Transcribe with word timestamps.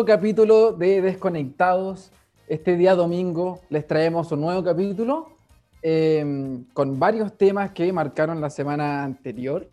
capítulo 0.00 0.72
de 0.72 1.02
Desconectados. 1.02 2.10
Este 2.48 2.78
día 2.78 2.94
domingo 2.94 3.60
les 3.68 3.86
traemos 3.86 4.32
un 4.32 4.40
nuevo 4.40 4.64
capítulo 4.64 5.28
em, 5.82 6.64
con 6.72 6.98
varios 6.98 7.36
temas 7.36 7.72
que 7.72 7.92
marcaron 7.92 8.40
la 8.40 8.48
semana 8.48 9.04
anterior. 9.04 9.68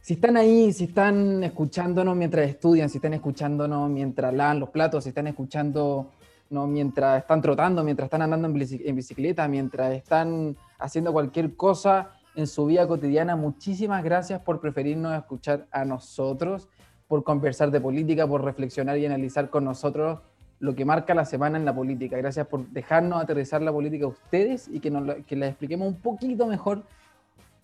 Si 0.00 0.14
están 0.14 0.36
ahí, 0.36 0.72
si 0.72 0.84
están 0.84 1.42
escuchándonos 1.42 2.14
mientras 2.14 2.48
estudian, 2.48 2.88
si 2.88 2.98
están 2.98 3.14
escuchándonos 3.14 3.90
mientras 3.90 4.32
lavan 4.32 4.60
los 4.60 4.70
platos, 4.70 5.02
si 5.02 5.08
están 5.10 5.26
escuchando 5.26 6.12
mientras 6.50 7.20
están 7.22 7.42
trotando, 7.42 7.82
mientras 7.82 8.06
están 8.06 8.22
andando 8.22 8.46
en 8.46 8.94
bicicleta, 8.94 9.48
mientras 9.48 9.92
están 9.92 10.56
haciendo 10.78 11.12
cualquier 11.12 11.56
cosa 11.56 12.12
en 12.36 12.46
su 12.46 12.64
vida 12.66 12.86
cotidiana, 12.86 13.34
muchísimas 13.34 14.04
gracias 14.04 14.40
por 14.40 14.60
preferirnos 14.60 15.18
escuchar 15.18 15.66
a 15.72 15.84
nosotros 15.84 16.68
por 17.08 17.24
conversar 17.24 17.70
de 17.70 17.80
política, 17.80 18.26
por 18.26 18.44
reflexionar 18.44 18.98
y 18.98 19.06
analizar 19.06 19.50
con 19.50 19.64
nosotros 19.64 20.20
lo 20.60 20.74
que 20.74 20.84
marca 20.84 21.14
la 21.14 21.24
semana 21.24 21.58
en 21.58 21.64
la 21.64 21.74
política. 21.74 22.16
Gracias 22.16 22.46
por 22.46 22.68
dejarnos 22.68 23.22
aterrizar 23.22 23.62
la 23.62 23.72
política 23.72 24.04
a 24.04 24.08
ustedes 24.08 24.68
y 24.68 24.80
que, 24.80 24.90
nos, 24.90 25.24
que 25.24 25.36
la 25.36 25.48
expliquemos 25.48 25.88
un 25.88 26.00
poquito 26.00 26.46
mejor, 26.46 26.82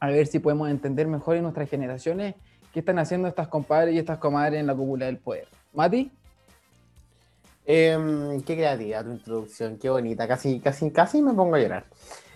a 0.01 0.09
ver 0.09 0.27
si 0.27 0.39
podemos 0.39 0.71
entender 0.71 1.07
mejor 1.07 1.37
en 1.37 1.43
nuestras 1.43 1.69
generaciones 1.69 2.35
qué 2.73 2.81
están 2.81 2.99
haciendo 2.99 3.29
estas 3.29 3.49
compadres 3.49 3.95
y 3.95 3.99
estas 3.99 4.19
comadres 4.19 4.61
en 4.61 4.67
la 4.67 4.75
cúpula 4.75 5.07
del 5.07 5.19
poder. 5.19 5.47
Mati. 5.73 6.11
Em, 7.67 8.43
qué 8.43 8.57
creativa 8.57 9.03
tu 9.03 9.11
introducción, 9.11 9.79
qué 9.79 9.89
bonita, 9.89 10.29
casi, 10.29 10.61
casi, 10.61 10.91
casi 10.91 11.23
me 11.23 11.33
pongo 11.33 11.55
a 11.55 11.61
llorar. 11.61 11.87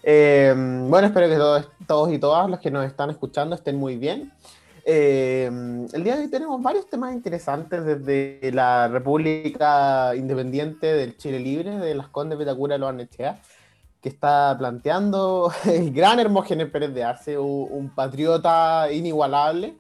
Em, 0.02 0.88
bueno, 0.88 1.08
espero 1.08 1.28
que 1.28 1.36
todos, 1.36 1.68
todos 1.86 2.12
y 2.12 2.18
todas 2.18 2.48
los 2.48 2.60
que 2.60 2.70
nos 2.70 2.86
están 2.86 3.10
escuchando 3.10 3.54
estén 3.54 3.76
muy 3.76 3.96
bien. 3.96 4.32
Eh, 4.90 5.44
el 5.92 6.02
día 6.02 6.16
de 6.16 6.22
hoy 6.22 6.28
tenemos 6.28 6.62
varios 6.62 6.88
temas 6.88 7.12
interesantes 7.12 7.84
desde 7.84 8.50
la 8.52 8.88
República 8.88 10.16
Independiente 10.16 10.86
del 10.86 11.18
Chile 11.18 11.40
Libre, 11.40 11.76
de 11.76 11.94
las 11.94 12.08
Condes 12.08 12.38
Betacura 12.38 12.78
de 12.78 12.86
Arnechea, 12.86 13.38
que 14.00 14.08
está 14.08 14.56
planteando 14.58 15.52
el 15.66 15.92
gran 15.92 16.20
Hermógenes 16.20 16.70
Pérez 16.70 16.94
de 16.94 17.04
Arce, 17.04 17.36
un, 17.36 17.92
patriota 17.94 18.90
inigualable, 18.90 19.76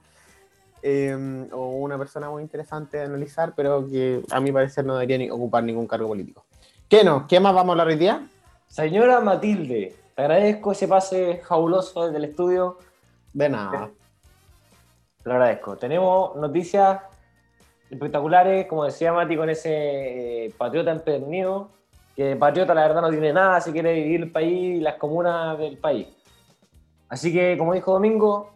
eh, 0.82 1.48
o 1.52 1.68
una 1.68 1.96
persona 1.96 2.28
muy 2.28 2.42
interesante 2.42 2.98
de 2.98 3.04
analizar, 3.04 3.54
pero 3.56 3.88
que 3.88 4.22
a 4.30 4.40
mi 4.40 4.52
parecer 4.52 4.84
no 4.84 4.92
debería 4.92 5.16
ni 5.16 5.30
ocupar 5.30 5.64
ningún 5.64 5.86
cargo 5.86 6.08
político. 6.08 6.44
¿Qué 6.86 7.02
no? 7.02 7.26
¿Qué 7.26 7.40
más 7.40 7.54
vamos 7.54 7.70
a 7.70 7.72
hablar 7.72 7.86
hoy 7.86 7.96
día? 7.96 8.28
Señora 8.66 9.20
Matilde, 9.20 9.96
te 10.14 10.20
agradezco 10.20 10.72
ese 10.72 10.86
pase 10.86 11.40
fabuloso 11.48 12.04
desde 12.04 12.18
el 12.18 12.24
estudio. 12.24 12.76
De 13.32 13.48
nada 13.48 13.90
lo 15.28 15.34
agradezco. 15.34 15.76
Tenemos 15.76 16.34
noticias 16.36 17.00
espectaculares, 17.90 18.66
como 18.66 18.84
decía 18.84 19.12
Mati, 19.12 19.36
con 19.36 19.48
ese 19.50 20.46
eh, 20.46 20.54
patriota 20.56 20.90
empedernido, 20.90 21.70
que 22.16 22.36
patriota 22.36 22.74
la 22.74 22.82
verdad 22.82 23.02
no 23.02 23.10
tiene 23.10 23.32
nada, 23.32 23.60
si 23.60 23.72
quiere 23.72 23.92
vivir 23.94 24.22
el 24.22 24.32
país 24.32 24.78
y 24.78 24.80
las 24.80 24.96
comunas 24.96 25.58
del 25.58 25.78
país. 25.78 26.08
Así 27.08 27.32
que, 27.32 27.56
como 27.56 27.74
dijo 27.74 27.92
Domingo, 27.92 28.50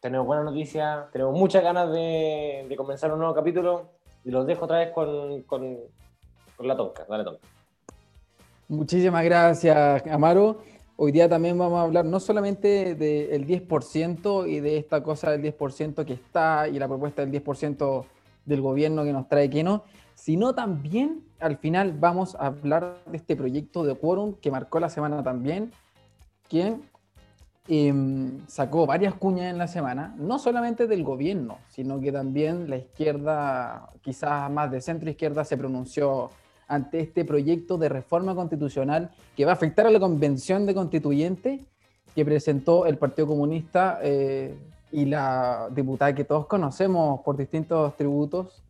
tenemos 0.00 0.26
buenas 0.26 0.44
noticias, 0.44 1.10
tenemos 1.10 1.36
muchas 1.36 1.62
ganas 1.62 1.90
de, 1.90 2.72
comenzar 2.76 3.12
un 3.12 3.18
nuevo 3.18 3.34
capítulo 3.34 3.90
y 4.24 4.30
los 4.30 4.46
dejo 4.46 4.66
otra 4.66 4.78
vez 4.78 4.90
con 4.90 5.78
la 6.58 6.76
tonca. 6.76 7.06
Dale, 7.08 7.24
tonca. 7.24 7.40
Muchísimas 8.68 9.24
gracias, 9.24 10.06
Amaro. 10.08 10.58
Hoy 10.98 11.12
día 11.12 11.28
también 11.28 11.58
vamos 11.58 11.78
a 11.78 11.82
hablar 11.82 12.06
no 12.06 12.18
solamente 12.18 12.94
del 12.94 13.46
10% 13.46 14.48
y 14.48 14.60
de 14.60 14.78
esta 14.78 15.02
cosa 15.02 15.30
del 15.30 15.42
10% 15.42 16.06
que 16.06 16.14
está 16.14 16.68
y 16.68 16.78
la 16.78 16.88
propuesta 16.88 17.24
del 17.24 17.42
10% 17.44 18.06
del 18.46 18.62
gobierno 18.62 19.04
que 19.04 19.12
nos 19.12 19.28
trae 19.28 19.50
que 19.50 19.62
no, 19.62 19.84
sino 20.14 20.54
también 20.54 21.22
al 21.38 21.58
final 21.58 21.92
vamos 21.92 22.34
a 22.36 22.46
hablar 22.46 22.96
de 23.04 23.18
este 23.18 23.36
proyecto 23.36 23.84
de 23.84 23.94
quórum 23.94 24.36
que 24.40 24.50
marcó 24.50 24.80
la 24.80 24.88
semana 24.88 25.22
también, 25.22 25.70
quien 26.48 26.88
em, 27.68 28.46
sacó 28.46 28.86
varias 28.86 29.12
cuñas 29.12 29.50
en 29.50 29.58
la 29.58 29.68
semana, 29.68 30.14
no 30.16 30.38
solamente 30.38 30.86
del 30.86 31.04
gobierno, 31.04 31.58
sino 31.68 32.00
que 32.00 32.10
también 32.10 32.70
la 32.70 32.78
izquierda, 32.78 33.90
quizás 34.00 34.50
más 34.50 34.70
de 34.70 34.80
centro 34.80 35.10
izquierda, 35.10 35.44
se 35.44 35.58
pronunció 35.58 36.30
ante 36.68 37.00
este 37.00 37.24
proyecto 37.24 37.78
de 37.78 37.88
reforma 37.88 38.34
constitucional 38.34 39.10
que 39.36 39.44
va 39.44 39.52
a 39.52 39.54
afectar 39.54 39.86
a 39.86 39.90
la 39.90 40.00
convención 40.00 40.66
de 40.66 40.74
constituyentes 40.74 41.60
que 42.14 42.24
presentó 42.24 42.86
el 42.86 42.96
Partido 42.96 43.28
Comunista 43.28 43.98
eh, 44.02 44.54
y 44.90 45.04
la 45.04 45.68
diputada 45.70 46.14
que 46.14 46.24
todos 46.24 46.46
conocemos 46.46 47.20
por 47.20 47.36
distintos 47.36 47.94
tributos, 47.96 48.62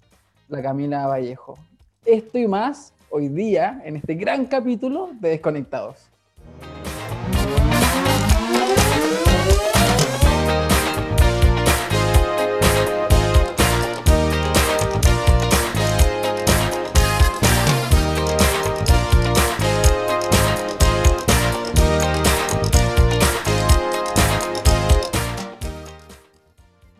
la 0.48 0.62
Camila 0.62 1.06
Vallejo. 1.06 1.56
Esto 2.04 2.38
y 2.38 2.48
más 2.48 2.92
hoy 3.10 3.28
día 3.28 3.80
en 3.84 3.96
este 3.96 4.14
gran 4.14 4.46
capítulo 4.46 5.10
de 5.20 5.30
Desconectados. 5.30 6.16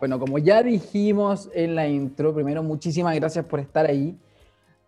Bueno, 0.07 0.21
como 0.21 0.37
ya 0.37 0.63
dijimos 0.63 1.49
en 1.53 1.75
la 1.75 1.85
intro, 1.85 2.33
primero 2.33 2.63
muchísimas 2.63 3.13
gracias 3.13 3.43
por 3.43 3.59
estar 3.59 3.85
ahí. 3.85 4.17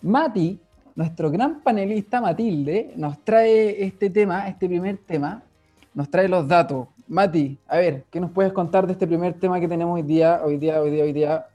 Mati, 0.02 0.58
nuestro 0.96 1.30
gran 1.30 1.60
panelista 1.60 2.22
Matilde, 2.22 2.94
nos 2.96 3.22
trae 3.26 3.84
este 3.84 4.10
tema, 4.10 4.48
este 4.48 4.70
primer 4.70 4.96
tema, 5.00 5.44
nos 5.94 6.10
trae 6.10 6.30
los 6.30 6.48
datos. 6.48 6.88
Mati, 7.10 7.60
a 7.68 7.80
ver, 7.80 8.06
¿qué 8.10 8.22
nos 8.22 8.32
puedes 8.32 8.54
contar 8.54 8.88
de 8.88 8.94
este 8.94 9.06
primer 9.06 9.34
tema 9.34 9.60
que 9.60 9.68
tenemos 9.68 9.96
hoy 9.96 10.04
día, 10.04 10.40
hoy 10.42 10.56
día, 10.56 10.82
hoy 10.82 10.90
día, 10.90 11.04
hoy 11.04 11.12
día? 11.12 11.48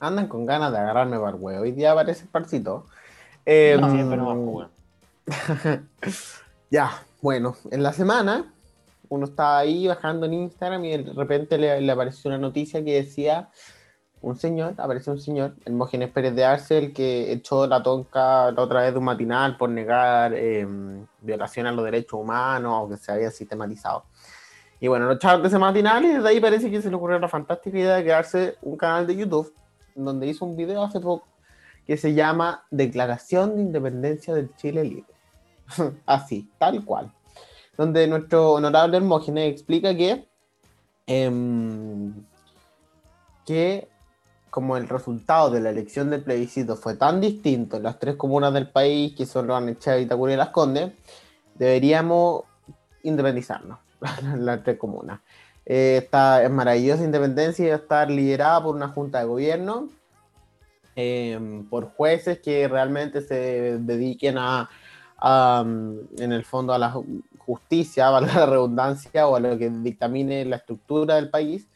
Andan 0.00 0.28
con 0.28 0.46
ganas 0.46 0.72
de 0.72 0.78
agarrarme 0.78 1.18
para 1.18 1.36
huevo. 1.36 1.60
Hoy 1.60 1.72
día 1.72 1.92
aparece 1.92 2.22
el 2.22 2.30
parcito. 2.30 2.86
Eh, 3.44 3.76
no, 3.78 3.90
siempre 3.90 4.16
no 4.16 4.70
ya, 6.70 7.02
bueno, 7.20 7.54
en 7.70 7.82
la 7.82 7.92
semana 7.92 8.51
uno 9.12 9.26
estaba 9.26 9.58
ahí 9.58 9.86
bajando 9.86 10.24
en 10.24 10.32
Instagram 10.32 10.84
y 10.86 10.96
de 10.96 11.12
repente 11.12 11.58
le, 11.58 11.90
apareció 11.90 12.30
una 12.30 12.38
noticia 12.38 12.82
que 12.82 12.94
decía 12.94 13.50
un 14.22 14.36
señor, 14.36 14.74
apareció 14.78 15.12
un 15.12 15.20
señor, 15.20 15.54
el 15.66 15.74
Mógenes 15.74 16.10
Pérez 16.10 16.34
de 16.34 16.46
Arce, 16.46 16.78
el 16.78 16.92
que 16.94 17.30
echó 17.30 17.66
la 17.66 17.82
tonca 17.82 18.50
la 18.50 18.62
otra 18.62 18.80
vez 18.80 18.92
de 18.92 18.98
un 18.98 19.04
matinal 19.04 19.58
por 19.58 19.68
negar 19.68 20.32
em, 20.32 21.06
violación 21.20 21.66
a 21.66 21.72
los 21.72 21.84
derechos 21.84 22.20
humanos 22.20 22.84
o 22.84 22.88
que 22.88 22.96
se 22.96 23.12
había 23.12 23.30
sistematizado. 23.30 24.04
Y 24.80 24.88
bueno, 24.88 25.04
lo 25.06 25.12
echaron 25.12 25.42
de 25.42 25.48
ese 25.48 25.58
matinal 25.58 26.02
y 26.06 26.08
desde 26.08 26.28
ahí 26.28 26.40
parece 26.40 26.70
que 26.70 26.80
se 26.80 26.88
le 26.88 26.96
ocurrió 26.96 27.18
la 27.18 27.28
fantástica 27.28 27.78
idea 27.78 27.96
de 27.96 28.04
crearse 28.04 28.56
un 28.62 28.78
canal 28.78 29.06
de 29.06 29.16
YouTube 29.16 29.52
donde 29.94 30.26
hizo 30.26 30.46
un 30.46 30.56
video 30.56 30.82
hace 30.82 31.00
poco 31.00 31.26
que 31.86 31.98
se 31.98 32.14
llama 32.14 32.64
Declaración 32.70 33.56
de 33.56 33.62
Independencia 33.62 34.32
del 34.32 34.54
Chile 34.56 34.84
Libre. 34.84 35.14
Así, 36.06 36.50
tal 36.58 36.82
cual 36.82 37.12
donde 37.76 38.06
nuestro 38.06 38.52
honorable 38.52 38.98
Hermógenes 38.98 39.52
explica 39.52 39.94
que, 39.96 40.28
em, 41.06 42.12
que 43.46 43.88
como 44.50 44.76
el 44.76 44.88
resultado 44.88 45.50
de 45.50 45.60
la 45.60 45.70
elección 45.70 46.10
del 46.10 46.22
plebiscito 46.22 46.76
fue 46.76 46.94
tan 46.96 47.20
distinto 47.20 47.78
en 47.78 47.84
las 47.84 47.98
tres 47.98 48.16
comunas 48.16 48.52
del 48.52 48.68
país, 48.68 49.14
que 49.16 49.24
son 49.24 49.48
Ranechea, 49.48 49.98
Itacura 49.98 50.34
y 50.34 50.36
Las 50.36 50.50
Condes, 50.50 50.92
deberíamos 51.54 52.44
independizarnos, 53.02 53.78
las 54.36 54.62
tres 54.62 54.78
comunas. 54.78 55.20
Eh, 55.64 56.00
esta 56.02 56.42
es 56.42 56.50
maravillosa 56.50 57.02
independencia 57.02 57.64
y 57.64 57.68
va 57.68 57.76
a 57.76 57.78
estar 57.78 58.10
liderada 58.10 58.62
por 58.62 58.76
una 58.76 58.88
junta 58.88 59.20
de 59.20 59.24
gobierno, 59.24 59.88
em, 60.96 61.64
por 61.68 61.86
jueces 61.94 62.40
que 62.40 62.68
realmente 62.68 63.22
se 63.22 63.78
dediquen 63.78 64.36
a, 64.36 64.68
a, 65.16 65.64
en 65.64 66.32
el 66.32 66.44
fondo, 66.44 66.74
a 66.74 66.78
las 66.78 66.94
justicia, 67.54 68.10
valga 68.10 68.34
la 68.34 68.46
redundancia, 68.46 69.26
o 69.26 69.36
a 69.36 69.40
lo 69.40 69.58
que 69.58 69.70
dictamine 69.70 70.44
la 70.44 70.56
estructura 70.56 71.16
del 71.16 71.30
país, 71.30 71.68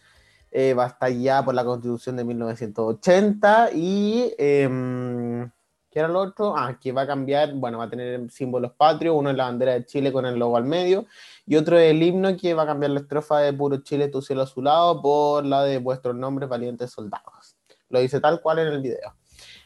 eh, 0.51 0.75
va 0.75 0.85
a 0.85 0.89
estar 0.89 1.11
ya 1.13 1.45
por 1.45 1.55
la 1.55 1.65
constitución 1.65 2.17
de 2.17 2.25
1980 2.25 3.71
y... 3.75 4.33
Eh, 4.39 5.49
¿Qué 5.97 6.01
era 6.01 6.09
lo 6.09 6.21
otro? 6.21 6.55
Ah, 6.55 6.79
que 6.79 6.93
va 6.93 7.03
a 7.03 7.07
cambiar, 7.07 7.55
bueno, 7.55 7.79
va 7.79 7.85
a 7.85 7.89
tener 7.89 8.31
símbolos 8.31 8.73
patrios, 8.73 9.17
uno 9.17 9.31
es 9.31 9.37
la 9.37 9.45
bandera 9.45 9.73
de 9.73 9.87
Chile 9.87 10.13
con 10.13 10.27
el 10.27 10.39
logo 10.39 10.59
al 10.59 10.67
medio, 10.67 11.07
y 11.47 11.57
otro 11.57 11.79
es 11.79 11.91
el 11.91 12.03
himno 12.03 12.37
que 12.37 12.53
va 12.53 12.65
a 12.65 12.67
cambiar 12.67 12.91
la 12.91 13.01
estrofa 13.01 13.39
de 13.39 13.55
Puro 13.55 13.79
Chile, 13.79 14.09
tu 14.09 14.21
cielo 14.21 14.43
a 14.43 14.47
su 14.47 14.61
lado, 14.61 15.01
por 15.01 15.47
la 15.47 15.63
de 15.63 15.79
vuestros 15.79 16.15
nombres, 16.15 16.51
valientes 16.51 16.91
soldados. 16.91 17.57
Lo 17.89 17.99
dice 17.99 18.21
tal 18.21 18.43
cual 18.43 18.59
en 18.59 18.67
el 18.67 18.83
video. 18.83 19.15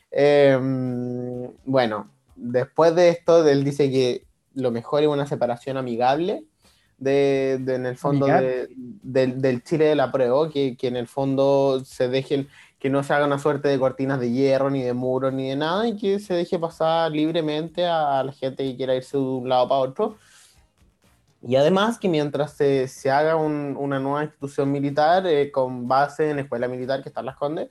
Em, 0.09 1.51
bueno, 1.65 2.09
después 2.37 2.95
de 2.95 3.09
esto, 3.09 3.45
él 3.49 3.65
dice 3.65 3.91
que 3.91 4.25
lo 4.55 4.70
mejor 4.70 5.02
es 5.02 5.08
una 5.08 5.26
separación 5.26 5.76
amigable 5.76 6.44
de, 6.99 7.55
en 7.55 7.87
el 7.87 7.97
fondo 7.97 8.26
del 9.02 9.62
Chile 9.64 9.87
de 9.87 9.94
la 9.94 10.12
prueba, 10.12 10.50
que, 10.50 10.76
que, 10.76 10.88
en 10.88 10.97
el 10.97 11.06
fondo 11.06 11.82
se 11.85 12.08
dejen, 12.08 12.49
que 12.79 12.91
no 12.91 13.02
se 13.02 13.12
haga 13.14 13.26
una 13.26 13.38
suerte 13.38 13.69
de 13.69 13.79
cortinas 13.79 14.20
de 14.20 14.31
hierro, 14.31 14.69
ni 14.70 14.82
de 14.82 14.93
muros, 14.93 15.32
ni 15.32 15.49
de 15.49 15.56
nada, 15.56 15.88
y 15.88 15.97
que 15.97 16.19
se 16.19 16.35
deje 16.35 16.58
pasar 16.58 17.11
libremente 17.11 17.87
a 17.87 18.23
la 18.23 18.32
gente 18.32 18.64
que 18.64 18.76
quiera 18.76 18.94
irse 18.94 19.17
de 19.17 19.23
un 19.23 19.49
lado 19.49 19.69
para 19.69 19.81
otro. 19.81 20.17
Y 21.43 21.56
además 21.56 21.99
que 21.99 22.08
mientras 22.08 22.53
se, 22.53 22.87
se 22.87 23.11
haga 23.11 23.37
un- 23.37 23.75
una 23.79 23.99
nueva 23.99 24.25
institución 24.25 24.70
militar 24.70 25.26
eh, 25.26 25.50
con 25.50 25.88
base 25.88 26.29
en 26.29 26.37
la 26.37 26.43
escuela 26.43 26.69
militar 26.69 27.03
que 27.03 27.08
está 27.08 27.20
en 27.20 27.26
Las 27.26 27.37
Condes, 27.37 27.70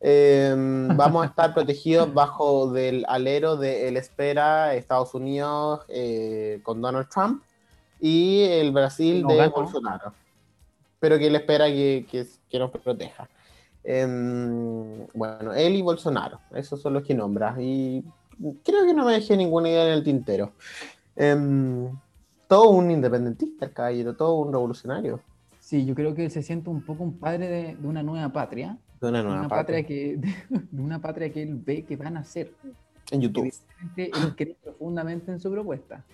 eh, 0.00 0.54
vamos 0.96 1.24
a 1.24 1.26
estar 1.26 1.54
protegidos 1.54 2.12
bajo 2.12 2.70
del 2.70 3.04
alero 3.08 3.56
de 3.56 3.88
el 3.88 3.96
espera 3.96 4.74
Estados 4.74 5.14
Unidos 5.14 5.80
eh, 5.88 6.60
con 6.62 6.80
Donald 6.80 7.08
Trump 7.08 7.42
y 8.00 8.42
el 8.42 8.72
Brasil 8.72 9.22
No 9.22 9.28
de 9.28 9.36
ganó. 9.36 9.52
Bolsonaro. 9.52 10.12
Pero 10.98 11.18
que 11.18 11.26
él 11.26 11.36
espera 11.36 11.66
que, 11.66 12.06
que, 12.10 12.26
que 12.48 12.58
nos 12.58 12.70
proteja. 12.70 13.28
Em, 13.84 15.06
bueno, 15.14 15.52
él 15.52 15.76
y 15.76 15.82
Bolsonaro, 15.82 16.40
esos 16.52 16.80
son 16.80 16.94
los 16.94 17.04
que 17.04 17.14
nombra. 17.14 17.54
Y 17.58 18.04
creo 18.64 18.84
que 18.84 18.94
no 18.94 19.04
me 19.04 19.12
dejé 19.12 19.36
ninguna 19.36 19.68
idea 19.68 19.86
en 19.86 19.92
el 19.92 20.02
tintero. 20.02 20.52
Em, 21.14 21.88
todo 22.48 22.70
un 22.70 22.90
independentista, 22.90 23.66
el 23.66 23.72
caballero, 23.72 24.14
todo 24.16 24.34
un 24.34 24.52
revolucionario 24.52 25.20
Sí, 25.66 25.84
yo 25.84 25.96
creo 25.96 26.14
que 26.14 26.30
se 26.30 26.42
siente 26.44 26.70
un 26.70 26.80
poco 26.80 27.02
un 27.02 27.18
padre 27.18 27.48
de, 27.48 27.74
de 27.74 27.88
una 27.88 28.00
nueva 28.04 28.28
patria. 28.28 28.78
De 29.00 29.08
una 29.08 29.22
nueva 29.22 29.40
una 29.40 29.48
patria. 29.48 29.80
patria 29.82 29.86
que, 29.86 30.16
de 30.70 30.82
una 30.82 31.00
patria 31.00 31.32
que 31.32 31.42
él 31.42 31.54
ve 31.64 31.84
que 31.84 31.96
van 31.96 32.16
a 32.16 32.24
ser. 32.24 32.52
En 33.10 33.20
YouTube. 33.20 33.52
Él 33.96 34.10
cree 34.36 34.56
profundamente 34.62 35.30
en 35.30 35.38
su 35.40 35.50
propuesta. 35.50 36.04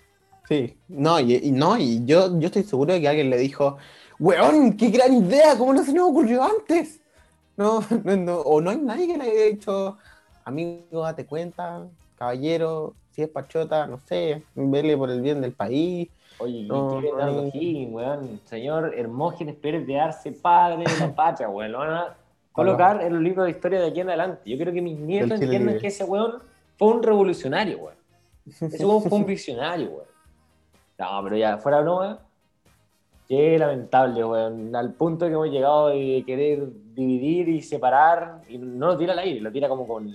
Sí, 0.49 0.77
no, 0.89 1.19
y, 1.21 1.35
y 1.37 1.53
no, 1.53 1.79
y 1.79 2.05
yo, 2.05 2.39
yo 2.39 2.47
estoy 2.47 2.65
seguro 2.65 2.93
de 2.93 3.01
que 3.01 3.09
alguien 3.09 3.31
le 3.31 3.39
dijo, 3.39 3.79
weón, 4.19 4.77
qué 4.77 4.91
gran 4.91 5.13
idea, 5.15 5.57
¿cómo 5.57 5.73
no 5.73 5.83
se 5.85 5.93
nos 5.93 6.11
ocurrió 6.11 6.43
antes? 6.43 7.01
No, 7.57 7.81
no, 8.05 8.17
no, 8.17 8.41
o 8.41 8.61
no 8.61 8.71
hay 8.71 8.79
nadie 8.79 9.07
que 9.07 9.17
le 9.19 9.25
haya 9.25 9.45
dicho, 9.45 9.97
amigo, 10.45 11.03
date 11.03 11.25
cuenta, 11.27 11.87
caballero, 12.17 12.95
si 13.13 13.23
es 13.23 13.29
pachota, 13.29 13.87
no 13.87 13.99
sé, 14.01 14.43
vele 14.55 14.97
por 14.97 15.11
el 15.11 15.21
bien 15.23 15.41
del 15.41 15.53
país. 15.53 16.09
Oye, 16.39 16.65
No, 16.65 16.99
¿qué 17.01 17.07
Bernardo 17.07 17.43
no. 17.43 17.49
Higgins, 17.49 17.93
weón? 17.93 18.41
Señor 18.45 18.95
Hermógenes 18.97 19.55
Pérez 19.55 19.87
de 19.87 20.01
Arce, 20.01 20.33
padre 20.33 20.85
de 20.85 20.99
la 20.99 21.15
patria, 21.15 21.49
weón. 21.49 21.73
Lo 21.73 21.79
van 21.79 21.91
a 21.93 22.17
colocar 22.53 23.03
en 23.03 23.15
los 23.15 23.23
libros 23.23 23.47
de 23.47 23.51
historia 23.51 23.81
de 23.81 23.89
aquí 23.89 24.01
en 24.01 24.09
adelante. 24.09 24.49
Yo 24.49 24.57
quiero 24.57 24.73
que 24.73 24.83
mis 24.83 24.99
nietos 24.99 25.33
entiendan 25.33 25.67
libre. 25.67 25.81
que 25.81 25.87
ese 25.89 26.05
weón 26.05 26.43
fue 26.77 26.89
un 26.89 27.03
revolucionario, 27.03 27.79
weón. 27.79 27.97
Ese 28.47 28.85
weón 28.85 29.03
fue 29.03 29.19
un 29.19 29.27
visionario, 29.27 29.91
weón. 29.91 30.07
No, 30.99 31.21
pero 31.25 31.37
ya, 31.37 31.59
fuera 31.59 31.81
broma, 31.81 32.21
qué 33.27 33.59
lamentable, 33.59 34.25
weón. 34.25 34.77
Al 34.77 34.93
punto 34.93 35.27
que 35.27 35.33
hemos 35.33 35.49
llegado 35.49 35.89
de 35.89 36.23
querer 36.27 36.69
dividir 36.95 37.49
y 37.49 37.63
separar, 37.63 38.43
y 38.49 38.59
no 38.59 38.89
lo 38.89 38.99
tira 38.99 39.15
al 39.15 39.19
aire, 39.21 39.41
lo 39.41 39.51
tira 39.51 39.69
como 39.69 39.87
con, 39.87 40.15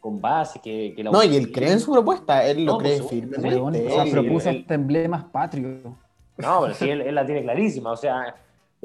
con 0.00 0.20
base, 0.20 0.60
que, 0.60 0.92
que 0.94 1.04
la 1.04 1.10
No, 1.10 1.22
y 1.22 1.36
él 1.36 1.52
cree 1.52 1.72
en 1.72 1.80
su 1.80 1.92
propuesta, 1.92 2.44
él 2.44 2.64
lo 2.64 2.72
No, 2.72 2.78
cree 2.78 2.98
pues, 2.98 3.10
firmemente. 3.10 3.56
Weón, 3.56 3.74
sí, 3.74 3.86
o 3.86 3.90
sea, 3.90 4.12
propuso 4.12 4.50
hasta 4.50 4.74
emblemas 4.74 5.24
patrios. 5.24 5.84
No, 6.38 6.60
pero 6.60 6.74
sí, 6.74 6.90
él, 6.90 7.00
él 7.00 7.14
la 7.14 7.24
tiene 7.24 7.42
clarísima. 7.42 7.92
O 7.92 7.96
sea, 7.96 8.34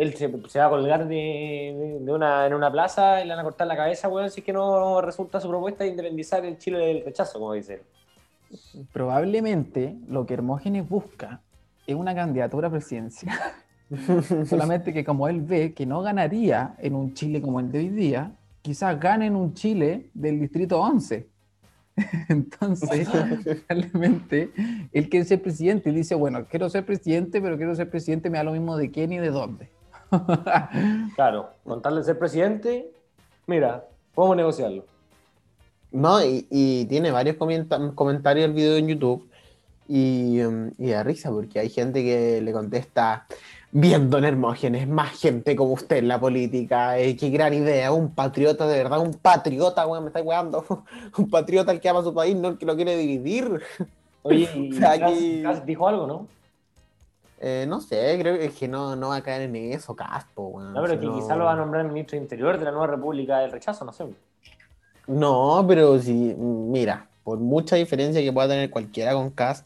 él 0.01 0.15
se, 0.15 0.31
se 0.48 0.59
va 0.59 0.65
a 0.65 0.69
colgar 0.69 1.07
de, 1.07 2.01
una, 2.07 2.48
en 2.48 2.56
una 2.56 2.71
plaza 2.71 3.21
y 3.21 3.25
le 3.25 3.30
van 3.30 3.39
a 3.39 3.44
cortar 3.44 3.68
la 3.68 3.75
cabeza, 3.75 4.07
weón, 4.09 4.31
si 4.31 4.39
es 4.39 4.45
que 4.45 4.51
no 4.51 5.00
resulta 5.00 5.39
su 5.39 5.48
propuesta 5.48 5.83
de 5.83 5.92
independizar 5.92 6.44
el 6.44 6.57
Chile 6.57 6.80
del 6.80 7.06
rechazo, 7.06 7.38
como 7.38 7.53
dice 7.53 7.75
él. 7.75 7.81
Probablemente 8.92 9.95
lo 10.07 10.25
que 10.25 10.33
Hermógenes 10.33 10.89
busca 10.89 11.42
es 11.86 11.95
una 11.95 12.15
candidatura 12.15 12.68
presidencial. 12.71 13.38
Solamente 14.50 14.92
que 14.92 15.06
como 15.06 15.27
él 15.27 15.42
ve 15.42 15.74
que 15.74 15.86
no 15.86 16.01
ganaría 16.01 16.74
en 16.80 16.95
un 16.95 17.13
Chile 17.13 17.39
como 17.39 17.59
el 17.59 17.71
de 17.71 17.77
hoy 17.77 17.89
día, 17.89 18.31
quizás 18.63 19.00
gane 19.00 19.27
en 19.27 19.36
un 19.36 19.53
Chile 19.53 20.09
del 20.15 20.39
distrito 20.39 20.81
11. 20.81 21.27
Entonces, 22.27 23.07
probablemente 23.68 24.50
él 24.92 25.09
quiere 25.09 25.25
ser 25.27 25.44
presidente 25.44 25.92
y 25.92 25.94
dice, 25.94 26.15
bueno, 26.15 26.48
quiero 26.50 26.71
ser 26.71 26.88
presidente, 26.88 27.39
pero 27.39 27.56
quiero 27.56 27.75
ser 27.75 27.88
presidente, 27.88 28.31
me 28.31 28.39
da 28.39 28.45
lo 28.45 28.53
mismo 28.53 28.75
de 28.77 28.89
quién 28.89 29.13
y 29.13 29.19
de 29.19 29.30
dónde. 29.30 29.69
Claro, 31.15 31.49
con 31.63 31.81
tal 31.81 31.95
de 31.95 32.03
ser 32.03 32.19
presidente, 32.19 32.91
mira, 33.47 33.85
podemos 34.13 34.37
negociarlo. 34.37 34.85
No, 35.91 36.23
y, 36.23 36.47
y 36.49 36.85
tiene 36.85 37.11
varios 37.11 37.35
comenta- 37.37 37.93
comentarios 37.95 38.45
el 38.45 38.53
video 38.53 38.77
en 38.77 38.87
YouTube 38.87 39.27
y, 39.87 40.41
um, 40.41 40.71
y 40.77 40.89
da 40.91 41.03
risa 41.03 41.29
porque 41.31 41.59
hay 41.59 41.69
gente 41.69 42.01
que 42.01 42.39
le 42.41 42.53
contesta, 42.53 43.25
bien, 43.71 44.09
don 44.09 44.23
Hermógenes, 44.23 44.87
más 44.87 45.19
gente 45.19 45.53
como 45.55 45.73
usted 45.73 45.97
en 45.97 46.07
la 46.07 46.17
política, 46.19 46.97
eh, 46.97 47.17
qué 47.17 47.29
gran 47.29 47.53
idea, 47.53 47.91
un 47.91 48.09
patriota 48.13 48.65
de 48.67 48.77
verdad, 48.77 48.99
un 48.99 49.13
patriota, 49.15 49.85
weón, 49.85 50.03
me 50.05 50.07
estáis 50.09 50.25
weando, 50.25 50.63
un 51.17 51.29
patriota 51.29 51.73
el 51.73 51.81
que 51.81 51.89
ama 51.89 51.99
a 51.99 52.03
su 52.03 52.13
país, 52.13 52.35
no 52.37 52.49
el 52.49 52.57
que 52.57 52.65
lo 52.65 52.75
quiere 52.77 52.95
dividir. 52.95 53.59
Oye, 54.23 54.49
y 54.55 54.71
O 54.71 54.75
sea, 54.77 54.91
aquí- 54.91 55.43
dijo 55.65 55.87
algo, 55.89 56.07
¿no? 56.07 56.27
Eh, 57.43 57.65
no 57.67 57.81
sé, 57.81 58.19
creo 58.19 58.38
que 58.38 58.45
es 58.45 58.53
que 58.53 58.67
no, 58.67 58.95
no 58.95 59.09
va 59.09 59.15
a 59.15 59.23
caer 59.23 59.41
en 59.41 59.55
eso, 59.55 59.95
Caspo, 59.95 60.43
weón. 60.43 60.73
No, 60.73 60.81
pero 60.83 60.93
si 60.93 60.99
que 60.99 61.11
quizás 61.11 61.35
lo 61.35 61.45
va 61.45 61.53
a 61.53 61.55
nombrar 61.55 61.83
ministro 61.85 62.15
de 62.15 62.21
Interior 62.21 62.59
de 62.59 62.65
la 62.65 62.71
nueva 62.71 62.85
República 62.85 63.39
del 63.39 63.51
Rechazo, 63.51 63.83
no 63.83 63.91
sé. 63.91 64.05
No, 65.07 65.65
pero 65.67 65.97
si, 65.97 66.35
mira, 66.38 67.07
por 67.23 67.39
mucha 67.39 67.77
diferencia 67.77 68.21
que 68.21 68.31
pueda 68.31 68.49
tener 68.49 68.69
cualquiera 68.69 69.13
con 69.13 69.31
Cass, 69.31 69.65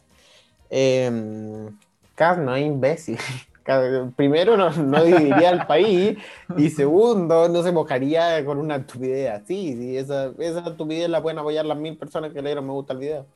eh, 0.70 1.10
no 1.10 2.56
es 2.56 2.66
imbécil. 2.66 3.18
Primero, 4.16 4.56
no, 4.56 4.70
no 4.70 5.04
dividiría 5.04 5.50
el 5.50 5.66
país, 5.66 6.16
y 6.56 6.70
segundo, 6.70 7.46
no 7.50 7.62
se 7.62 7.72
mojaría 7.72 8.42
con 8.46 8.56
una 8.56 8.76
estupidez 8.76 9.30
así. 9.32 9.76
sí, 9.76 9.98
esa, 9.98 10.32
esa 10.38 10.60
estupidez 10.60 11.10
la 11.10 11.20
pueden 11.20 11.40
apoyar 11.40 11.66
las 11.66 11.76
mil 11.76 11.98
personas 11.98 12.32
que 12.32 12.40
le 12.40 12.48
dieron 12.48 12.66
me 12.66 12.72
gusta 12.72 12.94
al 12.94 13.00
video. 13.00 13.26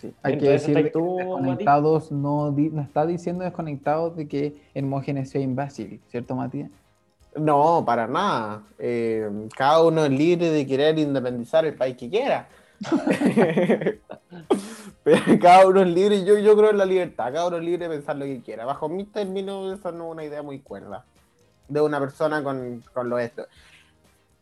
Sí, 0.00 0.14
hay 0.22 0.38
que 0.38 0.48
decir 0.48 0.78
¿estás 0.78 0.92
tú, 0.92 1.16
desconectados, 1.18 2.10
no, 2.10 2.50
no 2.50 2.80
está 2.80 3.04
diciendo 3.04 3.44
desconectados 3.44 4.16
de 4.16 4.26
que 4.26 4.62
Hermógenes 4.72 5.28
sea 5.28 5.42
imbécil, 5.42 6.00
¿cierto, 6.08 6.34
Matías? 6.34 6.70
No, 7.36 7.84
para 7.84 8.06
nada. 8.06 8.62
Eh, 8.78 9.28
cada 9.54 9.82
uno 9.82 10.06
es 10.06 10.10
libre 10.10 10.48
de 10.48 10.66
querer 10.66 10.98
independizar 10.98 11.66
el 11.66 11.74
país 11.74 11.98
que 11.98 12.08
quiera. 12.08 12.48
Pero 15.04 15.38
cada 15.38 15.66
uno 15.66 15.82
es 15.82 15.88
libre, 15.88 16.24
yo, 16.24 16.38
yo 16.38 16.56
creo 16.56 16.70
en 16.70 16.78
la 16.78 16.86
libertad, 16.86 17.30
cada 17.32 17.48
uno 17.48 17.58
es 17.58 17.64
libre 17.64 17.86
de 17.86 17.96
pensar 17.96 18.16
lo 18.16 18.24
que 18.24 18.40
quiera. 18.40 18.64
Bajo 18.64 18.88
mis 18.88 19.12
términos, 19.12 19.78
esa 19.78 19.92
no 19.92 20.06
es 20.06 20.12
una 20.12 20.24
idea 20.24 20.42
muy 20.42 20.60
cuerda 20.60 21.04
de 21.68 21.80
una 21.82 22.00
persona 22.00 22.42
con, 22.42 22.82
con 22.94 23.10
lo 23.10 23.18
esto. 23.18 23.46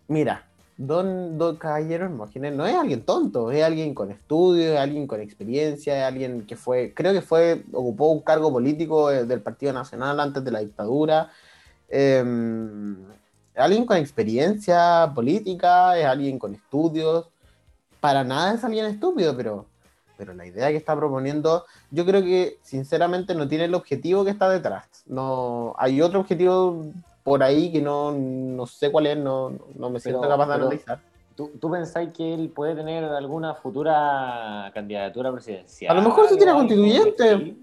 Mira, 0.07 0.48
don, 0.79 1.37
don 1.37 1.57
Caballero 1.57 2.05
Hermógenes 2.05 2.55
no 2.55 2.65
es 2.65 2.75
alguien 2.75 3.03
tonto, 3.03 3.51
es 3.51 3.63
alguien 3.65 3.95
con 3.95 4.13
estudios, 4.13 4.75
es 4.75 4.79
alguien 4.79 5.07
con 5.09 5.21
experiencia, 5.21 5.99
es 5.99 6.05
alguien 6.05 6.47
que 6.47 6.57
fue, 6.57 6.95
creo 6.95 7.13
que 7.13 7.21
fue, 7.21 7.65
ocupó 7.73 8.09
un 8.09 8.21
cargo 8.21 8.51
político 8.53 9.11
eh, 9.11 9.27
del 9.27 9.43
Partido 9.43 9.73
Nacional 9.73 10.21
antes 10.21 10.43
de 10.45 10.51
la 10.53 10.61
dictadura. 10.61 11.31
Eh, 11.89 12.25
alguien 13.57 13.85
con 13.85 13.97
experiencia 13.97 15.11
política, 15.15 15.99
es 15.99 16.07
alguien 16.07 16.39
con 16.39 16.55
estudios. 16.55 17.29
Para 18.01 18.23
nada 18.23 18.55
es 18.55 18.63
alguien 18.63 18.87
estúpido, 18.87 19.37
pero, 19.37 19.67
pero 20.17 20.33
la 20.33 20.47
idea 20.47 20.69
que 20.69 20.77
está 20.77 20.95
proponiendo, 20.95 21.65
yo 21.91 22.07
creo 22.07 22.23
que 22.23 22.59
sinceramente 22.63 23.35
no 23.35 23.49
tiene 23.49 23.65
el 23.65 23.75
objetivo 23.75 24.25
que 24.25 24.31
está 24.31 24.49
detrás. 24.49 24.87
No, 25.07 25.75
hay 25.77 26.01
otro 26.01 26.21
objetivo 26.21 26.85
por 27.29 27.43
ahí 27.43 27.71
que 27.71 27.81
no, 27.83 28.11
no 28.13 28.67
sé 28.67 28.91
cuál 28.91 29.07
es, 29.07 29.17
no, 29.19 29.53
no 29.75 29.91
me 29.91 30.01
siento 30.01 30.21
Pero- 30.21 30.31
capaz 30.33 30.47
de 30.47 30.53
pero- 30.55 30.67
analizar. 30.67 30.99
¿Tú, 31.37 31.53
¿Tú 31.61 31.71
pensáis 31.71 32.11
que 32.13 32.35
él 32.35 32.49
puede 32.49 32.75
tener 32.75 33.05
alguna 33.05 33.55
futura 33.55 34.71
candidatura 34.75 35.31
presidencial? 35.31 35.93
A 35.93 35.95
lo 35.95 36.03
mejor 36.09 36.25
o 36.25 36.29
algo 36.29 36.55
constituyente. 36.59 37.57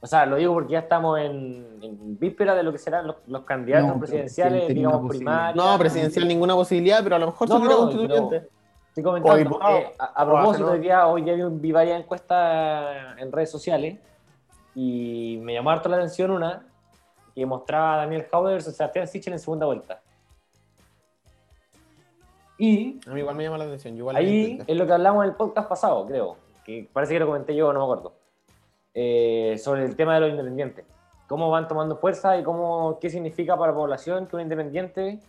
O 0.00 0.06
sea, 0.06 0.24
lo 0.24 0.36
digo 0.36 0.52
porque 0.54 0.74
ya 0.74 0.78
estamos 0.80 1.18
en, 1.18 1.78
en 1.82 2.16
víspera 2.18 2.54
de 2.54 2.62
lo 2.62 2.70
que 2.70 2.78
serán 2.78 3.08
los, 3.08 3.16
los 3.26 3.42
candidatos 3.42 3.88
No, 3.88 3.98
presidenciales, 3.98 4.68
digamos, 4.68 5.08
primarias. 5.08 5.56
No, 5.56 5.76
presidencial 5.78 6.28
ninguna 6.28 6.54
posibilidad, 6.54 7.02
pero 7.02 7.16
a 7.16 7.18
lo 7.18 7.26
mejor 7.26 7.48
No, 7.48 7.56
se 7.56 7.62
tira 7.62 7.74
no, 7.74 7.80
constituyente. 7.80 8.48
Estoy 8.88 9.02
comentando, 9.02 9.36
diputado. 9.38 9.72
porque 9.78 9.94
a, 9.98 10.04
a 10.04 10.22
O 10.22 10.26
propósito, 10.28 10.70
hoy 10.70 10.78
día, 10.78 11.06
hoy 11.08 11.22
día 11.22 11.34
vi, 11.34 11.42
vi 11.50 11.72
varias 11.72 12.00
encuestas 12.00 13.18
en 13.18 13.32
redes 13.32 13.50
sociales 13.50 13.98
y 14.76 15.40
me 15.42 15.54
llamó 15.54 15.70
harto 15.70 15.88
la 15.88 15.96
atención 15.96 16.30
una 16.30 16.62
que 17.36 17.44
mostraba 17.44 17.92
a 17.92 17.96
Daniel 17.98 18.24
Jaude 18.30 18.54
versus 18.54 18.74
Sebastián 18.74 19.06
Sichel 19.06 19.34
en 19.34 19.38
segunda 19.38 19.66
vuelta. 19.66 20.00
Y 22.56 22.98
A 23.06 23.10
mí 23.10 23.20
igual 23.20 23.36
me 23.36 23.44
llama 23.44 23.58
la 23.58 23.64
atención. 23.64 23.94
igual 23.94 24.16
ahí 24.16 24.58
es 24.66 24.76
lo 24.76 24.86
que 24.86 24.92
hablamos 24.94 25.22
en 25.22 25.30
el 25.30 25.36
podcast 25.36 25.68
pasado, 25.68 26.06
creo, 26.06 26.38
que 26.64 26.88
parece 26.90 27.12
que 27.12 27.20
lo 27.20 27.26
comenté 27.26 27.54
yo, 27.54 27.70
no 27.74 27.80
me 27.80 27.84
acuerdo, 27.84 28.14
eh, 28.94 29.56
sobre 29.62 29.84
el 29.84 29.94
tema 29.96 30.14
de 30.14 30.20
los 30.20 30.30
independientes. 30.30 30.86
Cómo 31.28 31.50
van 31.50 31.68
tomando 31.68 31.98
fuerza 31.98 32.38
y 32.38 32.42
cómo, 32.42 32.98
qué 33.02 33.10
significa 33.10 33.54
para 33.58 33.72
la 33.72 33.76
población 33.76 34.26
que 34.26 34.36
un 34.36 34.42
independiente 34.42 35.20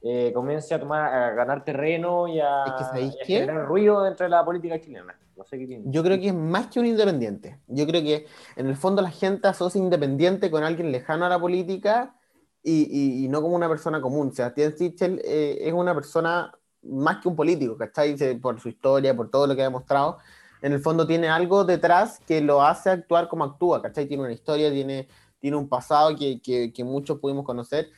eh, 0.00 0.32
comience 0.32 0.72
a 0.72 0.78
tomar, 0.78 1.12
a 1.12 1.30
ganar 1.30 1.64
terreno 1.64 2.28
y 2.28 2.38
a, 2.38 2.64
Es 2.66 2.72
que, 2.72 2.84
¿sabéis 2.84 3.14
y 3.16 3.22
a 3.22 3.24
generar 3.24 3.66
ruido 3.66 4.02
dentro 4.02 4.24
de 4.24 4.30
la 4.30 4.44
política 4.44 4.80
chilena. 4.80 5.18
No 5.36 5.44
sé 5.44 5.58
qué 5.58 5.66
tiene. 5.66 5.84
Yo 5.86 6.02
creo 6.02 6.18
que 6.18 6.28
es 6.28 6.34
más 6.34 6.68
que 6.68 6.80
un 6.80 6.86
independiente. 6.86 7.58
Yo 7.66 7.86
creo 7.86 8.02
que 8.02 8.26
en 8.56 8.66
el 8.66 8.76
fondo 8.76 9.02
la 9.02 9.10
gente 9.10 9.48
asocia 9.48 9.80
independiente 9.80 10.50
con 10.50 10.62
alguien 10.62 10.92
lejano 10.92 11.26
a 11.26 11.28
la 11.28 11.38
política 11.38 12.14
y, 12.62 13.24
y, 13.24 13.28
no 13.28 13.40
como 13.40 13.56
una 13.56 13.68
persona 13.68 14.00
común. 14.00 14.32
Sebastián 14.32 14.76
Sichel 14.76 15.20
eh, 15.24 15.58
es 15.60 15.72
una 15.72 15.94
persona 15.94 16.52
más 16.82 17.18
que 17.18 17.28
un 17.28 17.36
político, 17.36 17.76
¿cachai? 17.76 18.16
Por 18.40 18.60
su 18.60 18.68
historia, 18.68 19.16
por 19.16 19.30
todo 19.30 19.46
lo 19.46 19.54
que 19.54 19.62
ha 19.62 19.64
demostrado. 19.64 20.18
En 20.60 20.72
el 20.72 20.80
fondo 20.80 21.06
tiene 21.06 21.28
algo 21.28 21.64
detrás 21.64 22.20
que 22.26 22.40
lo 22.40 22.62
hace 22.62 22.90
actuar 22.90 23.28
como 23.28 23.44
actúa, 23.44 23.80
¿cachai? 23.80 24.06
Tiene 24.06 24.24
una 24.24 24.32
historia, 24.32 24.70
tiene, 24.70 25.08
tiene 25.40 25.56
un 25.56 25.68
pasado 25.68 26.16
que, 26.16 26.40
que, 26.42 26.72
que 26.72 26.84
muchos 26.84 27.18
pudimos 27.20 27.44
conocer 27.44 27.90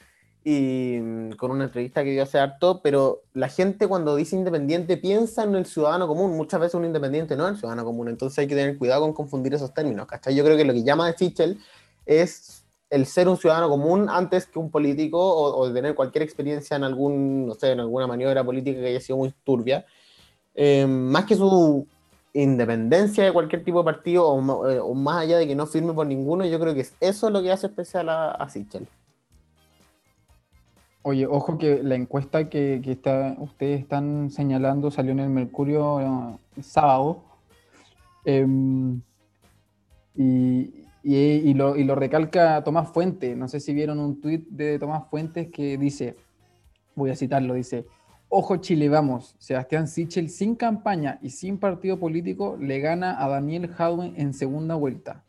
y 0.44 0.99
mm, 1.00 1.32
con 1.32 1.50
una 1.50 1.64
entrevista 1.64 2.02
que 2.02 2.11
dio 2.11 2.23
hace 2.23 2.38
harto, 2.38 2.80
pero 2.82 3.23
la 3.35 3.49
gente 3.49 3.87
cuando 3.87 4.16
dice 4.16 4.37
independiente 4.37 4.97
piensa 4.97 5.44
en 5.44 5.54
el 5.54 5.66
ciudadano 5.66 6.09
común, 6.09 6.37
muchas 6.37 6.61
veces 6.61 6.75
un 6.75 6.85
independiente 6.85 7.37
no 7.37 7.47
es 7.47 7.52
el 7.52 7.59
ciudadano 7.59 7.85
común, 7.85 8.09
entonces 8.09 8.38
hay 8.38 8.47
que 8.47 8.54
tener 8.54 8.78
cuidado 8.78 9.02
con 9.02 9.12
confundir 9.12 9.54
esos 9.54 9.75
términos, 9.75 10.06
¿cachai? 10.06 10.35
Yo 10.35 10.44
creo 10.44 10.56
que 10.56 10.64
lo 10.64 10.73
que 10.73 10.82
llama 10.82 11.06
de 11.06 11.14
Fichel 11.14 11.59
es 12.06 12.64
el 12.88 13.06
ser 13.06 13.28
un 13.28 13.37
ciudadano 13.37 13.68
común 13.68 14.09
antes 14.09 14.47
que 14.47 14.59
un 14.59 14.70
político 14.70 15.18
o, 15.18 15.68
de 15.68 15.75
tener 15.75 15.94
cualquier 15.94 16.23
experiencia 16.23 16.76
en 16.76 16.85
algún, 16.85 17.47
no 17.47 17.54
sé, 17.54 17.73
en 17.73 17.80
alguna 17.80 18.06
maniobra 18.06 18.42
política 18.42 18.80
que 18.80 18.87
haya 18.88 19.00
sido 19.00 19.18
muy 19.18 19.32
turbia, 19.44 19.85
eh, 20.54 20.87
más 20.87 21.25
que 21.26 21.37
su 21.37 21.87
independencia 22.32 23.25
de 23.25 23.32
cualquier 23.32 23.62
tipo 23.64 23.78
de 23.78 23.85
partido 23.85 24.26
o, 24.26 24.68
eh, 24.68 24.80
más 24.94 25.23
allá 25.23 25.38
de 25.38 25.47
que 25.47 25.54
no 25.54 25.66
firme 25.66 25.92
por 25.92 26.06
ninguno, 26.06 26.44
yo 26.47 26.59
creo 26.59 26.75
que 26.75 26.80
es 26.80 26.94
eso 27.00 27.30
lo 27.30 27.42
que 27.42 27.52
hace 27.52 27.66
especial 27.66 28.09
a, 28.09 28.32
a 28.32 28.49
Sichel. 28.49 28.88
Oye, 31.02 31.26
ojo 31.26 31.57
que 31.57 31.83
la 31.83 31.95
encuesta 31.95 32.50
que, 32.50 32.83
está, 32.85 33.35
ustedes 33.38 33.80
están 33.80 34.30
señalando 34.30 34.90
salió 34.90 35.12
en 35.12 35.21
el 35.21 35.30
Mercurio 35.30 36.00
eh, 36.00 36.62
sábado. 36.62 37.25
Em, 38.26 39.00
y, 40.14 41.54
lo, 41.54 41.95
recalca 41.95 42.62
Tomás 42.62 42.90
Fuentes. 42.90 43.35
No 43.35 43.49
sé 43.49 43.61
si 43.61 43.73
vieron 43.73 43.99
un 43.99 44.21
tuit 44.21 44.47
de 44.50 44.78
Tomás 44.78 45.09
Fuentes 45.09 45.49
que 45.50 45.78
dice, 45.78 46.16
voy 46.95 47.11
a 47.11 47.16
citarlo, 47.16 47.54
dice, 47.54 47.87
ojo 48.28 48.59
Chile, 48.59 48.90
vamos, 48.90 49.37
Sebastián 49.38 49.88
Sichel 49.88 50.28
sin 50.28 50.54
campaña 50.54 51.19
y 51.23 51.30
sin 51.30 51.57
partido 51.57 51.99
político 51.99 52.59
le 52.61 52.78
gana 52.80 53.25
a 53.25 53.26
Daniel 53.28 53.69
Jadwe 53.69 54.12
en 54.16 54.35
segunda 54.35 54.75
vuelta. 54.75 55.25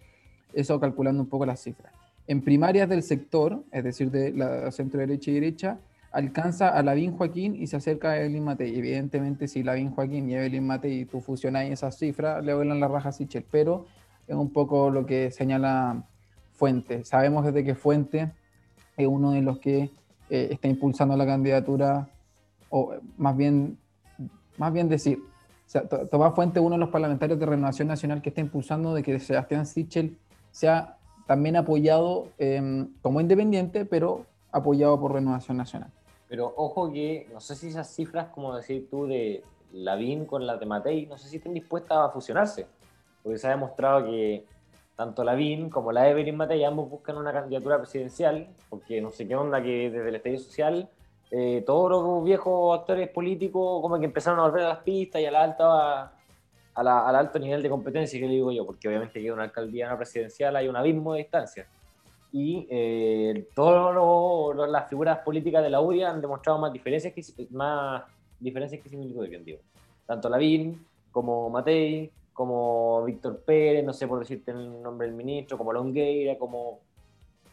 Eso 0.54 0.82
calculando 0.82 1.24
un 1.24 1.30
poco 1.30 1.46
las 1.46 1.62
cifras. 1.63 2.00
En 2.32 2.42
primarias 2.42 2.88
del 2.88 3.04
sector, 3.04 3.62
es 3.74 3.84
decir, 3.84 4.10
de 4.10 4.32
la 4.32 4.72
centro 4.72 5.02
derecha 5.02 5.32
y 5.32 5.34
derecha, 5.34 5.80
alcanza 6.14 6.70
a 6.70 6.82
Lavín 6.82 7.12
Joaquín 7.12 7.62
y 7.62 7.68
se 7.68 7.76
acerca 7.76 8.12
a 8.12 8.20
Evelyn 8.22 8.46
Matei. 8.46 8.74
Evidentemente, 8.74 9.50
si 9.50 9.64
Lavín 9.64 9.92
Joaquín 9.92 10.30
y 10.30 10.36
Evelyn 10.36 10.66
Matei 10.66 11.04
tú 11.04 11.20
fusionáis 11.20 11.74
esas 11.74 11.98
cifras, 11.98 12.42
le 12.42 12.54
vuelan 12.54 12.80
la 12.80 12.88
raja 12.88 13.10
a 13.10 13.12
Sichel, 13.12 13.44
pero 13.52 13.86
es 14.30 14.36
un 14.38 14.50
poco 14.50 14.90
lo 14.90 15.06
que 15.06 15.30
señala 15.30 16.06
Fuente. 16.54 17.04
Sabemos 17.04 17.44
desde 17.44 17.66
que 17.66 17.76
Fuente 17.76 18.32
es 18.96 19.08
uno 19.08 19.32
de 19.32 19.42
los 19.42 19.60
que 19.60 19.90
eh, 20.30 20.48
está 20.52 20.70
impulsando 20.70 21.18
la 21.18 21.26
candidatura, 21.26 22.08
o 22.70 22.94
más 23.18 23.36
bien, 23.36 23.78
más 24.58 24.72
bien 24.72 24.88
decir, 24.88 25.20
Tomás 26.10 26.34
Fuente 26.34 26.62
uno 26.62 26.76
de 26.76 26.80
los 26.80 26.90
parlamentarios 26.92 27.38
de 27.38 27.46
Renovación 27.46 27.90
Nacional 27.90 28.22
que 28.22 28.30
está 28.30 28.40
impulsando 28.40 28.94
de 28.94 29.04
que 29.04 29.20
Sebastián 29.20 29.66
Sichel 29.66 30.18
sea 30.50 30.96
también 31.32 31.56
apoyado 31.56 32.28
em, 32.40 32.90
como 33.02 33.22
independiente, 33.22 33.86
pero 33.86 34.26
apoyado 34.52 35.00
por 35.00 35.14
Renovación 35.14 35.56
Nacional. 35.56 35.90
Pero 36.28 36.54
ojo 36.58 36.92
que 36.92 37.30
no 37.32 37.40
sé 37.40 37.56
si 37.56 37.70
esas 37.70 37.88
cifras, 37.88 38.28
como 38.34 38.54
decir 38.54 38.90
tú, 38.92 39.08
de 39.08 39.42
Lavín 39.72 40.26
con 40.26 40.46
la 40.46 40.58
de 40.58 40.66
Matei, 40.66 41.06
no 41.06 41.18
sé 41.18 41.30
si 41.30 41.38
estén 41.38 41.54
dispuestas 41.54 42.00
a 42.00 42.10
fusionarse, 42.10 42.68
porque 43.24 43.38
se 43.38 43.48
ha 43.48 43.52
demostrado 43.52 44.08
que 44.08 44.44
tanto 44.98 45.24
Lavín 45.24 45.70
como 45.70 45.94
la 45.94 46.10
Evelyn 46.10 46.36
Matei 46.36 46.66
ambos 46.66 46.90
buscan 46.90 47.16
una 47.16 47.32
candidatura 47.32 47.78
presidencial, 47.78 48.50
porque 48.70 49.00
no 49.00 49.10
sé 49.10 49.26
qué 49.26 49.38
onda 49.38 49.64
que 49.64 49.90
desde 49.90 50.10
el 50.10 50.16
estadio 50.16 50.40
social 50.40 50.90
eh, 51.32 51.64
todos 51.66 51.90
los 51.92 52.26
viejos 52.26 52.78
actores 52.78 53.08
políticos 53.08 53.82
como 53.82 53.98
que 53.98 54.06
empezaron 54.06 54.38
a 54.42 54.44
volver 54.44 54.66
a 54.66 54.70
las 54.70 54.80
pistas 54.80 55.22
y 55.22 55.26
a 55.28 55.32
la 55.32 55.44
alta 55.44 56.12
al 56.74 57.16
alto 57.16 57.40
nivel 57.40 57.62
de 57.62 57.70
competencia, 57.70 58.20
que 58.20 58.28
le 58.28 58.34
digo 58.34 58.51
yo, 58.51 58.66
porque 58.66 58.88
obviamente 58.88 59.22
que 59.22 59.32
una 59.32 59.44
alcaldía, 59.44 59.88
una 59.88 59.98
presidencial, 59.98 60.56
hay 60.56 60.68
un 60.68 60.75
abismo 60.75 61.13
de 61.13 61.20
distancia. 61.20 61.68
Y 62.32 62.66
eh, 62.70 63.50
todas 63.54 64.70
las 64.70 64.88
figuras 64.88 65.20
políticas 65.20 65.63
de 65.63 65.70
la 65.70 65.82
UDI 65.82 66.04
han 66.04 66.22
demostrado 66.22 66.60
más 66.60 66.72
diferencias 66.72 67.13
que, 67.13 67.48
más 67.51 68.04
diferencias 68.40 68.82
que 68.82 68.90
similitudes, 68.90 69.30
bien 69.30 69.44
digo. 69.44 69.60
Tanto 70.06 70.30
Lavín, 70.30 70.86
como 71.12 71.50
Matei, 71.50 72.10
como 72.34 73.04
Víctor 73.04 73.42
Pérez, 73.42 73.84
no 73.84 73.92
sé 73.92 74.08
por 74.08 74.20
decirte 74.20 74.51
el 74.51 74.82
nombre 74.82 75.08
del 75.08 75.16
ministro, 75.16 75.58
como 75.58 75.74
Longueira, 75.74 76.38
como... 76.38 76.80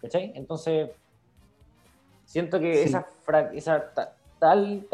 ¿Cachai? 0.00 0.32
Entonces, 0.37 0.90
siento 2.25 2.60
que 2.60 2.84
esa, 2.84 3.04
esa 3.52 3.92
tal, 4.38 4.87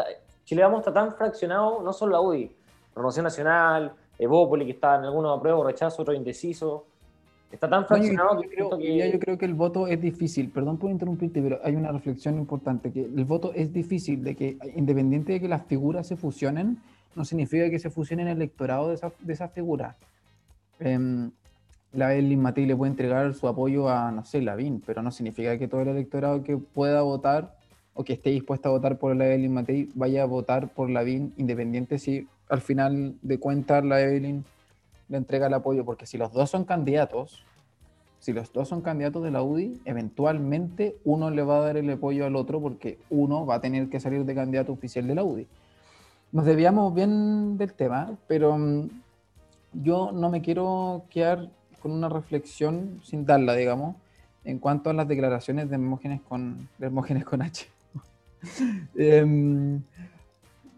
Chile 0.44 0.62
vamos 0.62 0.80
está 0.80 0.94
tan 0.94 1.14
fraccionado, 1.14 1.82
no 1.82 1.92
solo 1.92 2.12
la 2.12 2.20
UDI, 2.22 2.56
Renovación 2.94 3.24
Nacional, 3.24 3.92
Evópoli, 4.18 4.64
que 4.64 4.72
está 4.72 4.96
en 4.96 5.04
algunos 5.04 5.36
apruebo, 5.36 5.64
rechazo, 5.64 6.02
otro 6.02 6.14
indeciso. 6.14 6.86
Está 7.50 7.68
tan 7.68 7.86
fraccionado 7.86 8.40
que, 8.40 8.48
creo, 8.48 8.70
que... 8.76 9.12
yo 9.12 9.18
creo 9.20 9.38
que 9.38 9.44
el 9.44 9.54
voto 9.54 9.86
es 9.86 10.00
difícil. 10.00 10.50
Perdón 10.50 10.76
por 10.76 10.90
interrumpirte, 10.90 11.40
pero 11.40 11.60
hay 11.62 11.76
una 11.76 11.92
reflexión 11.92 12.36
importante, 12.36 12.90
que 12.90 13.02
el 13.02 13.24
voto 13.24 13.52
es 13.54 13.72
difícil, 13.72 14.24
de 14.24 14.34
que 14.34 14.58
independiente 14.74 15.34
de 15.34 15.40
que 15.40 15.48
las 15.48 15.64
figuras 15.66 16.08
se 16.08 16.16
fusionen, 16.16 16.78
no 17.14 17.24
significa 17.24 17.70
que 17.70 17.78
se 17.78 17.90
fusionen 17.90 18.26
el 18.26 18.38
electorado 18.38 18.88
de 18.88 18.94
esas 18.96 19.12
de 19.20 19.32
esa 19.32 19.48
figuras. 19.48 19.96
Em, 20.80 21.30
la 21.92 22.12
Evelyn 22.12 22.42
Matei 22.42 22.66
le 22.66 22.74
puede 22.74 22.90
entregar 22.90 23.32
su 23.34 23.46
apoyo 23.46 23.88
a, 23.88 24.10
no 24.10 24.24
sé, 24.24 24.42
Lavín, 24.42 24.82
pero 24.84 25.00
no 25.02 25.12
significa 25.12 25.56
que 25.56 25.68
todo 25.68 25.82
el 25.82 25.88
electorado 25.88 26.42
que 26.42 26.56
pueda 26.56 27.02
votar 27.02 27.56
o 27.94 28.02
que 28.02 28.14
esté 28.14 28.30
dispuesto 28.30 28.68
a 28.68 28.72
votar 28.72 28.98
por 28.98 29.14
la 29.14 29.26
Evelyn 29.26 29.54
Matei 29.54 29.88
vaya 29.94 30.24
a 30.24 30.26
votar 30.26 30.70
por 30.74 30.90
Lavín, 30.90 31.32
independiente 31.36 32.00
si 32.00 32.26
al 32.48 32.60
final 32.60 33.16
de 33.22 33.38
cuentas 33.38 33.84
la 33.84 34.00
Evelyn 34.00 34.44
le 35.08 35.16
entrega 35.16 35.46
el 35.46 35.54
apoyo, 35.54 35.84
porque 35.84 36.06
si 36.06 36.18
los 36.18 36.32
dos 36.32 36.50
son 36.50 36.64
candidatos, 36.64 37.44
si 38.18 38.32
los 38.32 38.52
dos 38.52 38.68
son 38.68 38.80
candidatos 38.80 39.22
de 39.22 39.30
la 39.30 39.42
UDI, 39.42 39.82
eventualmente 39.84 40.96
uno 41.04 41.30
le 41.30 41.42
va 41.42 41.58
a 41.58 41.60
dar 41.60 41.76
el 41.76 41.90
apoyo 41.90 42.24
al 42.24 42.36
otro 42.36 42.60
porque 42.60 42.98
uno 43.10 43.44
va 43.44 43.56
a 43.56 43.60
tener 43.60 43.90
que 43.90 44.00
salir 44.00 44.24
de 44.24 44.34
candidato 44.34 44.72
oficial 44.72 45.06
de 45.06 45.14
la 45.14 45.24
UDI. 45.24 45.46
Nos 46.32 46.46
debíamos 46.46 46.94
bien 46.94 47.58
del 47.58 47.74
tema, 47.74 48.16
pero 48.26 48.56
mm, 48.56 48.88
yo 49.74 50.10
no 50.12 50.30
me 50.30 50.40
quiero 50.40 51.04
quedar 51.10 51.50
con 51.80 51.92
una 51.92 52.08
reflexión 52.08 53.00
sin 53.04 53.26
darla, 53.26 53.54
digamos, 53.54 53.96
en 54.44 54.58
cuanto 54.58 54.88
a 54.88 54.94
las 54.94 55.06
declaraciones 55.06 55.68
de 55.68 55.74
Hermógenes 55.74 56.22
con, 56.22 56.68
de 56.78 57.24
con 57.24 57.42
H. 57.42 57.66
Em, 58.96 59.82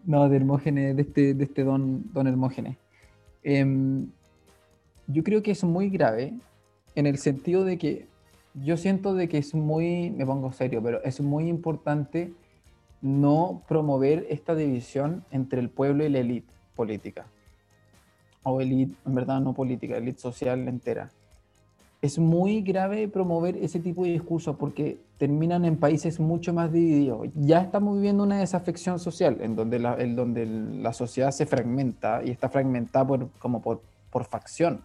no, 0.07 0.29
de 0.29 0.37
Hermógenes, 0.37 0.95
de 0.95 1.01
este, 1.01 1.33
de 1.33 1.43
este 1.43 1.63
don, 1.63 2.11
don 2.13 2.27
Hermógenes. 2.27 2.77
Em, 3.43 4.07
yo 5.05 5.23
creo 5.23 5.43
que 5.43 5.51
es 5.51 5.63
muy 5.63 5.89
grave 5.89 6.33
en 6.95 7.05
el 7.05 7.17
sentido 7.17 7.65
de 7.65 7.77
que 7.77 8.07
yo 8.55 8.77
siento 8.77 9.13
de 9.13 9.27
que 9.27 9.37
es 9.37 9.53
muy, 9.53 10.09
me 10.09 10.25
pongo 10.25 10.51
serio, 10.51 10.81
pero 10.81 11.03
es 11.03 11.19
muy 11.21 11.47
importante 11.47 12.33
no 13.01 13.61
promover 13.67 14.25
esta 14.29 14.55
división 14.55 15.23
entre 15.29 15.59
el 15.59 15.69
pueblo 15.69 16.05
y 16.05 16.09
la 16.09 16.19
élite 16.19 16.53
política. 16.75 17.27
O 18.43 18.61
élite, 18.61 18.95
en 19.05 19.13
verdad 19.13 19.41
no 19.41 19.53
política, 19.53 19.97
élite 19.97 20.21
social 20.21 20.67
entera 20.67 21.11
es 22.01 22.19
muy 22.19 22.61
grave 22.61 23.07
promover 23.07 23.57
ese 23.57 23.79
tipo 23.79 24.03
de 24.03 24.11
discursos 24.11 24.55
porque 24.57 24.99
terminan 25.17 25.65
en 25.65 25.77
países 25.77 26.19
mucho 26.19 26.53
más 26.53 26.71
divididos. 26.71 27.27
Ya 27.35 27.61
estamos 27.61 27.95
viviendo 27.95 28.23
una 28.23 28.39
desafección 28.39 28.99
social 28.99 29.37
en 29.41 29.55
donde 29.55 29.79
la, 29.79 29.95
donde 29.95 30.45
la 30.45 30.93
sociedad 30.93 31.31
se 31.31 31.45
fragmenta 31.45 32.23
y 32.23 32.29
está 32.29 32.49
fragmentada 32.49 33.07
por, 33.07 33.29
como 33.39 33.61
por, 33.61 33.81
por 34.11 34.25
facción. 34.25 34.81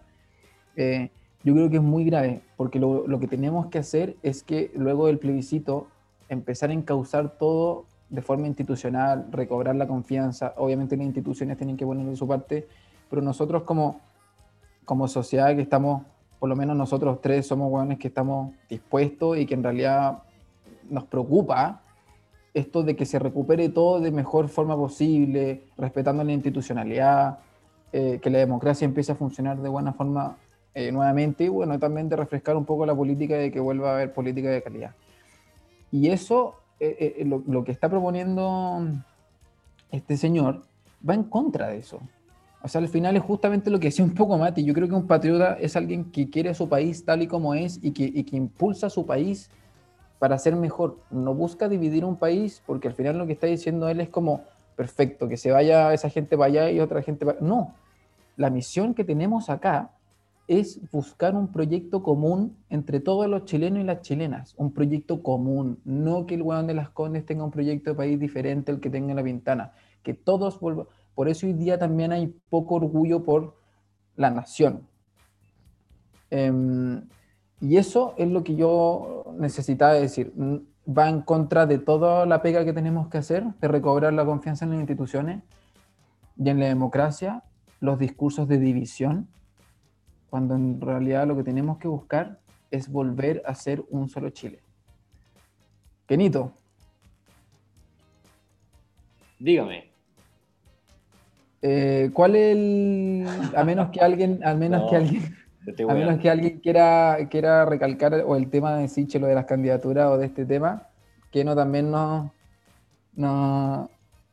Eh, 0.75 1.11
yo 1.43 1.53
creo 1.53 1.69
que 1.69 1.75
es 1.75 1.83
muy 1.83 2.05
grave 2.05 2.41
porque 2.57 2.79
lo, 2.79 3.05
lo, 3.07 3.19
que 3.19 3.27
tenemos 3.27 3.67
que 3.67 3.77
hacer 3.77 4.15
es 4.23 4.41
que 4.41 4.71
luego 4.75 5.07
del 5.07 5.19
plebiscito 5.19 5.87
empezar 6.29 6.71
a 6.71 6.73
encauzar 6.73 7.37
todo 7.37 7.85
de 8.09 8.21
forma 8.21 8.47
institucional, 8.47 9.27
recobrar 9.31 9.75
la 9.75 9.87
confianza. 9.87 10.53
Obviamente 10.57 10.97
las 10.97 11.05
instituciones 11.05 11.57
tienen 11.57 11.77
que 11.77 11.85
poner 11.85 12.05
de 12.07 12.15
su 12.15 12.27
parte, 12.27 12.67
pero 13.09 13.21
nosotros 13.21 13.63
como, 13.63 13.99
como 14.85 15.07
sociedad 15.07 15.55
que 15.55 15.61
estamos 15.61 16.03
por 16.43 16.49
lo 16.49 16.57
menos 16.57 16.75
nosotros 16.75 17.21
tres 17.21 17.47
somos 17.47 17.71
hueones 17.71 17.97
que 17.97 18.09
estamos 18.09 18.51
dispuestos 18.69 19.37
y 19.37 19.45
que 19.45 19.53
en 19.53 19.63
realidad 19.63 20.23
nos 20.89 21.05
preocupa 21.05 21.83
esto 22.53 22.83
de 22.83 22.97
que 22.97 23.05
se 23.05 23.17
recupere 23.17 23.69
todo 23.69 24.01
de 24.01 24.11
mejor 24.11 24.49
forma 24.49 24.75
posible, 24.75 25.63
respetando 25.77 26.21
la 26.21 26.33
institucionalidad, 26.33 27.39
eh, 27.93 28.19
que 28.21 28.29
la 28.29 28.39
democracia 28.39 28.83
empiece 28.83 29.13
a 29.13 29.15
funcionar 29.15 29.61
de 29.61 29.69
buena 29.69 29.93
forma 29.93 30.35
eh, 30.73 30.91
nuevamente 30.91 31.45
y 31.45 31.47
bueno, 31.47 31.79
también 31.79 32.09
de 32.09 32.17
refrescar 32.17 32.57
un 32.57 32.65
poco 32.65 32.85
la 32.85 32.93
política 32.93 33.37
de 33.37 33.49
que 33.49 33.61
vuelva 33.61 33.91
a 33.91 33.93
haber 33.93 34.13
política 34.13 34.49
de 34.49 34.61
calidad. 34.61 34.95
Y 35.93 36.09
eso, 36.09 36.55
eh, 36.81 37.23
lo, 37.25 37.41
lo 37.47 37.63
que 37.63 37.71
está 37.71 37.87
proponiendo 37.87 38.85
este 39.91 40.17
señor, 40.17 40.63
va 41.09 41.13
en 41.13 41.23
contra 41.23 41.69
de 41.69 41.77
eso. 41.77 42.01
O 42.65 42.69
sea, 42.69 42.79
al 42.79 42.87
final 42.87 43.17
es 43.17 43.21
justamente 43.21 43.69
lo 43.69 43.77
que 43.77 43.87
decía 43.87 44.05
un 44.05 44.13
poco 44.13 44.37
Mati. 44.37 44.63
Yo 44.63 44.73
creo 44.73 44.87
que 44.87 44.95
un 44.95 45.05
patriota 45.05 45.57
es 45.59 45.75
alguien 45.75 46.05
que 46.11 46.29
quiere 46.29 46.49
a 46.49 46.53
su 46.53 46.69
país 46.69 47.03
tal 47.03 47.21
y 47.21 47.27
como 47.27 47.53
es 47.53 47.77
y 47.83 47.91
que, 47.91 48.23
que 48.23 48.37
impulsa 48.37 48.87
a 48.87 48.89
su 48.89 49.05
país 49.05 49.51
para 50.17 50.39
ser 50.39 50.55
mejor. 50.55 50.97
No 51.11 51.33
busca 51.33 51.67
dividir 51.67 52.05
un 52.05 52.15
país 52.15 52.63
porque 52.65 52.87
al 52.87 52.93
final 52.93 53.17
lo 53.17 53.27
que 53.27 53.33
está 53.33 53.47
diciendo 53.47 53.89
él 53.89 53.99
es 53.99 54.07
como, 54.07 54.45
perfecto, 54.77 55.27
que 55.27 55.35
se 55.35 55.51
vaya 55.51 55.93
esa 55.93 56.09
gente 56.09 56.37
para 56.37 56.47
allá 56.47 56.71
y 56.71 56.79
otra 56.79 57.01
gente 57.01 57.25
para... 57.25 57.41
No, 57.41 57.73
la 58.37 58.49
misión 58.49 58.93
que 58.93 59.03
tenemos 59.03 59.49
acá 59.49 59.91
es 60.47 60.79
buscar 60.89 61.35
un 61.35 61.49
proyecto 61.49 62.01
común 62.01 62.55
entre 62.69 63.01
todos 63.01 63.27
los 63.27 63.43
chilenos 63.43 63.81
y 63.81 63.83
las 63.83 64.01
chilenas, 64.01 64.53
un 64.55 64.71
proyecto 64.71 65.21
común, 65.21 65.79
no 65.83 66.25
que 66.25 66.35
el 66.35 66.41
hueón 66.41 66.67
de 66.67 66.75
las 66.75 66.89
Condes 66.89 67.25
tenga 67.25 67.43
un 67.43 67.51
proyecto 67.51 67.89
de 67.89 67.95
país 67.97 68.19
diferente 68.19 68.71
al 68.71 68.79
que 68.79 68.89
tenga 68.89 69.11
en 69.11 69.17
la 69.17 69.23
Pintana, 69.23 69.73
que 70.01 70.13
todos 70.13 70.59
vuelvan. 70.61 70.87
Por 71.15 71.29
eso 71.29 71.45
hoy 71.45 71.53
día 71.53 71.77
también 71.77 72.11
hay 72.11 72.27
poco 72.49 72.75
orgullo 72.75 73.23
por 73.23 73.55
la 74.15 74.31
nación. 74.31 74.87
Em, 76.29 77.07
y 77.61 77.77
eso 77.77 78.15
es 78.17 78.27
lo 78.27 78.43
que 78.43 78.55
yo 78.55 79.33
necesitaba 79.37 79.93
decir. 79.93 80.33
Va 80.85 81.09
en 81.09 81.21
contra 81.21 81.65
de 81.65 81.77
toda 81.77 82.25
la 82.25 82.41
pega 82.41 82.65
que 82.65 82.73
tenemos 82.73 83.07
que 83.07 83.19
hacer, 83.19 83.45
de 83.61 83.67
recobrar 83.67 84.13
la 84.13 84.25
confianza 84.25 84.65
en 84.65 84.71
las 84.71 84.79
instituciones 84.79 85.43
y 86.37 86.49
en 86.49 86.59
la 86.59 86.65
democracia, 86.65 87.43
los 87.79 87.99
discursos 87.99 88.47
de 88.47 88.57
división, 88.57 89.27
cuando 90.29 90.55
en 90.55 90.81
realidad 90.81 91.27
lo 91.27 91.35
que 91.35 91.43
tenemos 91.43 91.77
que 91.77 91.87
buscar 91.87 92.39
es 92.71 92.91
volver 92.91 93.43
a 93.45 93.53
ser 93.53 93.83
un 93.91 94.09
solo 94.09 94.31
Chile. 94.31 94.59
Kenito. 96.07 96.53
Dígame. 99.39 99.92
Eh, 101.65 102.11
¿Cuál 102.13 102.35
es 102.35 102.57
el. 102.57 103.25
A 103.55 103.63
menos 103.63 103.89
que 103.89 104.01
alguien. 104.01 104.41
Al 104.43 104.57
menos 104.57 104.83
que 104.89 104.97
alguien. 104.97 105.23
A 105.89 105.93
menos 105.93 106.19
que 106.19 106.29
alguien 106.29 106.59
quiera, 106.59 107.17
quiera 107.31 107.65
recalcar 107.65 108.13
o 108.25 108.35
el 108.35 108.49
tema 108.49 108.75
de 108.75 108.89
Siche, 108.89 109.17
lo 109.17 109.27
de 109.27 109.35
las 109.35 109.45
candidaturas 109.45 110.07
o 110.07 110.17
de 110.17 110.25
este 110.25 110.45
tema, 110.45 110.89
que 111.31 111.45
no 111.45 111.55
también 111.55 111.89
no, 111.89 112.33
no, 113.15 113.89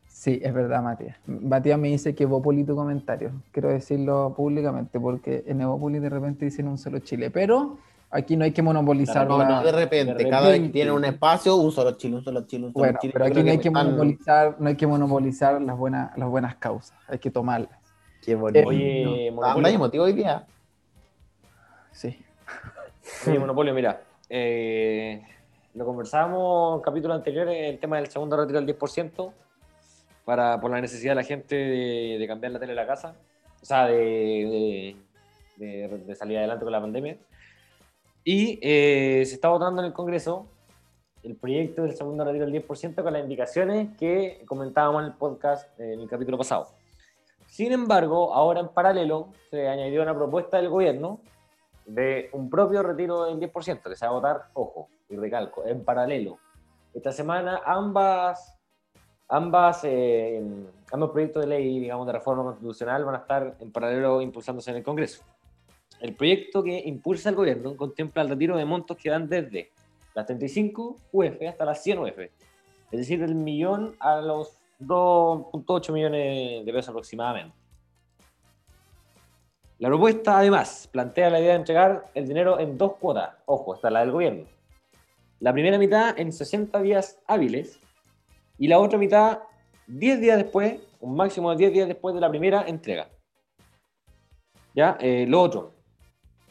sí, 0.08 0.40
es 0.42 0.52
verdad, 0.52 0.82
Matías. 0.82 1.16
Matías 1.26 1.78
me 1.78 1.86
dice 1.86 2.16
que 2.16 2.26
Bopoli 2.26 2.64
tu 2.64 2.74
comentario. 2.74 3.30
Quiero 3.52 3.68
decirlo 3.68 4.34
públicamente 4.36 4.98
porque 4.98 5.44
en 5.46 5.60
Evopoli 5.60 6.00
de 6.00 6.08
repente 6.08 6.46
dicen 6.46 6.66
un 6.66 6.78
solo 6.78 6.98
Chile, 6.98 7.30
pero 7.30 7.78
aquí 8.10 8.36
no 8.36 8.44
hay 8.44 8.52
que 8.52 8.62
monopolizar. 8.62 9.26
No, 9.26 9.42
no, 9.42 9.62
de 9.62 9.72
repente, 9.72 10.28
cada 10.28 10.50
vez 10.50 10.60
que 10.60 10.68
tiene 10.68 10.90
un 10.90 11.04
espacio, 11.04 11.56
un 11.56 11.72
solo 11.72 11.92
Chile, 11.92 12.16
un 12.16 12.24
solo 12.24 12.46
Chile, 12.46 12.66
un 12.66 12.72
solo 12.72 12.84
bueno, 12.84 12.98
Chile. 13.00 13.12
Pero 13.12 13.24
aquí 13.26 13.42
no 13.42 13.50
hay 13.50 13.58
que, 13.58 13.70
monopolizar, 13.70 14.56
no 14.58 14.68
hay 14.68 14.76
que 14.76 14.86
monopolizar 14.86 15.62
las 15.62 15.76
buenas, 15.76 16.16
las 16.16 16.28
buenas 16.28 16.56
causas, 16.56 16.96
hay 17.08 17.18
que 17.18 17.30
tomarlas. 17.30 17.78
Qué 18.22 18.34
bonito. 18.34 18.58
Eh, 18.60 18.66
Oye, 18.66 19.30
no. 19.32 19.68
emotivo 19.68 20.04
hoy 20.04 20.12
día. 20.12 20.46
Sí. 21.92 22.18
Sí, 23.02 23.38
Monopolio, 23.38 23.74
mira. 23.74 24.02
Eh, 24.28 25.22
lo 25.74 25.84
conversábamos 25.84 26.74
en 26.74 26.78
el 26.78 26.84
capítulo 26.84 27.14
anterior, 27.14 27.48
el 27.48 27.78
tema 27.78 27.96
del 27.96 28.08
segundo 28.08 28.36
retiro 28.36 28.60
del 28.60 28.76
10%, 28.76 29.32
para, 30.24 30.60
por 30.60 30.70
la 30.70 30.80
necesidad 30.80 31.12
de 31.12 31.16
la 31.16 31.24
gente 31.24 31.54
de, 31.56 32.24
cambiar 32.26 32.52
la 32.52 32.60
tele 32.60 32.72
de 32.72 32.76
la 32.76 32.86
casa, 32.86 33.14
o 33.60 33.64
sea, 33.64 33.86
de, 33.86 34.96
de, 35.56 36.14
salir 36.14 36.38
adelante 36.38 36.64
con 36.64 36.72
la 36.72 36.80
pandemia. 36.80 37.16
Y 38.24 38.58
eh, 38.62 39.24
se 39.26 39.34
está 39.34 39.48
votando 39.48 39.80
en 39.80 39.86
el 39.86 39.92
Congreso 39.92 40.46
el 41.22 41.36
proyecto 41.36 41.82
del 41.82 41.94
segundo 41.94 42.24
retiro 42.24 42.46
del 42.46 42.66
10% 42.66 43.02
con 43.02 43.12
las 43.12 43.22
indicaciones 43.22 43.96
que 43.98 44.42
comentábamos 44.46 45.02
en 45.02 45.08
el 45.08 45.14
podcast 45.14 45.78
en 45.78 46.00
el 46.00 46.08
capítulo 46.08 46.38
pasado. 46.38 46.68
Sin 47.46 47.72
embargo, 47.72 48.32
ahora 48.32 48.60
en 48.60 48.68
paralelo 48.68 49.28
se 49.50 49.68
añadió 49.68 50.02
una 50.02 50.14
propuesta 50.14 50.56
del 50.56 50.68
gobierno 50.68 51.20
de 51.84 52.30
un 52.32 52.48
propio 52.48 52.82
retiro 52.82 53.24
del 53.24 53.40
10%, 53.40 53.82
que 53.82 53.96
se 53.96 54.06
va 54.06 54.12
a 54.12 54.14
votar, 54.14 54.48
ojo, 54.54 54.88
y 55.08 55.16
recalco, 55.16 55.66
en 55.66 55.84
paralelo. 55.84 56.38
Esta 56.94 57.12
semana 57.12 57.60
ambas, 57.66 58.56
ambas, 59.28 59.80
eh, 59.84 60.42
ambos 60.92 61.10
proyectos 61.10 61.42
de 61.42 61.48
ley, 61.48 61.80
digamos, 61.80 62.06
de 62.06 62.12
reforma 62.12 62.44
constitucional 62.44 63.04
van 63.04 63.16
a 63.16 63.18
estar 63.18 63.56
en 63.58 63.72
paralelo 63.72 64.20
impulsándose 64.20 64.70
en 64.70 64.76
el 64.78 64.82
Congreso. 64.84 65.24
El 66.00 66.14
proyecto 66.14 66.62
que 66.62 66.82
impulsa 66.86 67.28
el 67.28 67.34
gobierno 67.34 67.76
contempla 67.76 68.22
el 68.22 68.30
retiro 68.30 68.56
de 68.56 68.64
montos 68.64 68.96
que 68.96 69.10
van 69.10 69.28
desde 69.28 69.70
las 70.14 70.26
35 70.26 70.96
UF 71.12 71.42
hasta 71.48 71.64
las 71.64 71.82
100 71.82 71.98
UF, 71.98 72.18
es 72.18 72.30
decir, 72.90 73.20
del 73.20 73.34
millón 73.34 73.94
a 74.00 74.20
los 74.20 74.56
2.8 74.80 75.92
millones 75.92 76.64
de 76.64 76.72
pesos 76.72 76.88
aproximadamente. 76.88 77.54
La 79.78 79.88
propuesta, 79.88 80.38
además, 80.38 80.88
plantea 80.92 81.30
la 81.30 81.40
idea 81.40 81.52
de 81.52 81.58
entregar 81.58 82.04
el 82.14 82.26
dinero 82.26 82.58
en 82.60 82.76
dos 82.76 82.96
cuotas. 82.96 83.30
Ojo, 83.46 83.74
está 83.74 83.90
la 83.90 84.00
del 84.00 84.10
gobierno. 84.10 84.44
La 85.38 85.52
primera 85.52 85.78
mitad 85.78 86.18
en 86.18 86.32
60 86.32 86.82
días 86.82 87.18
hábiles 87.26 87.80
y 88.58 88.68
la 88.68 88.78
otra 88.78 88.98
mitad 88.98 89.40
10 89.86 90.20
días 90.20 90.36
después, 90.36 90.80
un 91.00 91.16
máximo 91.16 91.50
de 91.50 91.56
10 91.56 91.72
días 91.72 91.88
después 91.88 92.14
de 92.14 92.20
la 92.20 92.28
primera 92.28 92.62
entrega. 92.66 93.08
Ya, 94.74 94.98
eh, 95.00 95.24
lo 95.26 95.40
otro. 95.40 95.79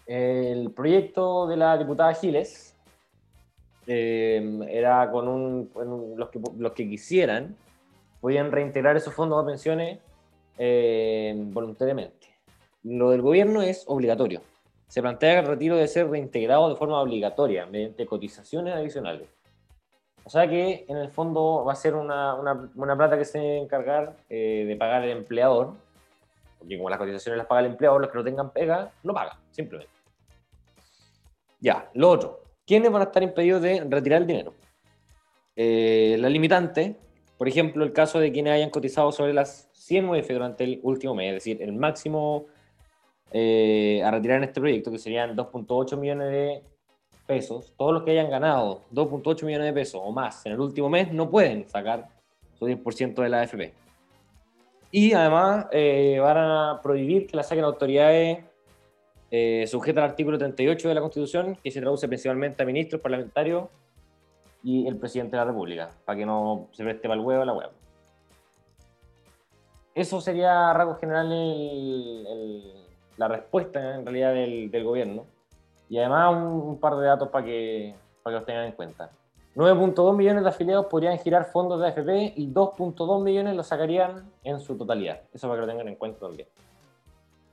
El 0.09 0.71
proyecto 0.71 1.47
de 1.47 1.57
la 1.57 1.77
diputada 1.77 2.13
Giles 2.15 2.75
eh, 3.85 4.59
era 4.69 5.11
con 5.11 5.27
un, 5.27 5.69
los, 6.17 6.73
que, 6.73 6.89
quisieran 6.89 7.55
podían 8.19 8.51
reintegrar 8.51 8.97
esos 8.97 9.13
fondos 9.13 9.41
a 9.41 9.45
pensiones 9.45 9.99
eh, 10.57 11.35
voluntariamente 11.37 12.29
lo 12.83 13.11
del 13.11 13.21
gobierno 13.21 13.61
es 13.61 13.83
obligatorio. 13.87 14.41
Se 14.87 15.01
plantea 15.01 15.33
que 15.33 15.39
el 15.39 15.45
retiro 15.45 15.75
debe 15.75 15.87
ser 15.87 16.09
reintegrado 16.09 16.69
de 16.69 16.75
forma 16.75 16.99
obligatoria 16.99 17.65
mediante 17.65 18.05
cotizaciones 18.05 18.73
adicionales. 18.73 19.27
O 20.23 20.29
sea 20.29 20.47
que 20.47 20.85
en 20.87 20.97
el 20.97 21.09
fondo 21.09 21.63
va 21.65 21.73
a 21.73 21.75
ser 21.75 21.95
una, 21.95 22.35
una, 22.35 22.95
plata 22.95 23.17
que 23.17 23.25
se 23.25 23.39
debe 23.39 23.57
encargar 23.57 24.15
eh, 24.29 24.65
de 24.67 24.75
pagar 24.75 25.03
el 25.03 25.11
empleador, 25.11 25.73
porque 26.57 26.77
como 26.77 26.89
las 26.89 26.99
cotizaciones 26.99 27.37
las 27.37 27.47
paga 27.47 27.61
el 27.61 27.67
empleador, 27.67 28.01
los 28.01 28.11
que 28.11 28.17
no 28.17 28.23
tengan 28.23 28.51
pega, 28.51 28.91
no 29.03 29.13
pagan, 29.13 29.37
simplemente. 29.51 29.98
Ya, 31.59 31.89
lo 31.93 32.09
otro. 32.09 32.43
¿Quiénes 32.65 32.91
van 32.91 33.01
a 33.01 33.05
estar 33.05 33.23
impedidos 33.23 33.61
de 33.61 33.83
retirar 33.89 34.21
el 34.21 34.27
dinero? 34.27 34.53
Eh, 35.55 36.15
la 36.19 36.29
limitante, 36.29 36.95
por 37.37 37.47
ejemplo, 37.47 37.83
el 37.83 37.91
caso 37.91 38.19
de 38.19 38.31
quienes 38.31 38.53
hayan 38.53 38.69
cotizado 38.69 39.11
sobre 39.11 39.33
las 39.33 39.69
100 39.73 40.09
UF 40.09 40.27
durante 40.29 40.63
el 40.63 40.79
último 40.83 41.15
mes, 41.15 41.29
es 41.29 41.33
decir, 41.35 41.61
el 41.61 41.73
máximo 41.73 42.45
eh, 43.31 44.01
a 44.03 44.11
retirar 44.11 44.37
en 44.37 44.45
este 44.45 44.61
proyecto, 44.61 44.91
que 44.91 44.99
serían 44.99 45.35
2.8 45.35 45.97
millones 45.97 46.31
de 46.31 46.63
pesos, 47.27 47.73
todos 47.77 47.93
los 47.93 48.03
que 48.03 48.11
hayan 48.11 48.29
ganado 48.29 48.81
2.8 48.91 49.45
millones 49.45 49.67
de 49.67 49.73
pesos 49.73 50.01
o 50.03 50.11
más 50.11 50.45
en 50.45 50.53
el 50.53 50.59
último 50.59 50.89
mes 50.89 51.11
no 51.11 51.29
pueden 51.29 51.67
sacar 51.69 52.07
su 52.57 52.67
10% 52.67 53.21
de 53.21 53.29
la 53.29 53.41
AFP. 53.41 53.73
Y 54.91 55.13
además 55.13 55.67
eh, 55.71 56.17
van 56.19 56.37
a 56.37 56.79
prohibir 56.81 57.27
que 57.27 57.37
la 57.37 57.43
saquen 57.43 57.63
autoridades 57.63 58.39
eh, 59.31 59.65
sujetas 59.67 60.03
al 60.03 60.11
artículo 60.11 60.37
38 60.37 60.87
de 60.87 60.93
la 60.93 61.01
Constitución, 61.01 61.57
que 61.63 61.71
se 61.71 61.79
traduce 61.79 62.07
principalmente 62.07 62.63
a 62.63 62.65
ministros, 62.65 63.01
parlamentarios 63.01 63.65
y 64.63 64.87
el 64.87 64.97
presidente 64.97 65.31
de 65.31 65.37
la 65.37 65.45
República, 65.45 65.89
para 66.05 66.17
que 66.17 66.25
no 66.25 66.67
se 66.71 66.83
preste 66.83 67.07
para 67.07 67.19
el 67.19 67.25
huevo 67.25 67.45
la 67.45 67.53
huevo. 67.53 67.71
Eso 69.95 70.21
sería, 70.21 70.69
a 70.69 70.73
rasgos 70.73 70.99
generales, 70.99 71.37
el 71.37 72.79
la 73.19 73.27
respuesta 73.27 73.95
en 73.95 74.05
realidad 74.05 74.33
del, 74.33 74.83
gobierno. 74.83 75.25
Y 75.89 75.99
además 75.99 76.35
un, 76.41 76.79
par 76.79 76.95
de 76.95 77.05
datos 77.05 77.27
para 77.29 77.45
que, 77.45 77.93
para 78.23 78.33
que 78.33 78.39
los 78.39 78.45
tengan 78.45 78.65
en 78.65 78.71
cuenta. 78.71 79.11
9.2 79.55 80.15
millones 80.15 80.43
de 80.43 80.49
afiliados 80.49 80.85
podrían 80.85 81.17
girar 81.19 81.45
fondos 81.51 81.81
de 81.81 81.87
AFP 81.87 82.33
y 82.37 82.47
2.2 82.47 83.21
millones 83.21 83.55
los 83.55 83.67
sacarían 83.67 84.31
en 84.43 84.59
su 84.59 84.77
totalidad. 84.77 85.21
Eso 85.33 85.47
para 85.47 85.59
que 85.59 85.65
lo 85.65 85.71
tengan 85.71 85.87
en 85.89 85.95
cuenta 85.95 86.19
también. 86.21 86.47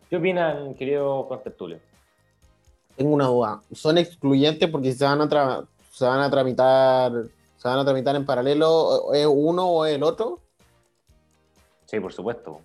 ¿Qué 0.08 0.16
opinan, 0.16 0.74
querido 0.74 1.26
Contertulio? 1.28 1.78
Tengo 2.96 3.14
una 3.14 3.26
duda. 3.26 3.62
¿Son 3.72 3.98
excluyentes 3.98 4.70
porque 4.70 4.92
se 4.92 5.04
van 5.04 5.20
a, 5.20 5.64
se 5.90 6.04
van 6.04 6.20
a 6.20 6.30
tramitar 6.30 7.12
se 7.56 7.68
van 7.68 7.78
a 7.78 7.84
tramitar 7.84 8.14
en 8.16 8.24
paralelo? 8.24 9.12
¿Es 9.12 9.26
uno 9.26 9.68
o 9.68 9.86
es 9.86 9.94
el 9.94 10.02
otro? 10.02 10.40
Sí, 11.86 11.98
por 12.00 12.12
supuesto. 12.12 12.60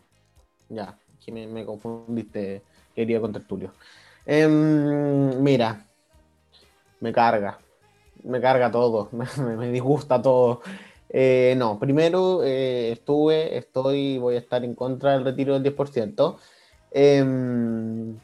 Ya, 0.69 0.97
que 1.23 1.32
me, 1.32 1.47
me 1.47 1.65
confundiste 1.65 2.62
quería 2.95 3.19
contar 3.19 3.43
Tulio. 3.43 3.71
Em, 4.25 5.41
mira, 5.41 5.88
me 6.99 7.12
carga, 7.12 7.58
me 8.23 8.39
carga 8.39 8.71
todo, 8.71 9.10
me, 9.38 9.71
disgusta 9.71 10.21
todo. 10.21 10.62
Eh, 11.10 11.56
no, 11.58 11.80
primero 11.80 12.43
eh, 12.43 12.91
estuve, 12.93 13.58
estoy, 13.58 14.17
voy 14.17 14.36
a 14.36 14.39
estar 14.39 14.63
en 14.63 14.75
contra 14.75 15.13
del 15.13 15.25
retiro 15.25 15.60
del 15.60 15.75
10%, 15.75 16.38
em, 16.91 18.17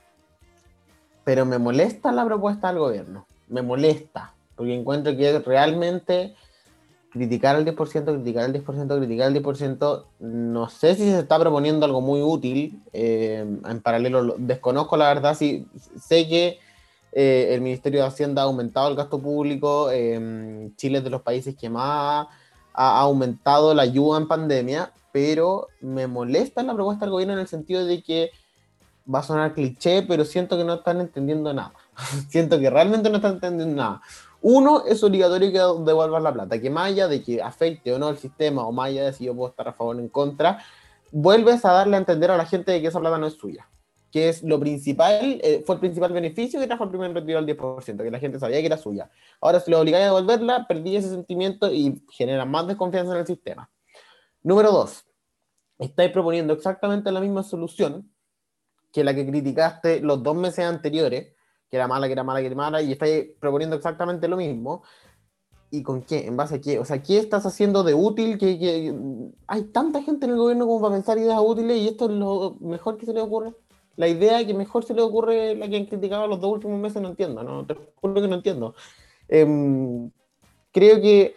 pero 1.23 1.45
me 1.45 1.57
molesta 1.57 2.11
la 2.11 2.25
propuesta 2.25 2.67
del 2.67 2.79
gobierno, 2.79 3.25
me 3.47 3.61
molesta, 3.61 4.33
porque 4.55 4.75
encuentro 4.75 5.15
que 5.15 5.39
realmente 5.39 6.35
criticar 7.09 7.55
al 7.55 7.65
10%, 7.65 7.75
criticar 7.75 8.45
al 8.45 8.53
10%, 8.53 8.97
criticar 8.97 9.27
al 9.27 9.33
10%, 9.33 10.05
no 10.19 10.69
sé 10.69 10.95
si 10.95 11.03
se 11.03 11.19
está 11.19 11.39
proponiendo 11.39 11.85
algo 11.85 12.01
muy 12.01 12.21
útil, 12.21 12.81
eh, 12.93 13.45
en 13.65 13.81
paralelo 13.81 14.35
desconozco 14.37 14.97
la 14.97 15.07
verdad, 15.07 15.35
si 15.35 15.65
sé 15.99 16.27
que 16.27 16.59
eh, 17.11 17.53
el 17.53 17.61
Ministerio 17.61 18.01
de 18.01 18.07
Hacienda 18.07 18.41
ha 18.41 18.45
aumentado 18.45 18.89
el 18.89 18.95
gasto 18.95 19.19
público, 19.19 19.89
eh, 19.91 20.69
Chile 20.75 20.99
es 20.99 21.03
de 21.03 21.09
los 21.09 21.21
países 21.21 21.55
que 21.55 21.69
más 21.69 22.27
ha 22.73 22.99
aumentado 22.99 23.73
la 23.73 23.83
ayuda 23.83 24.19
en 24.19 24.27
pandemia, 24.27 24.93
pero 25.11 25.67
me 25.81 26.05
molesta 26.05 26.61
la 26.61 26.75
propuesta 26.75 27.05
del 27.05 27.11
gobierno 27.11 27.33
en 27.33 27.39
el 27.39 27.47
sentido 27.47 27.83
de 27.83 28.03
que 28.03 28.29
va 29.13 29.19
a 29.19 29.23
sonar 29.23 29.53
cliché, 29.53 30.03
pero 30.03 30.25
siento 30.25 30.57
que 30.57 30.63
no 30.63 30.75
están 30.75 30.99
entendiendo 30.99 31.53
nada. 31.53 31.73
siento 32.29 32.59
que 32.59 32.69
realmente 32.69 33.09
no 33.09 33.17
están 33.17 33.35
entendiendo 33.35 33.75
nada. 33.75 34.01
Uno, 34.41 34.83
es 34.85 35.03
obligatorio 35.03 35.51
que 35.51 35.83
devuelvan 35.83 36.23
la 36.23 36.33
plata, 36.33 36.61
que 36.61 36.69
más 36.69 36.87
allá 36.87 37.07
de 37.07 37.23
que 37.23 37.41
afecte 37.41 37.93
o 37.93 37.99
no 37.99 38.09
el 38.09 38.17
sistema, 38.17 38.65
o 38.67 38.71
más 38.71 38.89
allá 38.89 39.05
de 39.05 39.13
si 39.13 39.25
yo 39.25 39.35
puedo 39.35 39.49
estar 39.49 39.67
a 39.67 39.73
favor 39.73 39.95
o 39.95 39.99
en 39.99 40.09
contra, 40.09 40.59
vuelves 41.11 41.65
a 41.65 41.71
darle 41.71 41.95
a 41.95 41.99
entender 41.99 42.29
a 42.29 42.37
la 42.37 42.45
gente 42.45 42.71
de 42.71 42.81
que 42.81 42.87
esa 42.87 42.99
plata 42.99 43.17
no 43.17 43.27
es 43.27 43.33
suya. 43.33 43.67
Que 44.11 44.29
es 44.29 44.43
lo 44.43 44.59
principal, 44.59 45.39
eh, 45.43 45.63
fue 45.65 45.75
el 45.75 45.79
principal 45.81 46.13
beneficio 46.13 46.59
que 46.59 46.67
trajo 46.67 46.83
el 46.83 46.89
primer 46.89 47.13
retiro 47.13 47.39
al 47.39 47.45
10%, 47.45 48.03
que 48.03 48.11
la 48.11 48.19
gente 48.19 48.39
sabía 48.39 48.59
que 48.59 48.67
era 48.67 48.77
suya. 48.77 49.09
Ahora, 49.41 49.59
si 49.59 49.71
lo 49.71 49.79
obligáis 49.79 50.03
a 50.03 50.05
devolverla, 50.07 50.67
perdí 50.67 50.95
ese 50.95 51.09
sentimiento 51.09 51.71
y 51.73 52.03
genera 52.11 52.45
más 52.45 52.67
desconfianza 52.67 53.13
en 53.13 53.19
el 53.19 53.27
sistema. 53.27 53.69
Número 54.43 54.71
dos, 54.71 55.05
estáis 55.79 56.11
proponiendo 56.11 56.53
exactamente 56.53 57.11
la 57.11 57.19
misma 57.19 57.43
solución 57.43 58.09
que 58.97 59.03
la 59.03 59.13
que 59.13 59.27
criticaste 59.27 59.99
los 59.99 60.23
dos 60.23 60.35
meses 60.35 60.65
anteriores, 60.65 61.35
que 61.69 61.77
era 61.77 61.87
mala, 61.87 62.07
que 62.07 62.13
era 62.13 62.23
mala, 62.23 62.39
que 62.39 62.47
era 62.47 62.55
mala, 62.55 62.81
y 62.81 62.93
estáis 62.93 63.27
proponiendo 63.39 63.75
exactamente 63.75 64.27
lo 64.27 64.37
mismo. 64.37 64.81
¿Y 65.69 65.83
con 65.83 66.01
qué? 66.01 66.25
¿En 66.25 66.35
base 66.35 66.55
a 66.55 66.61
qué? 66.61 66.79
O 66.79 66.85
sea, 66.85 67.03
¿qué 67.03 67.19
estás 67.19 67.45
haciendo 67.45 67.83
de 67.83 67.93
útil? 67.93 68.39
Que, 68.39 68.57
que 68.57 68.95
hay 69.45 69.63
tanta 69.65 70.01
gente 70.01 70.25
en 70.25 70.31
el 70.31 70.39
gobierno 70.39 70.65
como 70.65 70.81
para 70.81 70.95
pensar 70.95 71.19
ideas 71.19 71.39
útiles 71.39 71.77
y 71.77 71.89
esto 71.89 72.05
es 72.05 72.11
lo 72.13 72.57
mejor 72.59 72.97
que 72.97 73.05
se 73.05 73.13
le 73.13 73.21
ocurre. 73.21 73.53
La 73.97 74.07
idea 74.07 74.43
que 74.47 74.55
mejor 74.55 74.83
se 74.83 74.95
le 74.95 75.03
ocurre 75.03 75.53
la 75.53 75.67
que 75.67 75.77
han 75.77 75.85
criticado 75.85 76.25
los 76.25 76.41
dos 76.41 76.53
últimos 76.53 76.79
meses 76.79 76.99
no 76.99 77.09
entiendo, 77.09 77.43
no 77.43 77.67
te 77.67 77.75
juro 78.01 78.15
que 78.15 78.27
no 78.27 78.35
entiendo. 78.35 78.73
Eh, 79.27 80.09
creo 80.71 80.99
que 81.01 81.35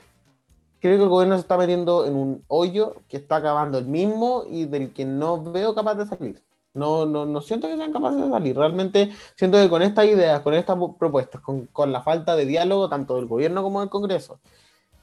creo 0.80 0.96
que 0.96 1.02
el 1.02 1.10
gobierno 1.10 1.34
se 1.34 1.42
está 1.42 1.58
metiendo 1.58 2.06
en 2.06 2.16
un 2.16 2.42
hoyo 2.48 3.02
que 3.06 3.18
está 3.18 3.36
acabando 3.36 3.76
el 3.76 3.84
mismo 3.84 4.44
y 4.48 4.64
del 4.64 4.94
que 4.94 5.04
no 5.04 5.42
veo 5.52 5.74
capaz 5.74 5.96
de 5.96 6.06
salir. 6.06 6.42
No, 6.72 7.04
no, 7.04 7.26
no 7.26 7.40
siento 7.40 7.66
que 7.66 7.76
sean 7.76 7.92
capaces 7.92 8.22
de 8.22 8.30
salir. 8.30 8.56
Realmente 8.56 9.11
siento 9.35 9.59
que 9.59 9.68
con 9.68 9.83
estas 9.83 10.06
ideas, 10.06 10.40
con 10.40 10.54
estas 10.54 10.76
propuestas, 10.98 11.40
con, 11.40 11.66
con 11.66 11.90
la 11.92 12.02
falta 12.02 12.37
de 12.37 12.46
diálogo 12.46 12.88
tanto 12.88 13.16
del 13.16 13.26
gobierno 13.26 13.62
como 13.62 13.80
del 13.80 13.88
Congreso, 13.88 14.38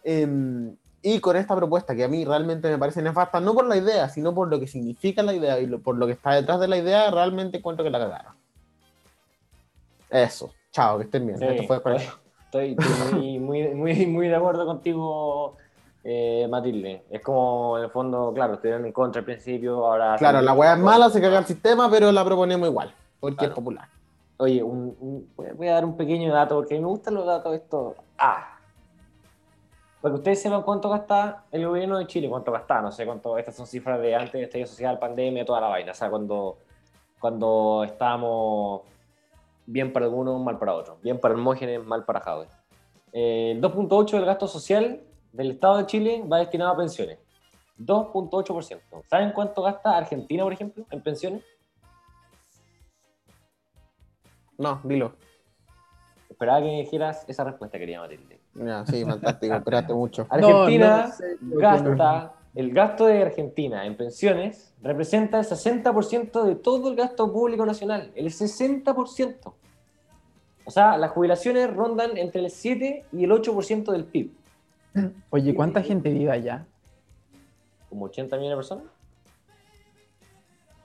eh, 0.04 0.74
y 1.02 1.20
con 1.20 1.36
esta 1.36 1.56
propuesta 1.56 1.96
que 1.96 2.04
a 2.04 2.08
mí 2.08 2.26
realmente 2.26 2.70
me 2.70 2.78
parece 2.78 3.02
nefasta, 3.02 3.40
no 3.40 3.54
por 3.54 3.66
la 3.68 3.78
idea, 3.78 4.10
sino 4.10 4.34
por 4.34 4.48
lo 4.50 4.60
que 4.60 4.68
significa 4.68 5.22
la 5.24 5.34
idea 5.34 5.60
y 5.60 5.66
lo, 5.68 5.80
por 5.80 5.98
lo 5.98 6.06
que 6.06 6.14
está 6.14 6.32
detrás 6.32 6.60
de 6.60 6.68
la 6.68 6.78
idea, 6.78 7.12
realmente 7.12 7.58
encuentro 7.58 7.84
que 7.84 7.92
la 7.92 8.00
cagaron. 8.00 8.34
Eso. 10.10 10.54
Chao, 10.72 10.98
que 10.98 11.04
estén 11.06 11.26
bien. 11.26 11.38
Sí, 11.38 11.46
Esto 11.46 11.64
fue 11.64 11.82
para- 11.82 11.98
estoy, 11.98 12.78
estoy 12.80 13.14
muy, 13.14 13.40
muy, 13.40 13.68
muy, 13.76 14.06
muy 14.08 14.28
de 14.28 14.36
acuerdo 14.36 14.66
contigo, 14.66 15.58
eh, 16.10 16.48
Matilde. 16.50 17.04
Es 17.10 17.20
como, 17.22 17.78
en 17.78 17.84
el 17.84 17.90
fondo, 17.90 18.32
claro, 18.34 18.54
estuvieron 18.54 18.86
en 18.86 18.94
contra 18.94 19.20
al 19.20 19.26
principio, 19.26 19.86
ahora... 19.86 20.16
Claro, 20.18 20.42
la 20.42 20.54
weá 20.54 20.74
es 20.74 20.80
mala, 20.80 21.10
se 21.10 21.20
caga 21.20 21.38
el 21.40 21.44
sistema, 21.46 21.90
pero 21.92 22.14
la 22.14 22.24
proponemos 22.24 22.70
igual, 22.70 22.94
porque 23.20 23.36
Claro. 23.36 23.52
es 23.52 23.56
popular. 23.56 23.90
Oye, 24.38 24.64
un- 24.64 24.96
un- 25.02 25.30
voy 25.36 25.68
a- 25.68 25.72
a 25.72 25.74
dar 25.76 25.84
un 25.86 25.98
pequeño 25.98 26.32
dato, 26.34 26.56
porque 26.56 26.80
me 26.80 26.86
gustan 26.88 27.16
los 27.16 27.26
datos 27.26 27.54
estos. 27.54 27.96
Ah. 28.18 28.58
Para 30.00 30.14
que 30.14 30.18
ustedes 30.20 30.42
sepan 30.42 30.62
cuánto 30.62 30.90
gasta 30.90 31.44
el 31.52 31.68
gobierno 31.68 31.98
de 31.98 32.08
Chile, 32.08 32.30
cuánto 32.30 32.54
gasta, 32.54 32.82
no 32.82 32.90
sé 32.92 33.06
cuánto, 33.06 33.38
estas 33.38 33.56
son 33.56 33.68
cifras 33.68 34.00
de 34.00 34.16
antes 34.16 34.32
de 34.32 34.44
estallido 34.44 34.68
social, 34.70 35.00
pandemia, 35.00 35.44
toda 35.44 35.60
la 35.60 35.68
vaina, 35.68 35.92
o 35.92 35.96
sea, 35.96 36.10
cuando, 36.10 36.58
cuando 37.20 37.84
estábamos 37.84 38.84
bien 39.66 39.92
para 39.92 40.06
algunos, 40.06 40.40
mal 40.40 40.58
para 40.58 40.74
otros, 40.74 41.02
bien 41.02 41.20
para 41.20 41.34
Hermógenes, 41.34 41.84
mal 41.84 42.06
para 42.06 42.22
Jadwe. 42.22 42.48
Eh, 43.12 43.52
el 43.56 43.62
2.8 43.62 44.12
del 44.18 44.26
gasto 44.26 44.48
social 44.48 45.02
del 45.32 45.52
Estado 45.52 45.78
de 45.78 45.86
Chile 45.86 46.24
va 46.32 46.40
destinado 46.40 46.72
a 46.72 46.78
pensiones. 46.78 47.20
2.8%. 47.80 48.80
¿Saben 49.08 49.32
cuánto 49.32 49.62
gasta 49.62 49.96
Argentina, 49.96 50.44
por 50.44 50.54
ejemplo, 50.54 50.86
en 50.90 51.02
pensiones? 51.02 51.44
No, 54.58 54.82
dilo. 54.84 55.14
Esperaba 56.30 56.60
que 56.60 56.66
me 56.66 56.82
dijeras 56.82 57.24
esa 57.28 57.44
respuesta, 57.44 57.78
quería 57.78 58.00
Matilde. 58.00 58.40
Ya, 58.56 58.86
sí, 58.86 59.04
fantástico, 59.06 59.54
esperaste 59.56 59.94
mucho. 59.94 60.28
Argentina 60.30 61.14
No, 61.42 61.56
no 61.56 61.60
gasta, 61.60 62.34
el 62.56 62.74
gasto 62.74 63.06
de 63.06 63.22
Argentina 63.22 63.86
en 63.86 63.96
pensiones 63.96 64.74
representa 64.82 65.40
el 65.40 65.46
60% 65.46 66.44
de 66.44 66.56
todo 66.56 66.90
el 66.90 66.96
gasto 66.96 67.32
público 67.32 67.66
nacional, 67.66 68.12
el 68.16 68.28
60%. 68.28 69.54
O 70.66 70.72
sea, 70.72 70.98
las 70.98 71.12
jubilaciones 71.12 71.74
rondan 71.74 72.18
entre 72.18 72.42
el 72.42 72.50
7 72.50 73.06
y 73.12 73.24
el 73.24 73.32
8% 73.32 73.92
del 73.92 74.06
PIB, 74.06 74.32
Oye, 75.30 75.54
¿cuánta 75.54 75.82
gente 75.82 76.12
vive 76.12 76.32
allá? 76.32 76.66
como 77.90 78.06
80 78.06 78.36
millones 78.36 78.52
de 78.52 78.56
personas. 78.58 78.84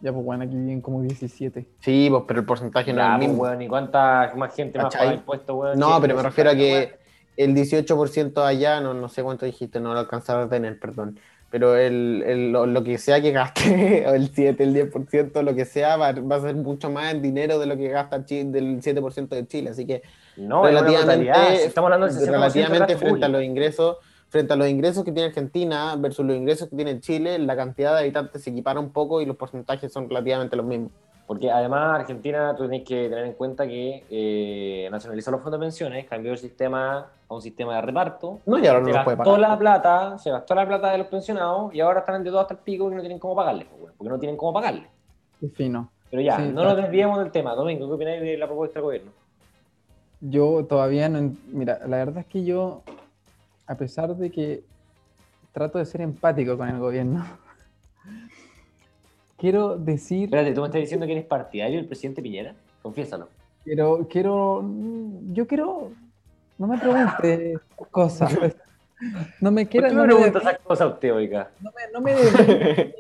Ya, 0.00 0.12
pues 0.12 0.24
bueno, 0.24 0.44
aquí 0.44 0.54
viven 0.56 0.80
como 0.80 1.00
17. 1.02 1.66
Sí, 1.80 2.08
pues, 2.10 2.24
pero 2.26 2.40
el 2.40 2.46
porcentaje 2.46 2.92
no 2.92 3.00
es 3.00 3.06
el 3.06 3.16
pues, 3.18 3.28
mismo. 3.28 3.42
weón, 3.42 3.62
¿y 3.62 3.68
cuánta 3.68 4.32
más 4.36 4.54
gente 4.54 4.78
más 4.78 4.86
¿Cachai? 4.86 5.06
paga 5.08 5.18
impuestos, 5.18 5.56
weón? 5.56 5.78
No, 5.78 6.00
pero 6.00 6.16
me 6.16 6.22
refiero 6.22 6.50
a 6.50 6.54
que 6.54 6.72
weón. 6.72 6.88
el 7.36 7.54
18% 7.54 8.44
allá, 8.44 8.80
no, 8.80 8.94
no 8.94 9.08
sé 9.08 9.22
cuánto 9.22 9.46
dijiste, 9.46 9.78
no 9.80 9.92
lo 9.94 10.00
alcanzaron 10.00 10.44
a 10.46 10.48
tener, 10.48 10.78
perdón. 10.78 11.18
Pero 11.50 11.76
el, 11.76 12.22
el- 12.26 12.50
lo, 12.52 12.66
lo 12.66 12.82
que 12.82 12.98
sea 12.98 13.20
que 13.20 13.30
gaste, 13.30 14.04
o 14.08 14.14
el 14.14 14.28
7, 14.34 14.62
el 14.64 14.74
10%, 14.74 15.42
lo 15.42 15.54
que 15.54 15.64
sea, 15.64 15.96
va, 15.96 16.12
va 16.12 16.36
a 16.36 16.40
ser 16.40 16.54
mucho 16.56 16.90
más 16.90 17.12
en 17.14 17.22
dinero 17.22 17.58
de 17.58 17.66
lo 17.66 17.76
que 17.76 17.88
gasta 17.88 18.24
Chi- 18.24 18.44
del 18.44 18.80
7% 18.80 19.28
de 19.36 19.46
Chile. 19.46 19.70
Así 19.70 19.86
que 19.86 20.02
No, 20.36 20.66
es 20.66 20.72
una 20.72 20.82
brutalidad. 20.82 21.06
relativamente, 21.34 21.64
estamos 21.64 21.92
hablando 21.92 22.06
del 22.06 22.14
60% 22.16 22.20
del 22.24 22.32
relativamente 22.32 22.96
frente 22.96 23.24
a 23.24 23.28
los 23.28 23.42
ingresos, 23.42 23.96
frente 24.28 24.52
a 24.52 24.56
los 24.56 24.68
ingresos 24.68 25.04
que 25.04 25.12
tiene 25.12 25.28
Argentina 25.28 25.94
versus 25.96 26.24
los 26.24 26.36
ingresos 26.36 26.68
que 26.68 26.76
tiene 26.76 27.00
Chile, 27.00 27.38
la 27.38 27.54
cantidad 27.56 27.94
de 27.94 28.00
habitantes 28.00 28.42
se 28.42 28.50
equipara 28.50 28.80
un 28.80 28.90
poco 28.90 29.20
y 29.20 29.26
los 29.26 29.36
porcentajes 29.36 29.92
son 29.92 30.08
relativamente 30.08 30.56
los 30.56 30.64
mismos. 30.66 30.90
Porque 31.26 31.50
además 31.50 32.00
Argentina, 32.00 32.54
tú 32.56 32.68
tienes 32.68 32.86
que 32.86 33.08
tener 33.08 33.24
en 33.24 33.32
cuenta 33.34 33.66
que 33.66 34.04
eh, 34.10 34.88
nacionalizó 34.90 35.30
los 35.30 35.40
fondos 35.40 35.60
de 35.60 35.64
pensiones, 35.66 36.06
cambió 36.08 36.32
el 36.32 36.38
sistema 36.38 37.06
a 37.28 37.34
un 37.34 37.40
sistema 37.40 37.76
de 37.76 37.82
reparto. 37.82 38.40
No, 38.44 38.58
y 38.58 38.66
ahora 38.66 38.80
no 38.80 38.86
se 38.86 38.92
los 38.92 39.04
puede 39.04 39.16
gastó 39.16 39.32
pagar. 39.34 39.50
la 39.50 39.58
plata, 39.58 40.18
se 40.18 40.30
gastó 40.30 40.54
la 40.54 40.66
plata 40.66 40.90
de 40.90 40.98
los 40.98 41.06
pensionados 41.06 41.72
y 41.74 41.80
ahora 41.80 42.00
están 42.00 42.16
endeudados 42.16 42.44
hasta 42.46 42.54
el 42.54 42.60
pico 42.60 42.90
y 42.90 42.94
no 42.96 43.00
tienen 43.00 43.18
cómo 43.18 43.36
pagarles, 43.36 43.66
pues, 43.80 43.94
porque 43.96 44.10
no 44.10 44.18
tienen 44.18 44.36
cómo 44.36 44.52
pagarles. 44.52 44.88
Qué 45.40 45.48
fino. 45.48 45.90
Pero 46.10 46.20
ya, 46.22 46.36
Sí, 46.36 46.42
no 46.48 46.60
claro. 46.60 46.68
nos 46.70 46.76
desviemos 46.82 47.18
del 47.20 47.30
tema. 47.30 47.54
Domingo, 47.54 47.86
¿qué 47.86 47.94
opináis 47.94 48.20
de 48.20 48.36
la 48.36 48.46
propuesta 48.46 48.74
del 48.80 48.84
gobierno? 48.84 49.12
Yo 50.22 50.64
todavía 50.66 51.08
no. 51.08 51.34
Mira, 51.48 51.80
la 51.86 51.96
verdad 51.96 52.18
es 52.18 52.26
que 52.26 52.44
yo, 52.44 52.82
a 53.66 53.74
pesar 53.74 54.14
de 54.16 54.30
que 54.30 54.62
trato 55.50 55.78
de 55.78 55.84
ser 55.84 56.00
empático 56.00 56.56
con 56.56 56.68
el 56.68 56.78
gobierno, 56.78 57.26
quiero 59.36 59.76
decir. 59.76 60.24
Espérate, 60.24 60.54
¿tú 60.54 60.60
me 60.60 60.68
estás 60.68 60.80
diciendo 60.80 61.06
que 61.06 61.12
eres 61.12 61.24
partidario 61.24 61.78
del 61.78 61.88
presidente 61.88 62.22
Piñera? 62.22 62.54
Confiésalo. 62.82 63.28
Quiero, 63.64 64.06
quiero, 64.08 64.64
yo 65.32 65.46
quiero, 65.48 65.90
no 66.56 66.66
me 66.68 66.78
pregunte 66.78 67.58
cosas. 67.90 68.36
pues. 68.38 68.56
No 69.40 69.50
me 69.50 69.64
¿Por 69.64 69.70
quiera, 69.72 69.88
qué 69.88 69.94
no 69.96 70.02
me 70.02 70.14
preguntas 70.14 70.42
esas 70.42 70.58
cosas 70.60 70.92
usted, 70.92 71.12
oiga? 71.12 71.50
no 71.60 71.72
me, 71.72 71.92
no 71.92 72.00
me 72.00 72.14
de, 72.14 72.94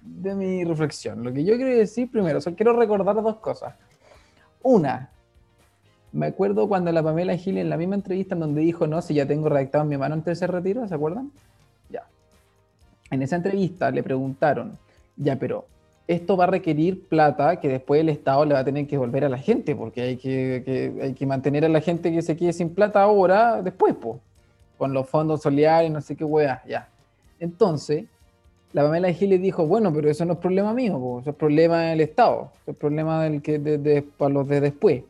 de 0.00 0.34
mi 0.34 0.64
reflexión. 0.64 1.22
Lo 1.22 1.30
que 1.30 1.44
yo 1.44 1.56
quiero 1.56 1.76
decir 1.76 2.10
primero, 2.10 2.38
o 2.38 2.40
sea, 2.40 2.54
quiero 2.54 2.72
recordar 2.72 3.14
dos 3.16 3.36
cosas. 3.36 3.74
Una, 4.62 5.10
me 6.12 6.26
acuerdo 6.26 6.68
cuando 6.68 6.90
la 6.92 7.02
Pamela 7.02 7.36
Gil 7.36 7.58
en 7.58 7.68
la 7.68 7.76
misma 7.76 7.94
entrevista 7.96 8.34
en 8.34 8.40
donde 8.40 8.60
dijo, 8.62 8.86
no, 8.86 9.02
si 9.02 9.14
ya 9.14 9.26
tengo 9.26 9.48
redactado 9.48 9.84
en 9.84 9.90
mi 9.90 9.96
mano 9.96 10.16
de 10.16 10.32
ese 10.32 10.46
retiro, 10.46 10.86
¿se 10.88 10.94
acuerdan? 10.94 11.30
Ya. 11.90 12.04
En 13.10 13.22
esa 13.22 13.36
entrevista 13.36 13.90
le 13.90 14.02
preguntaron, 14.02 14.72
ya, 15.16 15.36
pero 15.36 15.66
esto 16.08 16.36
va 16.36 16.44
a 16.44 16.46
requerir 16.48 17.06
plata 17.08 17.60
que 17.60 17.68
después 17.68 18.00
el 18.00 18.08
Estado 18.08 18.44
le 18.44 18.54
va 18.54 18.60
a 18.60 18.64
tener 18.64 18.86
que 18.86 18.92
devolver 18.96 19.24
a 19.24 19.28
la 19.28 19.38
gente, 19.38 19.74
porque 19.74 20.02
hay 20.02 20.16
que, 20.16 20.94
hay 21.02 21.12
que 21.14 21.26
mantener 21.26 21.64
a 21.64 21.68
la 21.68 21.80
gente 21.80 22.12
que 22.12 22.22
se 22.22 22.36
quede 22.36 22.52
sin 22.52 22.70
plata 22.70 23.02
ahora, 23.02 23.60
después, 23.62 23.94
pues, 24.00 24.18
con 24.78 24.92
los 24.92 25.08
fondos 25.08 25.42
solidarios, 25.42 25.92
no 25.92 26.00
sé 26.00 26.14
qué 26.16 26.24
weá, 26.24 26.62
ya. 26.66 26.88
Entonces, 27.40 28.04
la 28.72 28.82
Pamela 28.84 29.12
Gil 29.12 29.30
le 29.30 29.38
dijo, 29.38 29.66
bueno, 29.66 29.92
pero 29.92 30.08
eso 30.08 30.24
no 30.24 30.34
es 30.34 30.38
problema 30.38 30.72
mío, 30.72 30.98
po, 30.98 31.20
eso 31.20 31.30
es 31.30 31.36
problema 31.36 31.82
del 31.82 32.00
Estado, 32.02 32.52
eso 32.62 32.70
es 32.70 32.76
problema 32.76 33.24
del 33.24 33.42
que 33.42 33.58
de, 33.58 33.78
de- 33.78 34.02
para 34.02 34.32
los 34.32 34.46
de 34.48 34.60
después. 34.60 35.02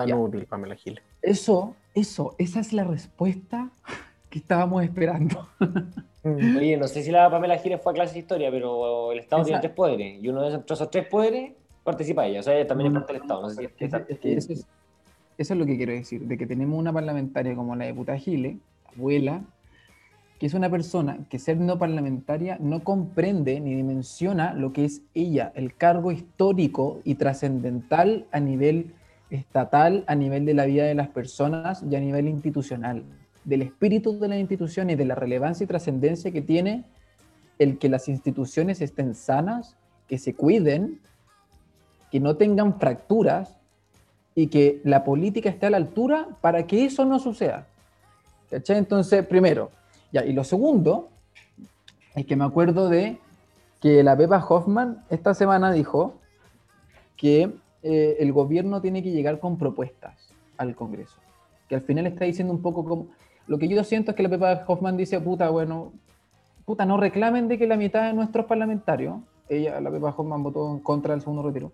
Tan 0.00 0.08
Ya. 0.08 0.16
útil, 0.16 0.46
Pamela 0.46 0.74
Giles. 0.76 1.02
Eso, 1.20 1.76
eso, 1.94 2.34
esa 2.38 2.60
es 2.60 2.72
la 2.72 2.84
respuesta 2.84 3.68
que 4.30 4.38
estábamos 4.38 4.82
esperando. 4.82 5.46
Oye, 6.24 6.78
no 6.78 6.88
sé 6.88 7.02
si 7.02 7.10
la 7.10 7.30
Pamela 7.30 7.58
Giles 7.58 7.82
fue 7.82 7.92
a 7.92 7.94
clase 7.96 8.14
de 8.14 8.20
historia, 8.20 8.50
pero 8.50 9.12
el 9.12 9.18
Estado 9.18 9.44
tiene 9.44 9.60
tres 9.60 9.72
poderes 9.74 10.22
y 10.22 10.26
uno 10.30 10.40
de 10.40 10.48
esos, 10.64 10.90
tres 10.90 11.06
poderes 11.06 11.52
participa 11.84 12.26
ella. 12.26 12.40
O 12.40 12.42
sea, 12.42 12.54
ella 12.56 12.66
también 12.66 12.92
es 12.92 12.94
parte 12.98 13.12
del 13.12 13.22
Estado. 13.22 13.42
No 13.42 13.50
sé 13.50 13.56
si 13.56 13.64
es- 13.84 13.92
Es- 13.92 14.02
es 14.08 14.18
que 14.18 14.32
eso, 14.38 14.52
es, 14.54 14.66
eso 15.36 15.52
es 15.54 15.58
lo 15.60 15.66
que 15.66 15.76
quiero 15.76 15.92
decir, 15.92 16.22
de 16.22 16.38
que 16.38 16.46
tenemos 16.46 16.78
una 16.78 16.94
parlamentaria 16.94 17.54
como 17.54 17.76
la 17.76 17.84
diputada 17.84 18.16
Gile, 18.16 18.56
abuela, 18.96 19.42
que 20.38 20.46
es 20.46 20.54
una 20.54 20.70
persona 20.70 21.18
que 21.28 21.38
ser 21.38 21.58
no 21.58 21.78
parlamentaria 21.78 22.56
no 22.58 22.82
comprende 22.82 23.60
ni 23.60 23.74
dimensiona 23.74 24.54
lo 24.54 24.72
que 24.72 24.86
es 24.86 25.02
ella, 25.12 25.52
el 25.54 25.74
cargo 25.76 26.10
histórico 26.10 27.00
y 27.04 27.16
trascendental 27.16 28.24
a 28.32 28.40
nivel 28.40 28.94
estatal 29.30 30.04
a 30.06 30.14
nivel 30.14 30.44
de 30.44 30.54
la 30.54 30.66
vida 30.66 30.84
de 30.84 30.94
las 30.94 31.08
personas 31.08 31.82
y 31.88 31.94
a 31.94 32.00
nivel 32.00 32.28
institucional, 32.28 33.04
del 33.44 33.62
espíritu 33.62 34.18
de 34.18 34.28
la 34.28 34.38
institución 34.38 34.90
y 34.90 34.96
de 34.96 35.04
la 35.04 35.14
relevancia 35.14 35.64
y 35.64 35.66
trascendencia 35.66 36.30
que 36.30 36.42
tiene 36.42 36.84
el 37.58 37.78
que 37.78 37.88
las 37.88 38.08
instituciones 38.08 38.80
estén 38.80 39.14
sanas, 39.14 39.76
que 40.08 40.18
se 40.18 40.34
cuiden, 40.34 41.00
que 42.10 42.20
no 42.20 42.36
tengan 42.36 42.78
fracturas 42.78 43.56
y 44.34 44.48
que 44.48 44.80
la 44.84 45.04
política 45.04 45.50
esté 45.50 45.66
a 45.66 45.70
la 45.70 45.76
altura 45.76 46.28
para 46.40 46.66
que 46.66 46.84
eso 46.84 47.04
no 47.04 47.18
suceda. 47.18 47.66
¿Cachai? 48.50 48.78
Entonces, 48.78 49.24
primero, 49.26 49.70
y 50.12 50.32
lo 50.32 50.42
segundo, 50.42 51.08
es 52.14 52.26
que 52.26 52.36
me 52.36 52.44
acuerdo 52.44 52.88
de 52.88 53.18
que 53.80 54.02
la 54.02 54.16
Pepa 54.16 54.44
Hoffman 54.46 55.04
esta 55.08 55.34
semana 55.34 55.72
dijo 55.72 56.14
que 57.16 57.52
eh, 57.82 58.16
el 58.20 58.32
gobierno 58.32 58.80
tiene 58.80 59.02
que 59.02 59.10
llegar 59.10 59.38
con 59.40 59.58
propuestas 59.58 60.32
al 60.56 60.74
Congreso. 60.74 61.18
Que 61.68 61.76
al 61.76 61.82
final 61.82 62.06
está 62.06 62.24
diciendo 62.24 62.52
un 62.52 62.62
poco 62.62 62.84
como... 62.84 63.08
Lo 63.46 63.58
que 63.58 63.68
yo 63.68 63.82
siento 63.84 64.12
es 64.12 64.16
que 64.16 64.22
la 64.22 64.28
Pepa 64.28 64.64
Hoffman 64.66 64.96
dice, 64.96 65.20
puta, 65.20 65.50
bueno, 65.50 65.92
puta, 66.64 66.84
no 66.84 66.96
reclamen 66.96 67.48
de 67.48 67.58
que 67.58 67.66
la 67.66 67.76
mitad 67.76 68.06
de 68.06 68.12
nuestros 68.12 68.46
parlamentarios, 68.46 69.16
ella, 69.48 69.80
la 69.80 69.90
Pepa 69.90 70.14
Hoffman 70.16 70.42
votó 70.42 70.70
en 70.70 70.80
contra 70.80 71.14
del 71.14 71.22
segundo 71.22 71.42
retiro, 71.42 71.72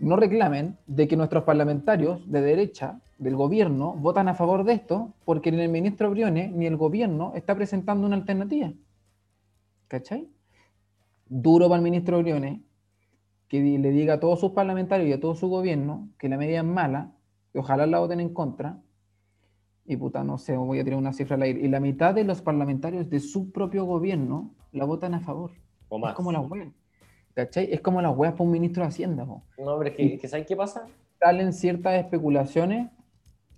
no 0.00 0.16
reclamen 0.16 0.76
de 0.86 1.08
que 1.08 1.16
nuestros 1.16 1.44
parlamentarios 1.44 2.20
de 2.30 2.40
derecha 2.40 3.00
del 3.18 3.36
gobierno 3.36 3.94
votan 3.94 4.28
a 4.28 4.34
favor 4.34 4.64
de 4.64 4.74
esto 4.74 5.12
porque 5.24 5.50
ni 5.50 5.60
el 5.60 5.70
ministro 5.70 6.10
Briones 6.10 6.52
ni 6.52 6.66
el 6.66 6.76
gobierno 6.76 7.32
está 7.34 7.54
presentando 7.54 8.06
una 8.06 8.16
alternativa. 8.16 8.72
¿Cachai? 9.88 10.28
Duro 11.28 11.68
para 11.68 11.78
el 11.78 11.82
ministro 11.82 12.18
Briones 12.18 12.60
que 13.48 13.60
le 13.60 13.90
diga 13.90 14.14
a 14.14 14.20
todos 14.20 14.40
sus 14.40 14.52
parlamentarios 14.52 15.08
y 15.08 15.12
a 15.12 15.20
todo 15.20 15.34
su 15.34 15.48
gobierno 15.48 16.08
que 16.18 16.28
la 16.28 16.36
medida 16.36 16.58
es 16.58 16.64
mala, 16.64 17.12
que 17.52 17.58
ojalá 17.58 17.86
la 17.86 17.98
voten 17.98 18.20
en 18.20 18.32
contra, 18.32 18.80
y 19.86 19.96
puta, 19.96 20.22
no 20.22 20.36
sé, 20.36 20.54
voy 20.56 20.80
a 20.80 20.84
tirar 20.84 20.98
una 20.98 21.14
cifra 21.14 21.36
al 21.36 21.42
aire, 21.42 21.60
y 21.60 21.68
la 21.68 21.80
mitad 21.80 22.14
de 22.14 22.24
los 22.24 22.42
parlamentarios 22.42 23.08
de 23.08 23.20
su 23.20 23.50
propio 23.50 23.84
gobierno 23.84 24.54
la 24.72 24.84
votan 24.84 25.14
a 25.14 25.20
favor. 25.20 25.52
O 25.88 25.98
más. 25.98 26.10
Es 26.10 26.16
como 26.16 26.30
la 26.30 26.40
web. 26.40 26.72
¿Cachai? 27.34 27.72
Es 27.72 27.80
como 27.80 28.02
las 28.02 28.14
weas 28.14 28.34
para 28.34 28.44
un 28.44 28.50
ministro 28.50 28.82
de 28.82 28.88
Hacienda. 28.88 29.24
po. 29.24 29.44
No, 29.56 29.78
pero 29.78 29.90
es 29.90 29.96
que, 29.96 30.18
que 30.18 30.28
¿sabes 30.28 30.46
qué 30.46 30.56
pasa? 30.56 30.86
Salen 31.18 31.54
ciertas 31.54 31.94
especulaciones 31.94 32.90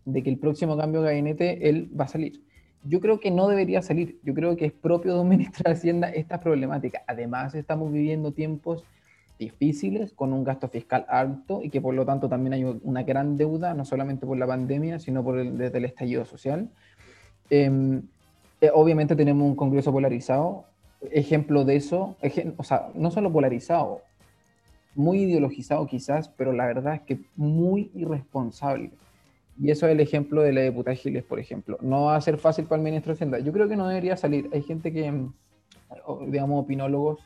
de 0.05 0.23
que 0.23 0.31
el 0.31 0.39
próximo 0.39 0.77
cambio 0.77 1.03
de 1.03 1.09
gabinete 1.09 1.69
él 1.69 1.91
va 1.99 2.05
a 2.05 2.09
salir. 2.09 2.45
Yo 2.85 3.01
creo 3.01 3.19
que 3.19 3.31
no 3.31 3.49
debería 3.49 3.83
salir. 3.83 4.21
Yo 4.23 4.33
creo 4.35 4.57
que 4.57 4.67
es 4.67 4.73
propio 4.73 5.15
de 5.15 5.21
un 5.21 5.29
ministro 5.31 5.65
de 5.65 5.73
Hacienda 5.73 6.11
esta 6.11 6.39
problemática. 6.39 7.03
Además, 7.09 7.55
estamos 7.57 7.91
viviendo 7.91 8.33
tiempos 8.33 8.85
difíciles 9.41 10.13
con 10.13 10.33
un 10.33 10.45
gasto 10.45 10.69
fiscal 10.69 11.05
alto 11.09 11.61
y 11.65 11.71
que 11.71 11.81
por 11.81 11.95
lo 11.95 12.05
tanto 12.05 12.29
también 12.29 12.53
hay 12.53 12.65
una 12.65 13.03
gran 13.03 13.37
deuda, 13.37 13.75
no 13.75 13.85
solamente 13.85 14.27
por 14.27 14.39
la 14.39 14.47
pandemia, 14.47 15.01
sino 15.01 15.25
por 15.25 15.39
el, 15.39 15.59
desde 15.59 15.79
el 15.79 15.87
estallido 15.87 16.25
social. 16.25 16.69
Eh, 17.49 18.01
eh, 18.61 18.71
obviamente 18.73 19.17
tenemos 19.17 19.49
un 19.49 19.57
Congreso 19.57 19.91
polarizado. 19.91 20.67
Ejemplo 21.11 21.65
de 21.65 21.77
eso, 21.77 22.17
o 22.59 22.63
sea, 22.63 22.91
no 22.95 23.11
solo 23.11 23.33
polarizado, 23.33 24.03
muy 24.95 25.23
ideologizado 25.23 25.87
quizás, 25.87 26.29
pero 26.29 26.53
la 26.53 26.67
verdad 26.67 26.97
es 26.97 27.01
que 27.01 27.21
muy 27.37 27.91
irresponsable. 27.95 28.91
Y 29.59 29.71
eso 29.71 29.87
es 29.87 29.93
el 29.93 30.01
ejemplo 30.01 30.43
de 30.43 30.53
la 30.53 30.61
diputada 30.61 30.95
Giles, 30.95 31.25
por 31.25 31.41
ejemplo. 31.41 31.79
No 31.81 32.05
va 32.05 32.17
a 32.17 32.21
ser 32.21 32.37
fácil 32.37 32.67
para 32.67 32.81
el 32.81 32.85
ministro 32.85 33.13
de 33.13 33.15
Hacienda. 33.15 33.39
Yo 33.39 33.53
creo 33.53 33.69
que 33.69 33.77
no 33.77 33.89
debería 33.89 34.17
salir. 34.17 34.51
Hay 34.53 34.63
gente 34.63 34.93
que, 34.93 35.11
o, 36.05 36.25
digamos, 36.27 36.63
opinólogos 36.63 37.21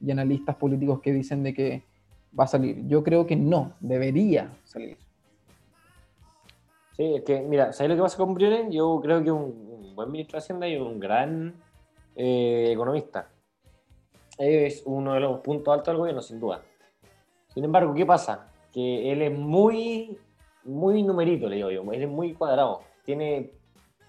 y 0.00 0.10
analistas 0.10 0.56
políticos 0.56 1.00
que 1.00 1.12
dicen 1.12 1.42
de 1.42 1.54
que 1.54 1.82
va 2.38 2.44
a 2.44 2.48
salir. 2.48 2.86
Yo 2.86 3.02
creo 3.02 3.26
que 3.26 3.36
no, 3.36 3.74
debería 3.80 4.52
salir. 4.64 4.96
Sí, 6.96 7.14
es 7.16 7.22
que, 7.22 7.40
mira, 7.40 7.72
¿sabes 7.72 7.90
lo 7.90 7.96
que 7.96 8.02
pasa 8.02 8.16
con 8.16 8.34
Briones? 8.34 8.72
Yo 8.72 9.00
creo 9.02 9.22
que 9.22 9.30
un, 9.32 9.42
un 9.68 9.96
buen 9.96 10.10
ministro 10.10 10.36
de 10.36 10.44
Hacienda 10.44 10.68
y 10.68 10.76
un 10.76 11.00
gran 11.00 11.54
eh, 12.14 12.70
economista. 12.72 13.28
Es 14.38 14.82
uno 14.86 15.14
de 15.14 15.20
los 15.20 15.40
puntos 15.40 15.72
altos 15.72 15.88
del 15.88 15.98
gobierno, 15.98 16.22
sin 16.22 16.40
duda. 16.40 16.62
Sin 17.48 17.64
embargo, 17.64 17.94
¿qué 17.94 18.06
pasa? 18.06 18.50
Que 18.72 19.12
él 19.12 19.22
es 19.22 19.36
muy, 19.36 20.18
muy 20.64 21.02
numerito, 21.02 21.48
le 21.48 21.56
digo 21.56 21.70
yo. 21.70 21.92
Él 21.92 22.02
es 22.02 22.08
muy 22.08 22.34
cuadrado. 22.34 22.82
Tiene 23.04 23.52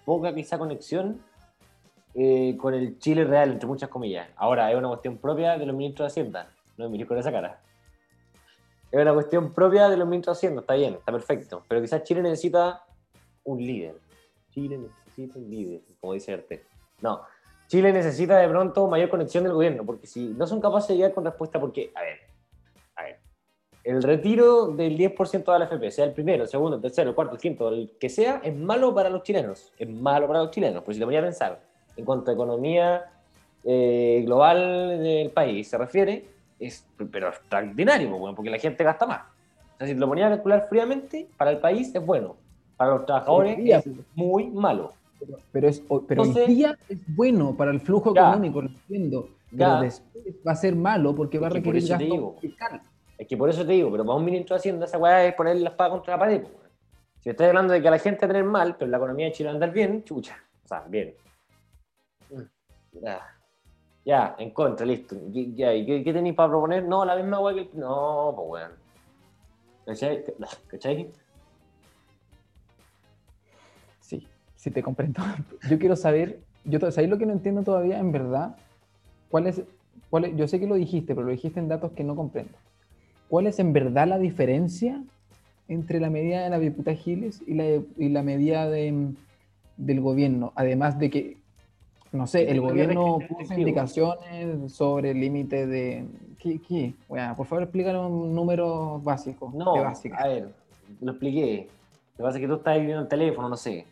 poca 0.04 0.34
quizá 0.34 0.58
conexión 0.58 1.22
eh, 2.18 2.56
con 2.56 2.72
el 2.72 2.98
Chile 2.98 3.24
real, 3.24 3.52
entre 3.52 3.66
muchas 3.66 3.90
comillas. 3.90 4.26
Ahora, 4.36 4.70
es 4.70 4.78
una 4.78 4.88
cuestión 4.88 5.18
propia 5.18 5.58
de 5.58 5.66
los 5.66 5.76
ministros 5.76 6.06
de 6.06 6.22
Hacienda. 6.22 6.48
No 6.78 6.88
me 6.88 7.06
con 7.06 7.18
esa 7.18 7.30
cara. 7.30 7.60
Es 8.90 8.98
una 8.98 9.12
cuestión 9.12 9.52
propia 9.52 9.90
de 9.90 9.98
los 9.98 10.08
ministros 10.08 10.34
de 10.34 10.38
Hacienda, 10.38 10.60
está 10.62 10.74
bien, 10.74 10.94
está 10.94 11.12
perfecto. 11.12 11.62
Pero 11.68 11.82
quizás 11.82 12.02
Chile 12.04 12.22
necesita 12.22 12.84
un 13.44 13.58
líder. 13.58 13.96
Chile 14.50 14.78
necesita 14.78 15.38
un 15.38 15.50
líder, 15.50 15.82
como 16.00 16.14
dice 16.14 16.32
Arte. 16.32 16.64
No, 17.02 17.20
Chile 17.66 17.92
necesita 17.92 18.38
de 18.38 18.48
pronto 18.48 18.86
mayor 18.86 19.10
conexión 19.10 19.44
del 19.44 19.52
gobierno, 19.52 19.84
porque 19.84 20.06
si 20.06 20.28
no 20.28 20.46
son 20.46 20.60
capaces 20.60 20.88
de 20.88 20.96
llegar 20.96 21.12
con 21.12 21.22
respuesta, 21.22 21.60
porque, 21.60 21.92
a 21.94 22.00
ver, 22.00 22.18
a 22.94 23.02
ver, 23.02 23.18
el 23.84 24.02
retiro 24.02 24.68
del 24.68 24.96
10% 24.96 25.52
de 25.52 25.58
la 25.58 25.66
AFP, 25.66 25.90
sea 25.90 26.06
el 26.06 26.12
primero, 26.12 26.44
el 26.44 26.48
segundo, 26.48 26.76
el 26.76 26.82
tercero, 26.82 27.10
el 27.10 27.14
cuarto, 27.14 27.34
el 27.34 27.40
quinto, 27.40 27.68
el 27.68 27.98
que 28.00 28.08
sea, 28.08 28.40
es 28.42 28.56
malo 28.56 28.94
para 28.94 29.10
los 29.10 29.22
chilenos. 29.22 29.72
Es 29.78 29.88
malo 29.88 30.26
para 30.26 30.44
los 30.44 30.50
chilenos, 30.50 30.82
por 30.82 30.94
si 30.94 31.00
te 31.00 31.04
voy 31.04 31.16
a 31.16 31.22
pensar, 31.22 31.60
en 31.96 32.04
cuanto 32.04 32.30
a 32.30 32.34
economía 32.34 33.04
eh, 33.64 34.22
global 34.24 34.98
del 35.02 35.30
país 35.30 35.68
se 35.68 35.78
refiere, 35.78 36.24
es 36.58 36.86
pero 37.10 37.28
extraordinario, 37.28 38.08
pues, 38.08 38.20
bueno, 38.20 38.36
porque 38.36 38.50
la 38.50 38.58
gente 38.58 38.84
gasta 38.84 39.06
más. 39.06 39.22
O 39.74 39.78
sea, 39.78 39.86
si 39.86 39.94
lo 39.94 40.06
ponía 40.08 40.26
a 40.26 40.30
calcular 40.30 40.66
fríamente, 40.68 41.26
para 41.36 41.50
el 41.50 41.58
país 41.58 41.94
es 41.94 42.04
bueno, 42.04 42.36
para 42.76 42.92
los 42.94 43.06
trabajadores 43.06 43.56
día, 43.58 43.78
es 43.78 43.86
muy 44.14 44.46
malo. 44.46 44.92
Pero, 45.18 45.38
pero 45.52 45.68
es, 45.68 45.80
pero 45.80 46.22
Entonces- 46.22 46.48
hoy 46.48 46.54
día 46.54 46.78
es 46.88 46.98
bueno 47.08 47.54
para 47.56 47.70
el 47.70 47.80
flujo 47.80 48.14
Ya. 48.14 48.20
económico, 48.28 48.62
lo 48.62 48.68
entiendo. 48.68 49.28
Pero 49.50 49.62
Ya. 49.74 49.80
después 49.80 50.24
va 50.46 50.52
a 50.52 50.56
ser 50.56 50.76
malo 50.76 51.14
porque 51.14 51.38
va 51.38 51.46
a 51.46 51.50
por 51.50 51.56
requerir 51.58 51.82
te 51.84 51.88
gasto 51.88 52.36
fiscal. 52.40 52.80
Es 53.16 53.26
que 53.26 53.36
por 53.36 53.48
eso 53.48 53.64
te 53.64 53.72
digo, 53.72 53.90
pero 53.90 54.04
para 54.04 54.16
un 54.18 54.24
ministro 54.24 54.54
de 54.54 54.58
Hacienda 54.60 54.84
esa 54.84 54.98
weá 54.98 55.24
es 55.24 55.34
poner 55.34 55.56
la 55.56 55.70
espada 55.70 55.90
contra 55.90 56.14
la 56.14 56.18
pared. 56.18 56.40
pues. 56.42 56.52
Si 57.22 57.30
estás 57.30 57.48
hablando 57.48 57.72
de 57.72 57.80
que 57.82 57.88
a 57.88 57.90
la 57.90 57.98
gente 57.98 58.20
va 58.20 58.26
a 58.26 58.28
tener 58.28 58.44
mal, 58.44 58.76
pero 58.78 58.90
la 58.90 58.98
economía 58.98 59.26
de 59.26 59.32
Chile 59.32 59.46
va 59.48 59.52
a 59.52 59.54
andar 59.54 59.72
bien, 59.72 60.04
chucha. 60.04 60.36
O 60.64 60.68
sea, 60.68 60.84
bien. 60.86 61.14
Ya, 64.04 64.36
en 64.38 64.50
contra, 64.50 64.86
listo. 64.86 65.16
Y- 65.32 65.54
ya, 65.56 65.74
¿Y 65.74 65.84
qué, 65.84 66.04
qué 66.04 66.12
tenéis 66.12 66.36
para 66.36 66.48
proponer? 66.50 66.84
No, 66.84 67.04
la 67.04 67.16
misma 67.16 67.40
weá 67.40 67.54
que. 67.54 67.68
No, 67.74 68.32
pues 68.36 68.62
weón. 68.62 68.72
¿Cachai? 69.84 70.24
¿Cachai? 70.68 71.12
Sí, 74.00 74.28
sí 74.54 74.70
te 74.70 74.82
comprendo. 74.82 75.20
Yo 75.68 75.78
quiero 75.78 75.96
saber, 75.96 76.40
yo 76.64 76.78
¿sabéis 76.90 77.10
lo 77.10 77.18
que 77.18 77.26
no 77.26 77.32
entiendo 77.32 77.62
todavía 77.62 77.98
en 77.98 78.12
verdad? 78.12 78.56
¿Cuál 79.28 79.46
es, 79.48 79.62
cuál 80.10 80.24
es- 80.26 80.36
yo 80.36 80.46
sé 80.48 80.60
que 80.60 80.66
lo 80.66 80.74
dijiste, 80.76 81.14
pero 81.14 81.26
lo 81.26 81.32
dijiste 81.32 81.58
en 81.60 81.68
datos 81.68 81.92
que 81.92 82.04
no 82.04 82.14
comprendo. 82.16 82.56
¿Cuál 83.28 83.46
es 83.48 83.58
en 83.58 83.72
verdad 83.72 84.06
la 84.06 84.18
diferencia 84.18 85.02
entre 85.68 85.98
la 86.00 86.10
medida 86.10 86.42
de 86.44 86.50
la 86.50 86.58
diputada 86.60 86.96
Giles 86.96 87.42
y 87.46 87.54
la, 87.54 87.64
y 87.96 88.08
la 88.08 88.22
medida 88.22 88.68
de, 88.68 89.08
del 89.76 90.00
gobierno? 90.00 90.52
Además 90.56 90.98
de 90.98 91.10
que, 91.10 91.36
no 92.16 92.26
sé, 92.26 92.50
el 92.50 92.60
gobierno 92.60 93.18
puso 93.28 93.54
indicaciones 93.54 94.72
sobre 94.72 95.10
el 95.10 95.20
límite 95.20 95.66
de... 95.66 96.06
¿Qué? 96.38 96.60
qué? 96.66 96.94
Bueno, 97.08 97.34
por 97.36 97.46
favor, 97.46 97.64
explícale 97.64 97.98
un 97.98 98.34
número 98.34 99.00
básico. 99.00 99.52
No, 99.54 99.74
a 99.74 100.28
ver, 100.28 100.48
lo 101.00 101.12
expliqué. 101.12 101.68
Lo 102.12 102.16
que 102.16 102.22
pasa 102.22 102.38
es 102.38 102.42
que 102.42 102.48
tú 102.48 102.54
estás 102.54 102.78
viendo 102.78 103.02
el 103.02 103.08
teléfono, 103.08 103.48
no 103.48 103.56
sé. 103.56 103.84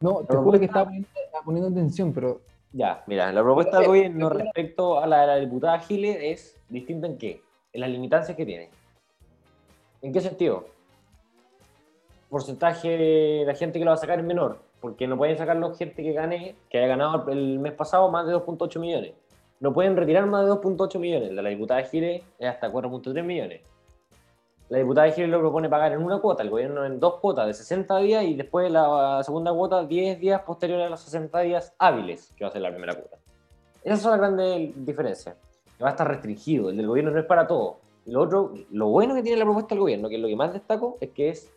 No, 0.00 0.22
te 0.24 0.36
juro 0.36 0.58
que 0.58 0.66
estaba 0.66 0.84
poniendo, 0.84 1.08
estaba 1.24 1.44
poniendo 1.44 1.70
atención, 1.70 2.12
pero 2.12 2.40
Ya, 2.72 3.02
mira, 3.06 3.32
la 3.32 3.42
propuesta 3.42 3.78
del 3.78 3.84
Eh, 3.84 3.88
gobierno 3.88 4.26
eh, 4.30 4.34
respecto 4.34 4.98
a 4.98 5.06
la 5.06 5.20
de 5.22 5.26
la 5.26 5.36
diputada 5.36 5.78
Giles 5.80 6.18
es 6.20 6.56
distinta 6.68 7.06
en 7.06 7.16
qué? 7.16 7.40
En 7.72 7.80
las 7.80 7.90
limitancias 7.90 8.36
que 8.36 8.44
tiene. 8.44 8.68
¿En 10.02 10.12
qué 10.12 10.20
sentido? 10.20 10.66
Porcentaje 12.28 12.88
de 12.88 13.44
la 13.46 13.54
gente 13.54 13.78
que 13.78 13.84
lo 13.84 13.90
va 13.92 13.94
a 13.94 13.98
sacar 13.98 14.18
es 14.18 14.24
menor, 14.24 14.58
porque 14.80 15.06
no 15.06 15.16
pueden 15.16 15.38
sacarlo 15.38 15.74
gente 15.74 16.02
que 16.02 16.12
gane, 16.12 16.56
que 16.68 16.78
haya 16.78 16.88
ganado 16.88 17.30
el 17.30 17.58
mes 17.58 17.72
pasado 17.72 18.10
más 18.10 18.26
de 18.26 18.34
2.8 18.34 18.78
millones. 18.78 19.14
No 19.58 19.72
pueden 19.72 19.96
retirar 19.96 20.26
más 20.26 20.44
de 20.44 20.52
2.8 20.52 20.98
millones. 20.98 21.32
La 21.32 21.42
de 21.42 21.50
diputada 21.50 21.82
Giles 21.84 22.22
es 22.38 22.48
hasta 22.48 22.70
4.3 22.70 23.22
millones. 23.22 23.62
La 24.68 24.78
diputada 24.78 25.10
Giles 25.10 25.30
lo 25.30 25.38
propone 25.38 25.68
pagar 25.68 25.92
en 25.92 26.02
una 26.02 26.18
cuota, 26.18 26.42
el 26.42 26.50
gobierno 26.50 26.84
en 26.84 26.98
dos 26.98 27.20
cuotas 27.20 27.46
de 27.46 27.54
60 27.54 27.98
días 27.98 28.24
y 28.24 28.34
después 28.34 28.70
la 28.70 29.22
segunda 29.22 29.52
cuota 29.52 29.84
10 29.84 30.18
días 30.18 30.42
posteriores 30.42 30.88
a 30.88 30.90
los 30.90 31.00
60 31.00 31.40
días 31.40 31.72
hábiles, 31.78 32.32
que 32.36 32.44
va 32.44 32.48
a 32.48 32.52
ser 32.52 32.62
la 32.62 32.70
primera 32.70 32.94
cuota. 32.94 33.16
Esas 33.84 34.00
son 34.00 34.10
las 34.10 34.20
grandes 34.20 34.84
diferencias. 34.84 35.36
Va 35.80 35.88
a 35.88 35.90
estar 35.90 36.08
restringido, 36.08 36.70
el 36.70 36.76
del 36.76 36.88
gobierno 36.88 37.12
no 37.12 37.20
es 37.20 37.26
para 37.26 37.46
todo. 37.46 37.78
Lo 38.06 38.22
otro, 38.22 38.54
lo 38.72 38.88
bueno 38.88 39.14
que 39.14 39.22
tiene 39.22 39.38
la 39.38 39.44
propuesta 39.44 39.74
del 39.74 39.80
gobierno, 39.80 40.08
que 40.08 40.16
es 40.16 40.20
lo 40.20 40.28
que 40.28 40.36
más 40.36 40.52
destaco, 40.52 40.96
es 41.00 41.10
que 41.10 41.28
es 41.28 41.52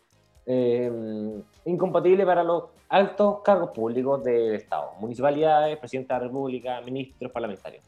eh, 0.45 1.41
incompatible 1.65 2.26
para 2.26 2.43
los 2.43 2.65
altos 2.89 3.41
cargos 3.43 3.69
públicos 3.72 4.24
del 4.24 4.56
Estado, 4.56 4.91
municipalidades, 5.00 5.78
presidente 5.78 6.13
de 6.13 6.19
la 6.19 6.26
República, 6.28 6.82
ministros, 6.82 7.32
parlamentarios. 7.32 7.84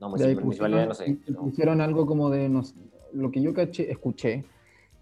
No, 0.00 0.10
municipalidades 0.10 0.86
no 0.86 0.94
pusieron, 0.94 0.94
sé. 0.94 1.10
y- 1.10 1.30
y 1.30 1.32
no. 1.34 1.40
pusieron 1.40 1.80
algo 1.80 2.06
como 2.06 2.30
de, 2.30 2.48
no 2.48 2.62
sé, 2.62 2.74
lo 3.12 3.30
que 3.30 3.40
yo 3.40 3.52
caché- 3.52 3.90
escuché, 3.90 4.44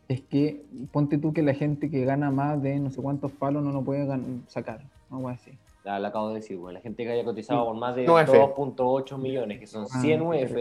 es 0.09 0.23
que 0.23 0.63
ponte 0.93 1.19
tú 1.19 1.33
que 1.33 1.43
la 1.43 1.53
gente 1.53 1.91
que 1.91 2.05
gana 2.05 2.31
más 2.31 2.63
de 2.63 2.79
no 2.79 2.91
sé 2.91 3.03
cuántos 3.03 3.33
palos 3.33 3.63
no 3.63 3.73
lo 3.73 3.83
puede 3.83 4.07
sacar, 4.47 4.81
algo 5.11 5.29
así. 5.29 5.53
La, 5.85 5.99
la 6.01 6.09
acabo 6.09 6.29
de 6.31 6.37
decir, 6.37 6.57
weón. 6.59 6.75
La 6.75 6.81
gente 6.81 7.05
que 7.05 7.11
haya 7.13 7.25
cotizado 7.25 7.61
Sí. 7.63 7.67
por 7.69 7.77
más 7.77 7.95
de 7.95 8.05
No 8.07 8.19
F. 8.19 8.33
2.8 8.33 9.19
millones, 9.19 9.61
que 9.61 9.67
son 9.67 9.85
Ah, 9.93 10.01
100 10.01 10.19
pero- 10.19 10.31
UF, 10.31 10.53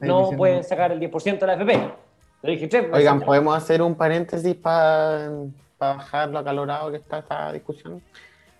no 0.00 0.18
diciendo- 0.18 0.36
pueden 0.36 0.62
sacar 0.64 0.92
el 0.92 1.00
10% 1.00 1.46
de 1.46 1.46
la 1.46 1.54
FP. 1.54 1.92
Dije. 2.42 2.90
Oigan, 2.92 3.20
¿podemos 3.20 3.56
hacer 3.56 3.82
un 3.82 3.94
paréntesis 3.94 4.54
para 4.54 5.30
bajar 5.80 6.30
lo 6.30 6.38
acalorado 6.38 6.90
que 6.90 6.98
está 6.98 7.18
esta 7.18 7.52
discusión? 7.52 8.02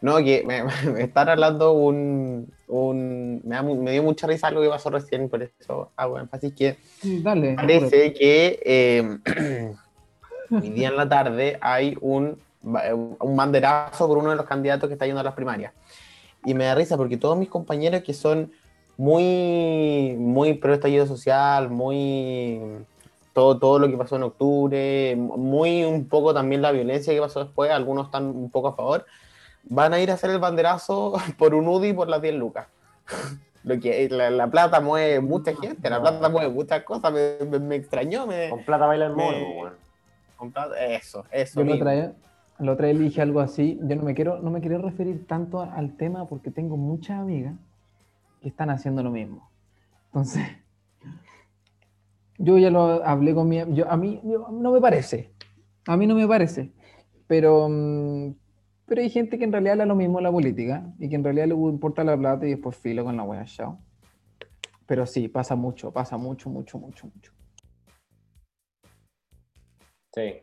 No, 0.00 0.16
que 0.18 0.42
me, 0.46 0.64
me 0.92 1.02
están 1.02 1.28
hablando 1.28 1.72
un... 1.72 2.52
un 2.68 3.40
me, 3.44 3.54
da 3.56 3.62
me 3.62 3.92
dio 3.92 4.02
mucha 4.02 4.26
risa 4.26 4.50
lo 4.50 4.62
que 4.62 4.68
pasó 4.68 4.90
recién, 4.90 5.28
por 5.28 5.42
eso 5.42 5.90
hago 5.96 6.18
énfasis 6.18 6.54
que 6.54 6.76
Sí, 7.00 7.22
dale. 7.22 7.54
parece 7.54 8.12
que 8.14 8.60
eh, 8.64 9.18
hoy 10.50 10.70
día 10.70 10.88
en 10.88 10.96
la 10.96 11.08
tarde 11.08 11.58
hay 11.60 11.96
un, 12.00 12.38
un 12.62 13.36
banderazo 13.36 14.08
por 14.08 14.18
uno 14.18 14.30
de 14.30 14.36
los 14.36 14.46
candidatos 14.46 14.88
que 14.88 14.94
está 14.94 15.06
yendo 15.06 15.20
a 15.20 15.24
las 15.24 15.34
primarias. 15.34 15.72
Y 16.44 16.54
me 16.54 16.64
da 16.64 16.74
risa 16.74 16.96
porque 16.96 17.18
todos 17.18 17.36
mis 17.36 17.50
compañeros 17.50 18.02
que 18.02 18.14
son 18.14 18.50
muy, 18.96 20.14
muy 20.18 20.54
pro 20.54 20.74
estallido 20.74 21.06
social, 21.06 21.70
muy 21.70 22.60
todo, 23.32 23.58
todo 23.58 23.78
lo 23.78 23.88
que 23.88 23.96
pasó 23.96 24.16
en 24.16 24.24
octubre, 24.24 25.16
muy 25.16 25.84
un 25.84 26.08
poco 26.08 26.34
también 26.34 26.62
la 26.62 26.72
violencia 26.72 27.12
que 27.14 27.20
pasó 27.20 27.44
después, 27.44 27.70
algunos 27.70 28.06
están 28.06 28.26
un 28.26 28.50
poco 28.50 28.68
a 28.68 28.74
favor, 28.76 29.06
van 29.64 29.92
a 29.94 30.00
ir 30.00 30.10
a 30.10 30.14
hacer 30.14 30.30
el 30.30 30.38
banderazo 30.38 31.14
por 31.38 31.54
un 31.54 31.68
UDI 31.68 31.92
por 31.92 32.08
las 32.08 32.20
10 32.22 32.34
lucas. 32.34 32.66
Lo 33.62 33.78
que 33.78 34.08
la, 34.08 34.30
la 34.30 34.46
plata 34.50 34.80
mueve 34.80 35.20
mucha 35.20 35.54
gente, 35.54 35.90
la 35.90 36.00
plata 36.00 36.30
mueve 36.30 36.48
muchas 36.50 36.82
cosas, 36.82 37.12
me, 37.12 37.36
me- 37.46 37.58
me 37.58 37.76
extrañó, 37.76 38.26
me, 38.26 38.48
Con 38.48 38.64
plata 38.64 38.86
baila 38.86 39.04
el 39.06 39.12
mono, 39.14 39.32
Me- 39.38 39.60
weón. 39.60 39.72
con 40.36 40.50
plata- 40.50 40.82
eso, 40.86 41.24
eso. 41.30 41.60
Yo 41.60 41.66
lo 41.66 41.72
mismo. 41.72 41.84
trae, 41.84 42.12
lo 42.58 42.76
trae 42.78 42.94
dije 42.94 43.20
algo 43.20 43.40
así. 43.40 43.78
Yo 43.82 43.96
no 43.96 44.02
me 44.02 44.14
quiero, 44.14 44.38
no 44.40 44.50
me 44.50 44.62
quiero 44.62 44.78
referir 44.78 45.26
tanto 45.26 45.60
al 45.60 45.94
tema 45.98 46.26
porque 46.26 46.50
tengo 46.50 46.78
muchas 46.78 47.18
amigas 47.20 47.52
que 48.40 48.48
están 48.48 48.70
haciendo 48.70 49.02
lo 49.02 49.10
mismo. 49.10 49.50
Entonces, 50.06 50.42
yo 52.42 52.56
ya 52.58 52.70
lo 52.70 53.04
hablé 53.04 53.34
con 53.34 53.48
mi, 53.48 53.58
yo 53.74 53.90
a 53.90 53.96
mí 53.96 54.20
yo- 54.24 54.48
no 54.50 54.72
me 54.72 54.80
parece, 54.80 55.30
a 55.86 55.96
mí 55.96 56.06
no 56.06 56.14
me 56.14 56.26
parece, 56.26 56.72
pero, 57.26 57.68
mm, 57.68 58.34
pero 58.86 59.02
hay 59.02 59.10
gente 59.10 59.38
que 59.38 59.44
en 59.44 59.52
realidad 59.52 59.74
le 59.74 59.78
da 59.80 59.86
lo 59.86 59.94
mismo 59.94 60.20
la 60.20 60.32
política 60.32 60.90
y 60.98 61.08
que 61.08 61.14
en 61.16 61.22
realidad 61.24 61.46
le 61.48 61.54
importa 61.54 62.02
la 62.02 62.16
plata 62.16 62.46
y 62.46 62.50
después 62.50 62.76
filo 62.76 63.04
con 63.04 63.16
la 63.16 63.22
wea, 63.24 63.44
chao. 63.44 63.78
Pero 64.86 65.06
sí, 65.06 65.28
pasa 65.28 65.54
mucho, 65.54 65.92
pasa 65.92 66.16
mucho, 66.16 66.48
mucho, 66.50 66.78
mucho, 66.78 67.06
mucho. 67.06 67.32
Sí. 70.14 70.42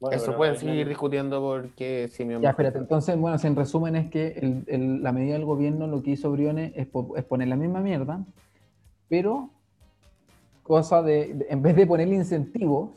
Bueno, 0.00 0.16
Eso 0.16 0.26
pero 0.26 0.36
pueden 0.38 0.56
seguir 0.56 0.74
final- 0.74 0.88
discutiendo 0.88 1.40
porque 1.40 2.08
si 2.08 2.24
mi 2.24 2.40
Ya, 2.40 2.50
espérate. 2.50 2.78
Entonces, 2.78 3.16
bueno, 3.18 3.38
si 3.38 3.46
en 3.46 3.56
resumen 3.56 3.96
es 3.96 4.10
que 4.10 4.28
el- 4.28 4.64
el- 4.66 5.02
la 5.02 5.12
medida 5.12 5.34
del 5.34 5.44
gobierno 5.44 5.86
lo 5.86 6.02
que 6.02 6.10
hizo 6.12 6.30
Briones 6.32 6.72
es, 6.76 6.86
po- 6.86 7.16
es 7.16 7.24
poner 7.24 7.48
la 7.48 7.56
misma 7.56 7.80
mierda, 7.80 8.24
pero 9.08 9.50
cosa 10.66 11.02
de, 11.02 11.34
de- 11.34 11.46
en 11.48 11.62
vez 11.62 11.76
de 11.76 11.86
ponerle 11.86 12.14
incentivos, 12.16 12.90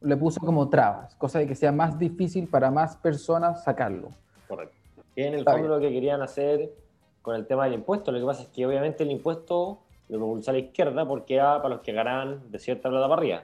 le 0.00 0.16
puso 0.16 0.40
como 0.40 0.68
trabas, 0.68 1.14
cosa 1.16 1.38
de 1.38 1.46
que 1.46 1.54
sea 1.54 1.72
más 1.72 1.98
difícil 1.98 2.46
para 2.48 2.70
más 2.70 2.96
personas 2.96 3.64
sacarlo. 3.64 4.08
Correcto. 4.48 4.74
En 5.16 5.32
el 5.34 5.40
Está 5.40 5.52
fondo 5.52 5.68
lo 5.68 5.80
que 5.80 5.90
querían 5.90 6.20
hacer 6.22 6.70
con 7.22 7.36
el 7.36 7.46
tema 7.46 7.64
del 7.64 7.74
impuesto. 7.74 8.10
Lo 8.12 8.18
que 8.18 8.26
pasa 8.26 8.42
es 8.42 8.48
que 8.48 8.66
obviamente 8.66 9.02
el 9.04 9.10
impuesto 9.10 9.78
lo 10.08 10.18
propulsó 10.18 10.50
a 10.50 10.54
la 10.54 10.58
izquierda 10.60 11.06
porque 11.06 11.34
era 11.36 11.56
para 11.62 11.76
los 11.76 11.80
que 11.82 11.92
ganaban 11.92 12.40
de 12.50 12.58
cierta 12.58 12.88
plata 12.90 13.08
para 13.08 13.20
arriba. 13.20 13.42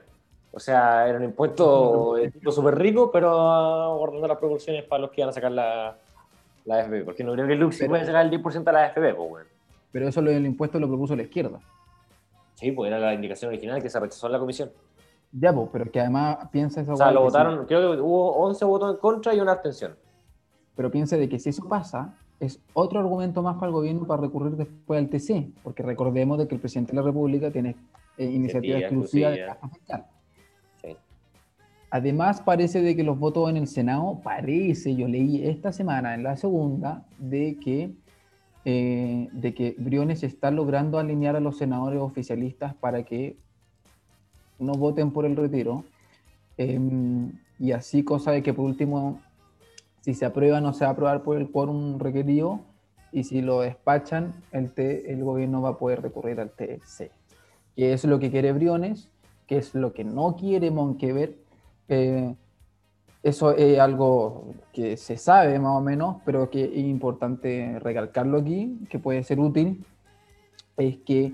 O 0.51 0.59
sea, 0.59 1.07
era 1.07 1.17
un 1.17 1.23
impuesto 1.23 2.15
de 2.15 2.29
tipo 2.29 2.51
súper 2.51 2.75
rico, 2.77 3.09
pero 3.11 3.95
guardando 3.97 4.27
las 4.27 4.37
proporciones 4.37 4.83
para 4.83 5.01
los 5.03 5.11
que 5.11 5.21
iban 5.21 5.29
a 5.29 5.33
sacar 5.33 5.51
la, 5.51 5.95
la. 6.65 6.89
Porque 7.05 7.23
no 7.23 7.33
creo 7.33 7.47
que 7.47 7.55
Luxi 7.55 7.79
Pero- 7.79 7.91
puede 7.91 8.05
sacar 8.05 8.25
el 8.25 8.31
10% 8.43 8.63
de 8.63 8.71
la 8.73 8.83
AFP, 8.85 9.13
pues, 9.15 9.31
weón. 9.31 9.47
Pero 9.93 10.07
eso 10.09 10.21
lo 10.21 10.29
del 10.29 10.45
impuesto 10.45 10.79
lo 10.79 10.87
propuso 10.87 11.15
la 11.15 11.23
izquierda. 11.23 11.59
Sí, 12.61 12.71
pues 12.71 12.89
era 12.89 12.99
la 12.99 13.15
indicación 13.15 13.49
original 13.49 13.81
que 13.81 13.89
se 13.89 13.99
rechazó 13.99 14.27
en 14.27 14.33
la 14.33 14.39
comisión. 14.39 14.71
Ya, 15.31 15.51
pues, 15.51 15.67
pero 15.71 15.89
que 15.89 15.99
además 15.99 16.47
piensa 16.51 16.81
esa 16.81 16.93
O 16.93 16.95
sea, 16.95 17.11
lo 17.11 17.23
votaron, 17.23 17.65
creo 17.65 17.95
que 17.95 18.01
hubo 18.01 18.33
11 18.33 18.65
votos 18.65 18.93
en 18.93 18.99
contra 18.99 19.33
y 19.33 19.39
una 19.39 19.53
abstención. 19.53 19.95
pero 20.75 20.91
piensa 20.91 21.17
de 21.17 21.27
que 21.27 21.39
si 21.39 21.49
eso 21.49 21.67
pasa, 21.67 22.13
es 22.39 22.59
otro 22.73 22.99
argumento 22.99 23.41
más 23.41 23.55
para 23.55 23.67
el 23.67 23.73
gobierno 23.73 24.05
para 24.05 24.21
recurrir 24.21 24.57
después 24.57 24.99
al 24.99 25.09
TC, 25.09 25.51
porque 25.63 25.81
recordemos 25.81 26.37
de 26.37 26.47
que 26.47 26.53
el 26.53 26.61
presidente 26.61 26.91
de 26.91 26.97
la 26.97 27.01
República 27.01 27.49
tiene 27.49 27.75
eh, 28.17 28.25
iniciativa 28.25 28.77
exclusiva 28.77 29.31
de 29.31 29.39
gasto 29.39 29.67
fiscal. 29.69 30.05
Sí. 30.83 30.95
Además, 31.89 32.41
parece 32.41 32.83
de 32.83 32.95
que 32.95 33.03
los 33.03 33.17
votos 33.17 33.49
en 33.49 33.57
el 33.57 33.67
Senado, 33.67 34.19
parece, 34.23 34.95
yo 34.95 35.07
leí 35.07 35.47
esta 35.47 35.71
semana, 35.71 36.13
en 36.13 36.21
la 36.21 36.37
segunda, 36.37 37.05
de 37.17 37.57
que, 37.59 37.91
eh, 38.65 39.27
de 39.31 39.53
que 39.53 39.75
Briones 39.77 40.23
está 40.23 40.51
logrando 40.51 40.99
alinear 40.99 41.35
a 41.35 41.39
los 41.39 41.57
senadores 41.57 41.99
oficialistas 41.99 42.73
para 42.75 43.03
que 43.03 43.37
no 44.59 44.73
voten 44.73 45.11
por 45.11 45.25
el 45.25 45.35
retiro. 45.35 45.83
em, 46.57 47.31
y 47.59 47.71
así, 47.71 48.03
cosa 48.03 48.31
de 48.31 48.43
que 48.43 48.53
por 48.53 48.65
último, 48.65 49.19
si 50.01 50.13
se 50.13 50.25
aprueba, 50.25 50.61
no 50.61 50.73
se 50.73 50.83
va 50.83 50.89
a 50.91 50.93
aprobar 50.93 51.23
por 51.23 51.37
el 51.37 51.49
quórum 51.49 51.97
requerido. 51.99 52.61
Y 53.11 53.23
si 53.23 53.41
lo 53.41 53.61
despachan, 53.61 54.33
el, 54.51 54.71
T- 54.71 55.11
el 55.11 55.23
gobierno 55.23 55.61
va 55.61 55.69
a 55.69 55.77
poder 55.77 56.01
recurrir 56.01 56.39
al 56.39 56.51
TC. 56.51 57.11
Que 57.75 57.93
es 57.93 58.05
lo 58.05 58.19
que 58.19 58.31
quiere 58.31 58.51
Briones, 58.53 59.11
que 59.47 59.57
es 59.57 59.75
lo 59.75 59.91
que 59.93 60.03
no 60.03 60.35
quiere 60.35 60.71
Monkever. 60.71 61.35
Eh, 61.89 62.35
eso 63.23 63.55
es 63.55 63.79
algo 63.79 64.53
que 64.73 64.97
se 64.97 65.17
sabe 65.17 65.59
más 65.59 65.77
o 65.77 65.81
menos, 65.81 66.17
pero 66.25 66.49
que 66.49 66.65
es 66.65 66.85
importante 66.85 67.77
recalcarlo 67.79 68.39
aquí, 68.39 68.79
que 68.89 68.97
puede 68.97 69.23
ser 69.23 69.39
útil, 69.39 69.85
es 70.77 70.97
que 70.97 71.33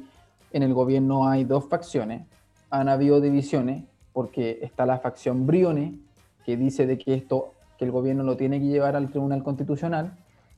en 0.52 0.64
el 0.64 0.74
gobierno 0.74 1.28
hay 1.28 1.46
dos 1.46 1.66
facciones, 1.66 2.24
han 2.70 2.90
habido 2.90 3.22
divisiones, 3.22 3.84
porque 4.12 4.60
está 4.62 4.86
la 4.86 5.00
facción 5.00 5.48
Briones, 5.48 5.94
que 6.46 6.58
dice 6.58 6.86
de 6.86 6.98
que 6.98 7.14
esto, 7.14 7.54
que 7.78 7.86
el 7.86 7.92
gobierno 7.92 8.24
lo 8.24 8.36
tiene 8.36 8.60
que 8.60 8.66
llevar 8.66 8.96
al 8.96 9.10
Tribunal 9.10 9.44
Constitucional, 9.44 10.12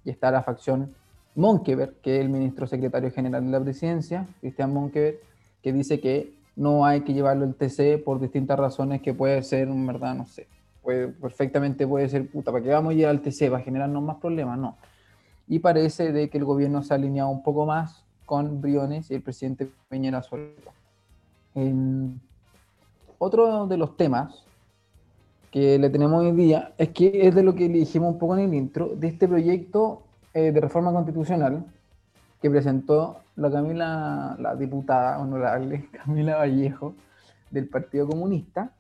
y 0.04 0.10
está 0.10 0.32
la 0.32 0.42
facción 0.42 0.96
Monkever, 1.36 1.94
que 2.02 2.16
es 2.16 2.22
el 2.22 2.30
ministro 2.30 2.66
secretario 2.66 3.12
general 3.12 3.46
de 3.46 3.52
la 3.52 3.60
presidencia, 3.60 4.26
Cristian 4.40 4.74
Monkever, 4.74 5.20
que 5.62 5.74
dice 5.74 6.00
que 6.00 6.34
no 6.56 6.86
hay 6.86 7.02
que 7.02 7.14
llevarlo 7.14 7.46
al 7.46 7.56
TC 7.56 8.04
por 8.04 8.20
distintas 8.20 8.58
razones 8.58 9.02
que 9.02 9.14
puede 9.14 9.44
ser, 9.44 9.68
en 9.68 9.86
verdad, 9.86 10.16
no 10.16 10.26
sé, 10.26 10.48
perfectamente 11.22 11.88
puede 11.88 12.10
ser, 12.10 12.30
puta, 12.30 12.52
¿para 12.52 12.64
qué 12.64 12.70
vamos 12.70 12.92
a 12.92 12.96
llevar 12.96 13.12
al 13.16 13.22
TC? 13.22 13.50
¿Va 13.52 13.58
a 13.58 13.62
generarnos 13.62 14.02
más 14.04 14.18
problemas? 14.18 14.58
No. 14.58 14.78
Y 15.48 15.60
parece 15.60 16.12
de 16.12 16.30
que 16.30 16.38
el 16.38 16.46
gobierno 16.46 16.84
se 16.84 16.94
ha 16.94 16.98
alineado 16.98 17.30
un 17.30 17.44
poco 17.44 17.66
más 17.66 18.04
con 18.26 18.62
Briones 18.62 19.10
y 19.10 19.16
el 19.16 19.22
presidente 19.22 19.70
Peñera 19.90 20.22
Solito. 20.22 20.72
En- 21.56 22.20
otro 23.18 23.68
de 23.68 23.78
los 23.78 23.98
temas 23.98 24.46
que 25.52 25.78
le 25.80 25.90
tenemos 25.90 26.22
hoy 26.24 26.32
día 26.32 26.74
es 26.78 26.90
que 26.90 27.28
es 27.28 27.36
de 27.36 27.44
lo 27.44 27.56
que 27.56 27.68
le 27.68 27.80
dijimos 27.80 28.14
un 28.14 28.20
poco 28.20 28.38
en 28.38 28.46
el 28.46 28.54
intro, 28.54 28.90
de 28.96 29.08
este 29.08 29.28
proyecto 29.28 30.04
eh, 30.34 30.52
de 30.52 30.62
reforma 30.62 30.94
constitucional 30.94 31.66
que 32.42 32.50
presentó 32.50 33.18
la 33.36 33.50
Camila, 33.52 34.38
la 34.40 34.56
diputada 34.56 35.20
honorable 35.20 35.90
Camila 36.06 36.38
Vallejo 36.38 36.94
del 37.50 37.68
Partido 37.68 38.08
Comunista, 38.08 38.72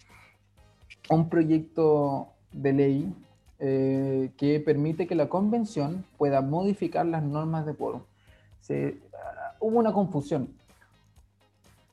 un 1.10 1.30
proyecto 1.30 2.30
de 2.51 2.74
ley 2.74 3.14
eh, 3.60 4.32
que 4.38 4.60
permite 4.60 5.07
que 5.07 5.16
la 5.16 5.28
convención 5.28 6.05
pueda 6.18 6.41
modificar 6.41 7.05
las 7.05 7.24
normas 7.24 7.66
de 7.66 7.74
quórum. 7.74 8.01
Ah, 8.70 9.55
hubo 9.60 9.80
una 9.80 9.91
confusión. 9.91 10.49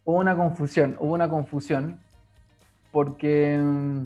Hubo 0.05 0.19
una 0.19 0.37
confusión, 0.37 0.97
hubo 1.01 1.15
una 1.15 1.29
confusión 1.29 1.99
porque, 2.93 3.59
mm, 3.59 4.05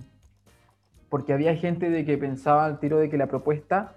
porque 1.11 1.32
había 1.34 1.54
gente 1.56 1.90
de 1.90 2.04
que 2.04 2.16
pensaba 2.16 2.64
al 2.64 2.80
tiro 2.80 2.98
de 2.98 3.11
que 3.11 3.18
la 3.18 3.26
propuesta 3.26 3.94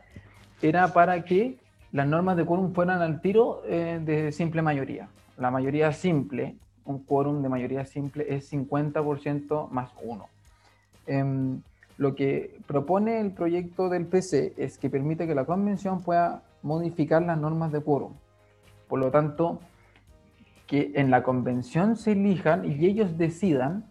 era 0.62 0.90
para 0.90 1.24
que 1.24 1.58
las 1.94 2.08
normas 2.08 2.36
de 2.36 2.46
quórum 2.46 2.74
fueran 2.74 3.02
al 3.02 3.22
tiro 3.22 3.62
eh, 3.66 4.02
de 4.04 4.32
simple 4.32 4.62
mayoría. 4.62 5.08
La 5.38 5.52
mayoría 5.52 5.92
simple, 5.94 6.58
un 6.86 7.04
quórum 7.04 7.42
de 7.42 7.50
mayoría 7.50 7.86
simple 7.86 8.26
es 8.28 8.52
50% 8.52 9.70
más 9.70 9.92
1. 10.04 10.33
Eh, 11.08 11.58
lo 11.98 12.16
que 12.16 12.60
propone 12.66 13.20
el 13.20 13.32
proyecto 13.32 13.90
del 13.90 14.06
PC 14.06 14.54
es 14.58 14.78
que 14.78 14.90
permite 14.90 15.28
que 15.28 15.36
la 15.36 15.46
convención 15.46 16.02
pueda 16.02 16.42
modificar 16.64 17.22
las 17.22 17.38
normas 17.38 17.72
de 17.72 17.82
quórum. 17.82 18.14
Por 18.88 19.00
lo 19.00 19.12
tanto, 19.12 19.60
que 20.68 20.92
en 20.96 21.12
la 21.12 21.24
convención 21.24 21.96
se 21.96 22.14
elijan 22.14 22.66
y 22.66 22.86
ellos 22.86 23.18
decidan 23.18 23.86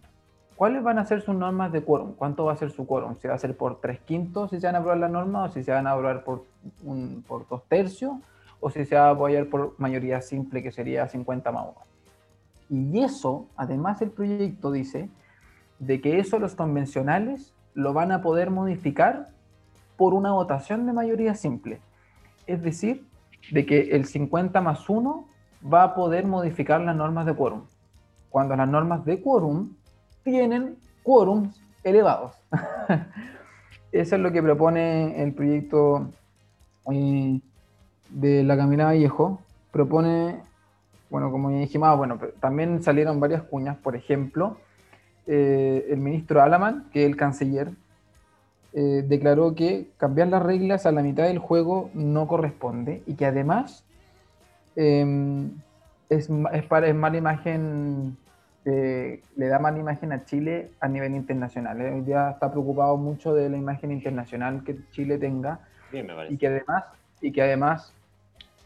cuáles 0.55 0.83
van 0.83 0.99
a 0.99 1.05
ser 1.05 1.21
sus 1.21 1.35
normas 1.35 1.71
de 1.71 1.81
quórum, 1.81 2.13
cuánto 2.13 2.45
va 2.45 2.53
a 2.53 2.57
ser 2.57 2.71
su 2.71 2.85
quórum, 2.85 3.15
si 3.15 3.27
va 3.27 3.35
a 3.35 3.39
ser 3.39 3.55
por 3.55 3.79
tres 3.79 3.99
quintos, 4.01 4.49
si 4.49 4.59
se 4.59 4.67
van 4.67 4.75
a 4.75 4.79
aprobar 4.79 4.97
las 4.97 5.11
normas, 5.11 5.51
o 5.51 5.53
si 5.53 5.63
se 5.63 5.71
van 5.71 5.87
a 5.87 5.91
aprobar 5.91 6.23
por, 6.23 6.43
un, 6.83 7.23
por 7.27 7.47
dos 7.47 7.63
tercios, 7.67 8.13
o 8.59 8.69
si 8.69 8.85
se 8.85 8.95
va 8.95 9.07
a 9.07 9.11
apoyar 9.11 9.47
por 9.47 9.75
mayoría 9.77 10.21
simple, 10.21 10.61
que 10.61 10.71
sería 10.71 11.07
50 11.07 11.51
más 11.51 11.65
1. 12.69 12.91
Y 12.93 12.99
eso, 13.03 13.47
además, 13.55 14.01
el 14.01 14.11
proyecto 14.11 14.71
dice 14.71 15.09
de 15.79 16.01
que 16.01 16.19
eso 16.19 16.39
los 16.39 16.55
convencionales 16.55 17.53
lo 17.73 17.93
van 17.93 18.11
a 18.11 18.21
poder 18.21 18.49
modificar 18.49 19.29
por 19.97 20.13
una 20.13 20.31
votación 20.31 20.85
de 20.85 20.93
mayoría 20.93 21.35
simple. 21.35 21.79
Es 22.47 22.61
decir, 22.61 23.05
de 23.51 23.65
que 23.65 23.95
el 23.95 24.05
50 24.05 24.61
más 24.61 24.89
1 24.89 25.27
va 25.71 25.83
a 25.83 25.95
poder 25.95 26.25
modificar 26.25 26.81
las 26.81 26.95
normas 26.95 27.25
de 27.25 27.35
quórum. 27.35 27.63
Cuando 28.29 28.55
las 28.55 28.67
normas 28.67 29.05
de 29.05 29.21
quórum 29.21 29.73
tienen 30.23 30.77
quórums 31.03 31.61
elevados. 31.83 32.35
Eso 33.91 34.15
es 34.15 34.21
lo 34.21 34.31
que 34.31 34.41
propone 34.41 35.21
el 35.21 35.33
proyecto 35.33 36.09
eh, 36.91 37.39
de 38.09 38.43
la 38.43 38.57
Camila 38.57 38.85
Vallejo. 38.85 39.39
Propone, 39.71 40.41
bueno, 41.09 41.31
como 41.31 41.51
ya 41.51 41.59
dijimos, 41.59 41.89
ah, 41.89 41.95
bueno, 41.95 42.19
también 42.39 42.81
salieron 42.81 43.19
varias 43.19 43.43
cuñas, 43.43 43.77
por 43.77 43.95
ejemplo, 43.95 44.57
eh, 45.27 45.87
el 45.89 45.99
ministro 45.99 46.41
Alaman, 46.41 46.89
que 46.91 47.03
es 47.03 47.09
el 47.09 47.15
canciller, 47.15 47.71
eh, 48.73 49.03
declaró 49.07 49.53
que 49.55 49.87
cambiar 49.97 50.29
las 50.29 50.41
reglas 50.41 50.85
a 50.85 50.91
la 50.91 51.03
mitad 51.03 51.25
del 51.25 51.39
juego 51.39 51.91
no 51.93 52.27
corresponde 52.27 53.03
y 53.05 53.13
que 53.13 53.25
además 53.25 53.83
em, 54.75 55.51
es, 56.09 56.29
es, 56.53 56.63
para, 56.65 56.87
es 56.87 56.95
mala 56.95 57.17
imagen, 57.17 58.17
le 58.65 59.47
da 59.47 59.59
mala 59.59 59.77
imagen 59.77 60.11
a 60.11 60.25
Chile 60.25 60.71
a 60.79 60.87
nivel 60.87 61.13
internacional. 61.15 61.81
¿eh? 61.81 61.91
Hoy 61.91 62.01
día 62.01 62.31
está 62.31 62.49
preocupado 62.49 62.97
mucho 62.97 63.33
de 63.33 63.49
la 63.49 63.57
imagen 63.57 63.91
internacional 63.91 64.63
que 64.63 64.77
Chile 64.91 65.17
tenga 65.17 65.59
y 66.29 66.37
que 66.37 66.47
además 66.47 66.85
y 67.21 67.31
que 67.31 67.41
además 67.41 67.93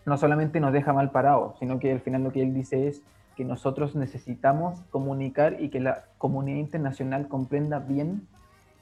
no 0.05 0.17
solamente 0.17 0.59
nos 0.59 0.73
deja 0.73 0.93
mal 0.93 1.11
parados, 1.11 1.57
sino 1.59 1.79
que 1.79 1.91
al 1.91 1.99
final 1.99 2.23
lo 2.23 2.31
que 2.31 2.41
él 2.41 2.53
dice 2.53 2.87
es 2.87 3.01
que 3.37 3.45
nosotros 3.45 3.95
necesitamos 3.95 4.81
comunicar 4.89 5.61
y 5.61 5.69
que 5.69 5.79
la 5.79 6.05
comunidad 6.17 6.57
internacional 6.57 7.27
comprenda 7.27 7.77
bien 7.77 8.27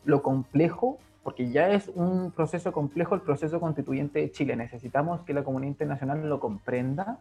lo 0.06 0.24
complejo 0.24 0.98
porque 1.24 1.50
ya 1.50 1.72
es 1.72 1.92
un 1.94 2.32
proceso 2.32 2.72
complejo 2.72 3.16
el 3.16 3.22
proceso 3.22 3.60
constituyente 3.60 4.20
de 4.20 4.32
Chile. 4.32 4.56
Necesitamos 4.56 5.20
que 5.22 5.34
la 5.34 5.44
comunidad 5.44 5.72
internacional 5.72 6.30
lo 6.30 6.40
comprenda, 6.40 7.18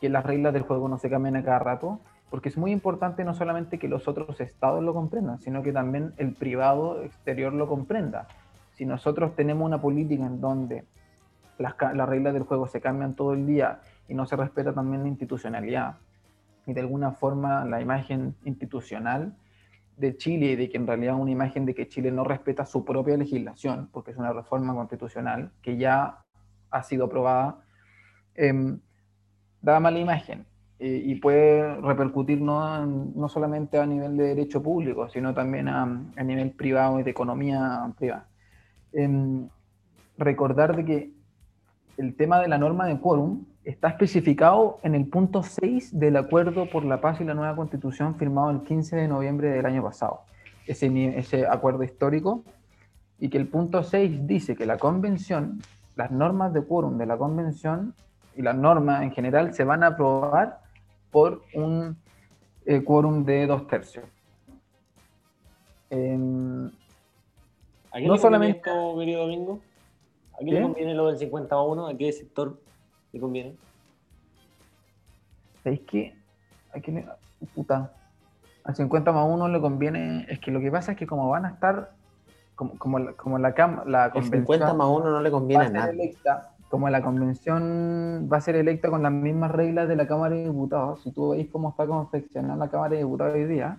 que 0.00 0.08
las 0.08 0.24
reglas 0.24 0.52
del 0.52 0.62
juego 0.62 0.88
no 0.88 0.98
se 0.98 1.10
cambien 1.10 1.34
a 1.34 1.42
cada 1.42 1.58
rato, 1.58 1.98
porque 2.30 2.50
es 2.50 2.56
muy 2.56 2.70
importante 2.70 3.24
no 3.24 3.34
solamente 3.34 3.80
que 3.80 3.88
los 3.88 4.06
otros 4.06 4.40
estados 4.40 4.84
lo 4.84 4.94
comprendan, 4.94 5.40
sino 5.40 5.64
que 5.64 5.72
también 5.72 6.12
el 6.18 6.34
privado 6.34 7.02
exterior 7.02 7.52
lo 7.52 7.66
comprenda. 7.66 8.28
Si 8.74 8.84
nosotros 8.84 9.34
tenemos 9.34 9.66
una 9.66 9.80
política 9.80 10.24
en 10.24 10.40
donde 10.40 10.84
las, 11.58 11.74
las 11.94 12.08
reglas 12.08 12.32
del 12.32 12.44
juego 12.44 12.68
se 12.68 12.80
cambian 12.80 13.14
todo 13.14 13.32
el 13.32 13.44
día 13.44 13.80
y 14.06 14.14
no 14.14 14.24
se 14.24 14.36
respeta 14.36 14.72
también 14.72 15.02
la 15.02 15.08
institucionalidad 15.08 15.96
y 16.70 16.74
de 16.74 16.80
alguna 16.80 17.12
forma 17.12 17.64
la 17.64 17.80
imagen 17.80 18.34
institucional, 18.44 19.34
de 20.00 20.16
Chile 20.16 20.46
y 20.52 20.56
de 20.56 20.68
que 20.70 20.78
en 20.78 20.86
realidad 20.86 21.14
una 21.14 21.30
imagen 21.30 21.66
de 21.66 21.74
que 21.74 21.86
Chile 21.86 22.10
no 22.10 22.24
respeta 22.24 22.64
su 22.64 22.84
propia 22.84 23.16
legislación, 23.16 23.90
porque 23.92 24.12
es 24.12 24.16
una 24.16 24.32
reforma 24.32 24.74
constitucional 24.74 25.50
que 25.60 25.76
ya 25.76 26.24
ha 26.70 26.82
sido 26.82 27.04
aprobada, 27.04 27.58
eh, 28.34 28.78
da 29.60 29.78
mala 29.78 29.98
imagen 29.98 30.46
eh, 30.78 31.02
y 31.04 31.16
puede 31.16 31.76
repercutir 31.82 32.40
no, 32.40 32.86
no, 32.86 33.28
solamente 33.28 33.78
a 33.78 33.84
nivel 33.84 34.16
de 34.16 34.28
derecho 34.28 34.62
público, 34.62 35.08
sino 35.10 35.34
también 35.34 35.68
a, 35.68 35.82
a 35.82 36.22
nivel 36.22 36.52
privado 36.52 36.98
y 36.98 37.02
de 37.02 37.10
economía 37.10 37.92
privada. 37.98 38.26
Eh, 38.94 39.46
recordar 40.16 40.76
de 40.76 40.84
que 40.84 41.10
el 41.98 42.16
tema 42.16 42.40
de 42.40 42.48
la 42.48 42.56
norma 42.56 42.86
de 42.86 42.98
quórum 42.98 43.44
está 43.64 43.88
especificado 43.88 44.78
en 44.82 44.94
el 44.94 45.06
punto 45.06 45.42
6 45.42 45.98
del 45.98 46.16
Acuerdo 46.16 46.68
por 46.70 46.84
la 46.84 47.00
Paz 47.00 47.20
y 47.20 47.24
la 47.24 47.34
Nueva 47.34 47.56
Constitución 47.56 48.16
firmado 48.16 48.50
el 48.50 48.62
15 48.62 48.96
de 48.96 49.08
noviembre 49.08 49.50
del 49.50 49.66
año 49.66 49.82
pasado, 49.82 50.22
ese, 50.66 51.18
ese 51.18 51.46
acuerdo 51.46 51.82
histórico, 51.82 52.42
y 53.18 53.28
que 53.28 53.38
el 53.38 53.48
punto 53.48 53.82
6 53.82 54.26
dice 54.26 54.56
que 54.56 54.64
la 54.64 54.78
convención, 54.78 55.60
las 55.96 56.10
normas 56.10 56.54
de 56.54 56.62
quórum 56.62 56.96
de 56.96 57.06
la 57.06 57.18
convención 57.18 57.94
y 58.34 58.42
las 58.42 58.56
normas 58.56 59.02
en 59.02 59.12
general 59.12 59.52
se 59.52 59.64
van 59.64 59.82
a 59.82 59.88
aprobar 59.88 60.60
por 61.10 61.42
un 61.54 61.98
eh, 62.64 62.82
quórum 62.82 63.24
de 63.24 63.46
dos 63.46 63.66
tercios. 63.66 64.06
Eh, 65.90 66.16
¿A 67.90 67.96
quién 67.96 68.06
no 68.06 68.14
le 68.14 68.20
solamente 68.20 68.58
esto, 68.58 68.98
querido 68.98 69.22
Domingo? 69.22 69.60
¿A 70.34 70.38
quién 70.38 70.54
le 70.54 70.62
conviene 70.62 70.94
lo 70.94 71.08
del 71.08 71.18
50 71.18 71.54
a 71.54 71.62
1? 71.62 71.86
¿A 71.88 71.96
qué 71.96 72.12
sector 72.12 72.58
¿Le 73.12 73.20
conviene? 73.20 73.54
¿Sabéis 75.62 75.80
qué? 75.86 76.14
Le... 76.86 77.06
Puta. 77.54 77.92
Al 78.64 78.76
50 78.76 79.12
más 79.12 79.26
1 79.28 79.48
le 79.48 79.60
conviene. 79.60 80.26
Es 80.28 80.38
que 80.38 80.50
lo 80.50 80.60
que 80.60 80.70
pasa 80.70 80.92
es 80.92 80.98
que 80.98 81.06
como 81.06 81.28
van 81.28 81.44
a 81.44 81.50
estar. 81.50 81.92
Como, 82.54 82.78
como, 82.78 82.98
la, 82.98 83.12
como 83.14 83.38
la, 83.38 83.48
la 83.86 84.10
convención. 84.10 84.42
50 84.42 84.74
más 84.74 84.88
1 84.88 85.10
no 85.10 85.20
le 85.22 85.30
conviene 85.30 85.64
a 85.64 85.70
nadie. 85.70 86.14
como 86.68 86.88
la 86.90 87.00
convención 87.00 88.28
va 88.30 88.36
a 88.36 88.40
ser 88.42 88.56
electa 88.56 88.90
con 88.90 89.02
las 89.02 89.12
mismas 89.12 89.50
reglas 89.50 89.88
de 89.88 89.96
la 89.96 90.06
Cámara 90.06 90.34
de 90.34 90.44
Diputados, 90.44 91.02
si 91.02 91.10
tú 91.10 91.30
veis 91.30 91.48
cómo 91.50 91.70
está 91.70 91.86
confeccionada 91.86 92.56
la 92.56 92.68
Cámara 92.68 92.90
de 92.90 92.98
Diputados 92.98 93.34
hoy 93.34 93.46
día, 93.46 93.78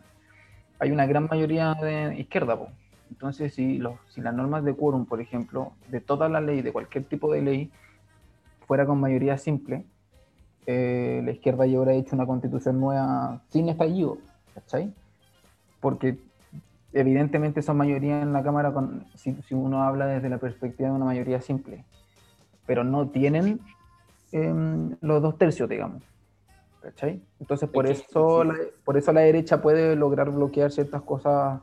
hay 0.80 0.92
una 0.92 1.06
gran 1.06 1.28
mayoría 1.30 1.76
de 1.76 2.16
izquierda. 2.20 2.58
Po. 2.58 2.70
Entonces, 3.12 3.54
si, 3.54 3.78
los, 3.78 3.94
si 4.10 4.20
las 4.20 4.34
normas 4.34 4.64
de 4.64 4.74
quórum, 4.74 5.06
por 5.06 5.22
ejemplo, 5.22 5.74
de 5.90 6.02
toda 6.02 6.28
la 6.28 6.42
ley, 6.42 6.64
de 6.64 6.72
cualquier 6.72 7.04
tipo 7.04 7.32
de 7.32 7.42
ley, 7.44 7.72
fuera 8.72 8.86
con 8.86 9.02
mayoría 9.02 9.38
simple, 9.38 9.84
eh, 10.66 11.22
la 11.26 11.32
izquierda 11.32 11.66
ya 11.66 11.78
hubiera 11.78 11.92
hecho 11.92 12.16
una 12.16 12.26
constitución 12.26 12.80
nueva 12.80 13.42
sin 13.50 13.68
estallido, 13.68 14.18
¿cachai? 14.56 14.94
Porque 15.82 16.18
evidentemente 16.94 17.62
son 17.64 17.76
mayoría 17.76 18.22
en 18.22 18.32
la 18.32 18.42
Cámara 18.42 18.72
con, 18.72 19.04
si, 19.16 19.36
uno 19.52 19.84
habla 19.84 20.06
desde 20.06 20.30
la 20.30 20.38
perspectiva 20.38 20.88
de 20.88 20.96
una 20.96 21.04
mayoría 21.04 21.42
simple, 21.42 21.84
pero 22.66 22.86
no 22.86 23.10
tienen 23.10 23.60
em, 24.32 24.96
los 25.02 25.22
dos 25.22 25.38
tercios, 25.38 25.68
digamos. 25.68 26.02
¿Cachai? 26.82 27.22
Entonces 27.42 27.68
por 27.68 27.88
eso, 27.88 28.46
la, 28.46 28.56
por 28.86 28.96
eso 28.96 29.12
la 29.12 29.20
derecha 29.20 29.62
puede 29.62 29.98
lograr 29.98 30.32
bloquear 30.32 30.72
ciertas 30.72 31.02
cosas 31.02 31.60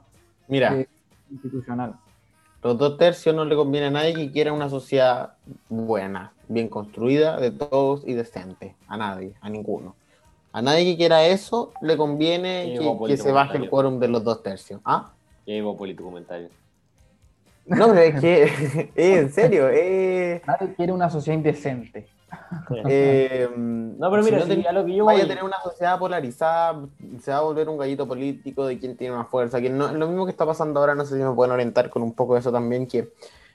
Mira, 0.46 0.78
eh, 0.78 0.86
institucionales. 1.30 1.96
Los 2.62 2.76
dos 2.76 2.98
tercios 2.98 3.34
no 3.34 3.44
le 3.44 3.54
conviene 3.54 3.86
a 3.86 3.90
nadie 3.90 4.14
que 4.14 4.32
quiera 4.32 4.52
una 4.52 4.68
sociedad 4.68 5.34
buena, 5.68 6.32
bien 6.48 6.68
construida, 6.68 7.38
de 7.38 7.52
todos 7.52 8.02
y 8.06 8.14
decente. 8.14 8.74
A 8.88 8.96
nadie, 8.96 9.34
a 9.40 9.48
ninguno. 9.48 9.94
A 10.52 10.60
nadie 10.60 10.84
que 10.84 10.96
quiera 10.96 11.24
eso 11.24 11.72
le 11.80 11.96
conviene 11.96 12.76
que, 13.06 13.16
se 13.16 13.30
baje 13.30 13.58
el 13.58 13.70
quórum 13.70 14.00
de 14.00 14.08
los 14.08 14.24
dos 14.24 14.42
tercios. 14.42 14.80
¿Ah? 14.84 15.12
Llevo 15.44 15.76
político 15.76 16.04
comentario. 16.04 16.48
No, 17.66 17.88
pero 17.88 18.00
es 18.00 18.20
que, 18.20 18.90
en 18.96 19.32
serio. 19.32 19.68
Eh... 19.70 20.42
Nadie 20.46 20.74
quiere 20.74 20.92
una 20.92 21.10
sociedad 21.10 21.36
indecente. 21.36 22.08
Eh, 22.88 23.48
no, 23.56 24.10
pero 24.10 24.22
mira, 24.22 24.44
si 24.44 24.62
lo 24.72 24.84
que 24.84 24.94
yo 24.94 25.04
vaya 25.04 25.24
a 25.24 25.28
tener 25.28 25.44
una 25.44 25.60
sociedad 25.62 25.98
polarizada, 25.98 26.86
se 27.20 27.30
va 27.30 27.38
a 27.38 27.42
volver 27.42 27.68
un 27.68 27.78
gallito 27.78 28.06
político 28.06 28.66
de 28.66 28.78
quién 28.78 28.96
tiene 28.96 29.16
más 29.16 29.28
fuerza. 29.28 29.60
Que 29.60 29.70
no, 29.70 29.92
lo 29.92 30.06
mismo 30.06 30.24
que 30.24 30.30
está 30.30 30.46
pasando 30.46 30.80
ahora, 30.80 30.94
no 30.94 31.04
sé 31.04 31.16
si 31.16 31.22
me 31.22 31.34
pueden 31.34 31.52
orientar 31.52 31.90
con 31.90 32.02
un 32.02 32.12
poco 32.12 32.34
de 32.34 32.40
eso 32.40 32.52
también, 32.52 32.86
que 32.86 33.12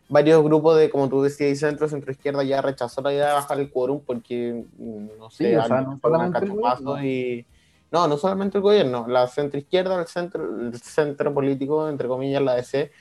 varios 0.10 0.44
grupos 0.44 0.78
de, 0.78 0.90
como 0.90 1.10
tú 1.10 1.22
decías, 1.22 1.60
centro, 1.60 1.88
centro 1.88 2.12
izquierda 2.12 2.44
ya 2.44 2.62
rechazó 2.62 3.02
la 3.02 3.14
idea 3.14 3.28
de 3.28 3.34
bajar 3.34 3.60
el 3.60 3.72
quórum 3.72 4.02
porque, 4.06 4.64
no 4.78 5.30
sé, 5.30 5.52
sí, 5.52 5.56
no 5.56 6.00
solamente 6.02 7.08
y... 7.08 7.46
No, 7.92 8.08
no 8.08 8.18
solamente 8.18 8.58
el 8.58 8.64
gobierno, 8.64 9.06
la 9.08 9.28
centro 9.28 9.60
izquierda, 9.60 10.00
el 10.00 10.08
centro, 10.08 10.44
el 10.60 10.82
centro 10.82 11.32
político, 11.32 11.88
entre 11.88 12.08
comillas, 12.08 12.42
la 12.42 12.56
DC, 12.56 12.92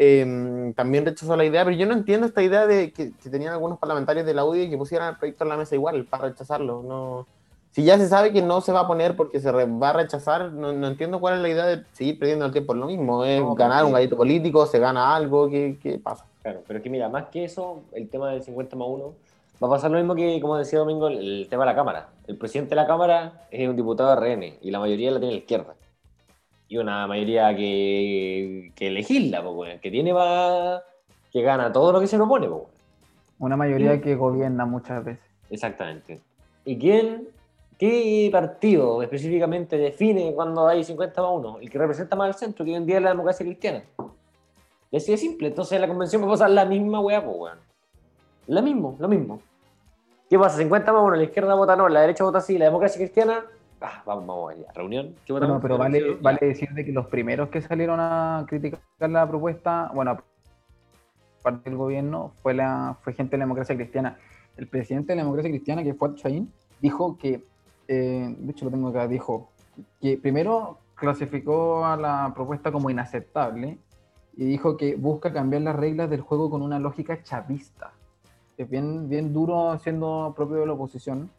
Em, 0.00 0.72
también 0.74 1.04
rechazó 1.04 1.36
la 1.36 1.44
idea, 1.44 1.64
pero 1.64 1.76
yo 1.76 1.84
no 1.84 1.92
entiendo 1.92 2.24
esta 2.24 2.40
idea 2.40 2.68
de 2.68 2.92
que, 2.92 3.10
tenían 3.28 3.52
algunos 3.52 3.80
parlamentarios 3.80 4.24
de 4.24 4.32
la 4.32 4.44
UDI 4.44 4.62
y 4.62 4.70
que 4.70 4.78
pusieran 4.78 5.08
el 5.08 5.16
proyecto 5.16 5.42
en 5.42 5.50
la 5.50 5.56
mesa 5.56 5.74
igual 5.74 6.04
para 6.04 6.28
rechazarlo. 6.28 6.84
No, 6.84 7.26
si 7.72 7.82
ya 7.82 7.98
se 7.98 8.06
sabe 8.08 8.32
que 8.32 8.40
no 8.40 8.60
se 8.60 8.70
va 8.70 8.80
a 8.80 8.86
poner 8.86 9.16
porque 9.16 9.40
se 9.40 9.50
va 9.50 9.88
a 9.88 9.92
rechazar, 9.92 10.52
no, 10.52 10.70
entiendo 10.86 11.18
cuál 11.18 11.34
es 11.34 11.40
la 11.40 11.48
idea 11.48 11.66
de 11.66 11.82
seguir 11.94 12.16
perdiendo 12.16 12.46
el 12.46 12.52
tiempo. 12.52 12.74
Lo 12.74 12.86
mismo, 12.86 13.24
es 13.24 13.42
ganar 13.56 13.84
un 13.84 13.92
gallito 13.92 14.16
político, 14.16 14.66
se 14.66 14.78
gana 14.78 15.16
algo, 15.16 15.50
¿qué, 15.50 15.76
¿qué, 15.82 15.98
pasa? 15.98 16.24
Claro, 16.42 16.62
pero 16.64 16.78
es 16.78 16.82
que 16.84 16.90
mira, 16.90 17.08
más 17.08 17.26
que 17.30 17.42
eso, 17.42 17.82
el 17.92 18.08
tema 18.08 18.30
del 18.30 18.44
50 18.44 18.76
más 18.76 18.86
1, 18.88 19.12
va 19.60 19.66
a 19.66 19.70
pasar 19.70 19.90
lo 19.90 19.98
mismo 19.98 20.14
que, 20.14 20.40
como 20.40 20.56
decía 20.56 20.78
Domingo, 20.78 21.08
el, 21.08 21.48
tema 21.50 21.64
de 21.64 21.70
la 21.70 21.74
Cámara. 21.74 22.08
El 22.28 22.36
presidente 22.36 22.70
de 22.70 22.76
la 22.76 22.86
Cámara 22.86 23.48
es 23.50 23.68
un 23.68 23.74
diputado 23.74 24.10
de 24.10 24.36
RN 24.36 24.58
y 24.62 24.70
la 24.70 24.78
mayoría 24.78 25.10
la 25.10 25.18
tiene 25.18 25.34
la 25.34 25.40
izquierda 25.40 25.74
y 26.68 26.76
una 26.76 27.06
mayoría 27.06 27.56
que, 27.56 28.72
que 28.74 28.90
legisla, 28.90 29.42
que 29.80 29.90
tiene 29.90 30.12
va, 30.12 30.82
que 31.32 31.42
gana 31.42 31.72
todo 31.72 31.92
lo 31.92 32.00
que 32.00 32.06
se 32.06 32.16
propone. 32.16 32.48
Una 33.38 33.56
mayoría 33.56 34.00
que 34.00 34.14
gobierna 34.14 34.66
muchas 34.66 35.04
veces. 35.04 35.24
Exactamente. 35.48 36.20
¿Y 36.66 36.78
quién, 36.78 37.28
qué 37.78 38.28
partido 38.30 39.02
específicamente 39.02 39.78
define 39.78 40.34
cuando 40.34 40.68
hay 40.68 40.84
50 40.84 41.22
más 41.22 41.30
1? 41.32 41.58
El 41.62 41.70
que 41.70 41.78
representa 41.78 42.16
más 42.16 42.28
al 42.28 42.34
centro, 42.34 42.64
que 42.64 42.72
hoy 42.72 42.76
en 42.76 42.86
día 42.86 42.98
es 42.98 43.02
la 43.02 43.10
democracia 43.10 43.46
cristiana. 43.46 43.82
Y 44.90 44.96
así 44.98 45.10
de 45.10 45.16
simple. 45.16 45.48
Entonces 45.48 45.80
la 45.80 45.88
convención 45.88 46.22
va 46.22 46.26
a 46.26 46.30
pasar 46.30 46.50
la 46.50 46.66
misma 46.66 47.00
weá, 47.00 47.24
pues 47.24 47.36
weón. 47.36 47.58
La 48.46 48.60
mismo, 48.60 48.96
lo 48.98 49.08
mismo. 49.08 49.40
¿Qué 50.28 50.38
pasa? 50.38 50.58
50 50.58 50.92
más 50.92 51.02
1, 51.02 51.16
la 51.16 51.22
izquierda 51.22 51.54
vota 51.54 51.76
no, 51.76 51.88
la 51.88 52.02
derecha 52.02 52.24
vota 52.24 52.42
sí, 52.42 52.58
la 52.58 52.66
democracia 52.66 52.98
cristiana 52.98 53.44
Ah, 53.80 54.02
vamos, 54.04 54.26
vamos 54.26 54.52
allá. 54.52 54.72
Reunión. 54.74 55.14
¿Qué 55.24 55.32
Bueno, 55.32 55.60
pero 55.60 55.78
vale, 55.78 56.00
Ya. 56.00 56.16
vale 56.20 56.38
decir 56.40 56.70
de 56.70 56.84
que 56.84 56.92
los 56.92 57.06
primeros 57.06 57.48
que 57.48 57.60
salieron 57.60 58.00
a 58.00 58.44
criticar 58.48 58.80
la 58.98 59.28
propuesta, 59.28 59.90
bueno, 59.94 60.18
parte 61.42 61.70
del 61.70 61.78
gobierno, 61.78 62.32
fue, 62.42 62.54
la, 62.54 62.96
fue 63.02 63.12
gente 63.12 63.32
de 63.32 63.38
la 63.38 63.44
democracia 63.44 63.76
cristiana. 63.76 64.18
El 64.56 64.66
presidente 64.66 65.12
de 65.12 65.16
la 65.16 65.22
democracia 65.22 65.50
cristiana, 65.50 65.82
que 65.84 65.94
fue 65.94 66.14
Chaín, 66.16 66.52
dijo 66.80 67.16
que, 67.16 67.44
eh, 67.86 68.34
de 68.36 68.50
hecho 68.50 68.64
lo 68.64 68.70
tengo 68.70 68.88
acá, 68.88 69.06
dijo 69.06 69.50
que 70.00 70.18
primero 70.18 70.78
clasificó 70.96 71.84
a 71.84 71.96
la 71.96 72.32
propuesta 72.34 72.72
como 72.72 72.90
inaceptable 72.90 73.78
y 74.36 74.44
dijo 74.44 74.76
que 74.76 74.96
busca 74.96 75.32
cambiar 75.32 75.62
las 75.62 75.76
reglas 75.76 76.10
del 76.10 76.20
juego 76.20 76.50
con 76.50 76.62
una 76.62 76.80
lógica 76.80 77.22
chavista. 77.22 77.92
Es 78.56 78.68
bien, 78.68 79.08
bien 79.08 79.32
duro 79.32 79.78
siendo 79.78 80.34
propio 80.36 80.56
de 80.56 80.66
la 80.66 80.72
oposición. 80.72 81.30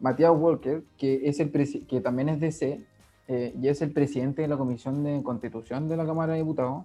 Matías 0.00 0.32
Walker, 0.34 0.82
que, 0.98 1.28
es 1.28 1.40
el 1.40 1.50
que 1.86 2.00
también 2.00 2.28
es 2.28 2.40
DC 2.40 2.80
eh, 3.28 3.54
y 3.60 3.68
es 3.68 3.82
el 3.82 3.92
presidente 3.92 4.42
de 4.42 4.48
la 4.48 4.56
Comisión 4.56 5.04
de 5.04 5.22
Constitución 5.22 5.88
de 5.88 5.96
la 5.96 6.06
Cámara 6.06 6.32
de 6.32 6.40
Diputados, 6.40 6.84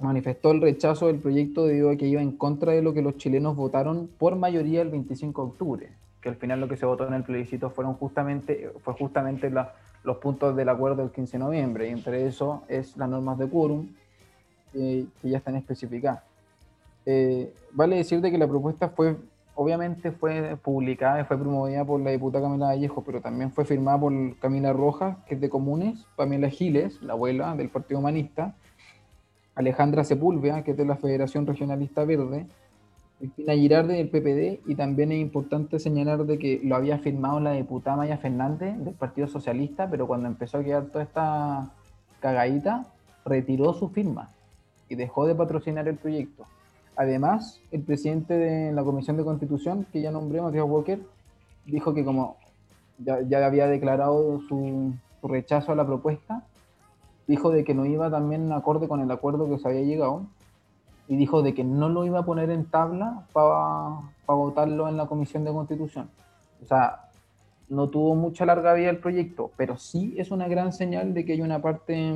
manifestó 0.00 0.50
el 0.50 0.60
rechazo 0.60 1.06
del 1.06 1.18
proyecto 1.18 1.66
debido 1.66 1.90
a 1.90 1.96
que 1.96 2.06
iba 2.06 2.20
en 2.20 2.32
contra 2.32 2.72
de 2.72 2.82
lo 2.82 2.92
que 2.92 3.02
los 3.02 3.16
chilenos 3.16 3.56
votaron 3.56 4.10
por 4.18 4.36
mayoría 4.36 4.82
el 4.82 4.90
25 4.90 5.42
de 5.42 5.48
octubre, 5.48 5.92
que 6.20 6.28
al 6.28 6.36
final 6.36 6.60
lo 6.60 6.68
que 6.68 6.76
se 6.76 6.84
votó 6.84 7.06
en 7.06 7.14
el 7.14 7.22
plebiscito 7.22 7.70
fueron 7.70 7.94
justamente, 7.94 8.70
fue 8.82 8.94
justamente 8.94 9.50
los 9.50 10.16
puntos 10.18 10.56
del 10.56 10.68
acuerdo 10.68 11.02
del 11.02 11.12
15 11.12 11.38
de 11.38 11.44
noviembre, 11.44 11.88
y 11.88 11.92
entre 11.92 12.26
eso 12.26 12.64
es 12.68 12.96
las 12.96 13.08
normas 13.08 13.38
de 13.38 13.48
quórum 13.48 13.88
eh, 14.74 15.06
que 15.22 15.28
ya 15.28 15.38
están 15.38 15.54
especificadas. 15.56 16.22
Eh, 17.06 17.52
vale 17.72 17.96
decir 17.96 18.20
de 18.20 18.30
que 18.30 18.38
la 18.38 18.48
propuesta 18.48 18.88
fue, 18.88 19.16
obviamente 19.54 20.12
fue 20.12 20.56
publicada 20.56 21.20
y 21.20 21.24
fue 21.24 21.38
promovida 21.38 21.84
por 21.84 22.00
la 22.00 22.10
diputada 22.10 22.44
Camila 22.44 22.66
Vallejo, 22.66 23.02
pero 23.04 23.20
también 23.20 23.52
fue 23.52 23.64
firmada 23.64 23.98
por 24.00 24.12
Camila 24.38 24.72
Rojas, 24.72 25.16
que 25.26 25.34
es 25.34 25.40
de 25.40 25.48
Comunes, 25.48 26.06
Pamela 26.16 26.48
Giles, 26.48 27.02
la 27.02 27.12
abuela 27.12 27.54
del 27.54 27.68
Partido 27.68 28.00
Humanista, 28.00 28.54
Alejandra 29.54 30.04
Sepúlveda, 30.04 30.64
que 30.64 30.72
es 30.72 30.76
de 30.76 30.84
la 30.84 30.96
Federación 30.96 31.46
Regionalista 31.46 32.04
Verde, 32.04 32.46
Cristina 33.18 33.54
Girardi 33.54 33.94
del 33.94 34.08
PPD, 34.08 34.68
y 34.68 34.74
también 34.74 35.12
es 35.12 35.20
importante 35.20 35.78
señalar 35.78 36.24
de 36.24 36.38
que 36.38 36.60
lo 36.64 36.74
había 36.74 36.98
firmado 36.98 37.38
la 37.40 37.52
diputada 37.52 37.96
Maya 37.96 38.18
Fernández 38.18 38.76
del 38.78 38.94
Partido 38.94 39.28
Socialista, 39.28 39.88
pero 39.88 40.06
cuando 40.06 40.28
empezó 40.28 40.58
a 40.58 40.64
quedar 40.64 40.86
toda 40.86 41.04
esta 41.04 41.70
cagadita, 42.20 42.86
retiró 43.24 43.72
su 43.72 43.88
firma 43.88 44.30
y 44.88 44.96
dejó 44.96 45.26
de 45.26 45.34
patrocinar 45.34 45.86
el 45.88 45.96
proyecto. 45.96 46.44
Además, 46.96 47.60
el 47.72 47.82
presidente 47.82 48.34
de 48.34 48.72
la 48.72 48.84
Comisión 48.84 49.16
de 49.16 49.24
Constitución, 49.24 49.86
que 49.92 50.00
ya 50.00 50.10
nombré, 50.10 50.40
Matías 50.40 50.64
Walker, 50.66 51.00
dijo 51.66 51.94
que 51.94 52.04
como 52.04 52.36
ya, 52.98 53.44
había 53.44 53.66
declarado 53.66 54.40
su, 54.48 54.94
rechazo 55.22 55.72
a 55.72 55.74
la 55.74 55.86
propuesta, 55.86 56.44
dijo 57.26 57.50
de 57.50 57.64
que 57.64 57.74
no 57.74 57.86
iba 57.86 58.10
también 58.10 58.52
acorde 58.52 58.88
con 58.88 59.00
el 59.00 59.10
acuerdo 59.10 59.48
que 59.48 59.58
se 59.58 59.66
había 59.66 59.80
llegado 59.80 60.26
y 61.08 61.16
dijo 61.16 61.42
de 61.42 61.54
que 61.54 61.64
no 61.64 61.88
lo 61.88 62.04
iba 62.04 62.20
a 62.20 62.24
poner 62.26 62.50
en 62.50 62.66
tabla 62.66 63.26
para 63.32 64.00
votarlo 64.26 64.88
en 64.88 64.96
la 64.96 65.06
Comisión 65.06 65.44
de 65.44 65.52
Constitución. 65.52 66.10
O 66.62 66.66
sea, 66.66 67.08
no 67.68 67.88
tuvo 67.88 68.14
mucha 68.14 68.44
larga 68.44 68.74
vida 68.74 68.90
el 68.90 68.98
proyecto, 68.98 69.50
pero 69.56 69.78
sí 69.78 70.14
es 70.18 70.30
una 70.30 70.48
gran 70.48 70.72
señal 70.72 71.14
de 71.14 71.24
que 71.24 71.32
hay 71.32 71.40
una 71.40 71.60
parte, 71.60 72.12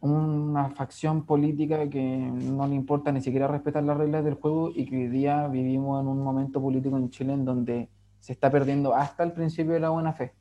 una 0.00 0.70
facción 0.70 1.24
política 1.26 1.88
que 1.88 2.00
no 2.00 2.66
le 2.66 2.74
importa 2.74 3.12
ni 3.12 3.20
siquiera 3.20 3.48
respetar 3.48 3.82
las 3.84 3.96
reglas 3.96 4.24
del 4.24 4.34
juego 4.34 4.70
y 4.74 4.86
que 4.86 4.96
hoy 4.96 5.08
día 5.08 5.48
vivimos 5.48 6.00
en 6.00 6.08
un 6.08 6.22
momento 6.22 6.60
político 6.60 6.96
en 6.96 7.10
Chile 7.10 7.32
en 7.32 7.44
donde 7.44 7.88
se 8.20 8.32
está 8.32 8.50
perdiendo 8.50 8.94
hasta 8.94 9.22
el 9.24 9.32
principio 9.32 9.72
de 9.74 9.80
la 9.80 9.90
buena 9.90 10.12
fe. 10.12 10.34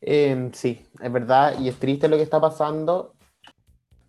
Eh, 0.00 0.50
sí, 0.52 0.84
es 1.00 1.12
verdad, 1.12 1.58
y 1.60 1.68
es 1.68 1.78
triste 1.78 2.08
lo 2.08 2.16
que 2.16 2.22
está 2.22 2.40
pasando. 2.40 3.14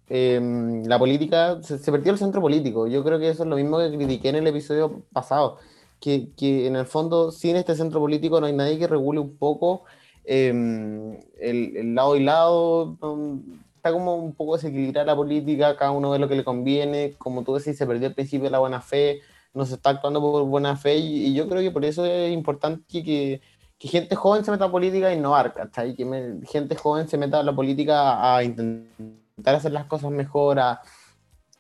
Eh, 0.10 0.40
la 0.86 1.00
política, 1.00 1.62
se, 1.62 1.78
se 1.78 1.92
perdió 1.92 2.12
el 2.12 2.18
centro 2.18 2.42
político. 2.42 2.88
Yo 2.88 3.04
creo 3.04 3.20
que 3.20 3.30
eso 3.30 3.44
es 3.44 3.50
lo 3.50 3.56
mismo 3.56 3.78
que 3.80 3.96
critiqué 3.96 4.30
en 4.30 4.36
el 4.38 4.48
episodio 4.48 5.04
pasado, 5.14 5.60
que, 6.04 6.32
que 6.36 6.68
en 6.68 6.76
el 6.76 6.86
fondo, 6.86 7.32
sin 7.32 7.56
este 7.56 7.76
centro 7.76 8.00
político 8.02 8.40
no 8.40 8.48
hay 8.48 8.54
nadie 8.54 8.78
que 8.78 8.88
regule 8.88 9.20
un 9.20 9.38
poco 9.38 9.84
eh, 10.26 10.50
el, 11.40 11.78
el 11.78 11.96
lado 11.96 12.16
y 12.18 12.24
lado. 12.24 12.98
um, 13.02 13.42
Está 13.84 13.92
como 13.92 14.16
un 14.16 14.34
poco 14.34 14.56
desequilibrada 14.56 15.08
la 15.08 15.16
política, 15.16 15.76
cada 15.76 15.92
uno 15.92 16.10
ve 16.12 16.18
lo 16.18 16.30
que 16.30 16.36
le 16.38 16.46
conviene. 16.46 17.16
Como 17.18 17.44
tú 17.44 17.54
decís, 17.56 17.78
se 17.78 17.86
perdió 17.86 18.08
el 18.08 18.14
principio 18.14 18.46
de 18.46 18.52
la 18.52 18.60
buena 18.60 18.80
fe, 18.80 19.20
no 19.54 19.66
se 19.66 19.76
está 19.76 19.90
actuando 19.90 20.22
por 20.22 20.44
buena 20.46 20.78
fe, 20.78 20.96
y, 20.96 21.26
y 21.28 21.34
yo 21.34 21.50
creo 21.50 21.62
que 21.62 21.70
por 21.72 21.84
eso 21.84 22.06
es 22.06 22.32
importante 22.32 23.04
que, 23.04 23.42
que 23.78 23.88
gente 23.90 24.16
joven 24.16 24.46
se 24.46 24.52
meta 24.52 24.66
a 24.66 24.72
política 24.72 25.08
a 25.08 25.14
innovar, 25.14 25.54
¿cachai? 25.54 25.96
Que 25.96 26.06
me- 26.06 26.40
gente 26.48 26.76
joven 26.78 27.10
se 27.10 27.18
meta 27.18 27.40
a 27.42 27.44
la 27.44 27.54
política 27.54 28.36
a 28.36 28.42
intentar 28.44 29.56
hacer 29.56 29.74
las 29.74 29.86
cosas 29.86 30.12
mejor, 30.12 30.60
a, 30.60 30.80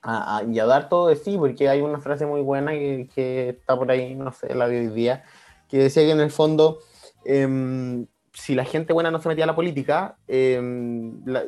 a- 0.03 0.43
y 0.43 0.59
a 0.59 0.65
dar 0.65 0.89
todo 0.89 1.07
de 1.07 1.15
sí, 1.15 1.37
porque 1.37 1.69
hay 1.69 1.81
una 1.81 1.99
frase 1.99 2.25
muy 2.25 2.41
buena 2.41 2.71
que, 2.71 3.49
está 3.49 3.75
por 3.77 3.89
ahí, 3.89 4.15
no 4.15 4.31
sé, 4.33 4.53
la 4.53 4.67
vi 4.67 4.77
hoy 4.77 4.87
día, 4.87 5.23
que 5.69 5.77
decía 5.77 6.03
que 6.03 6.11
en 6.11 6.19
el 6.19 6.31
fondo, 6.31 6.79
em, 7.25 8.05
si 8.33 8.55
la 8.55 8.65
gente 8.65 8.93
buena 8.93 9.11
no 9.11 9.19
se 9.19 9.29
metía 9.29 9.45
a 9.45 9.47
la 9.47 9.55
política, 9.55 10.17
em, 10.27 11.23
la- 11.25 11.45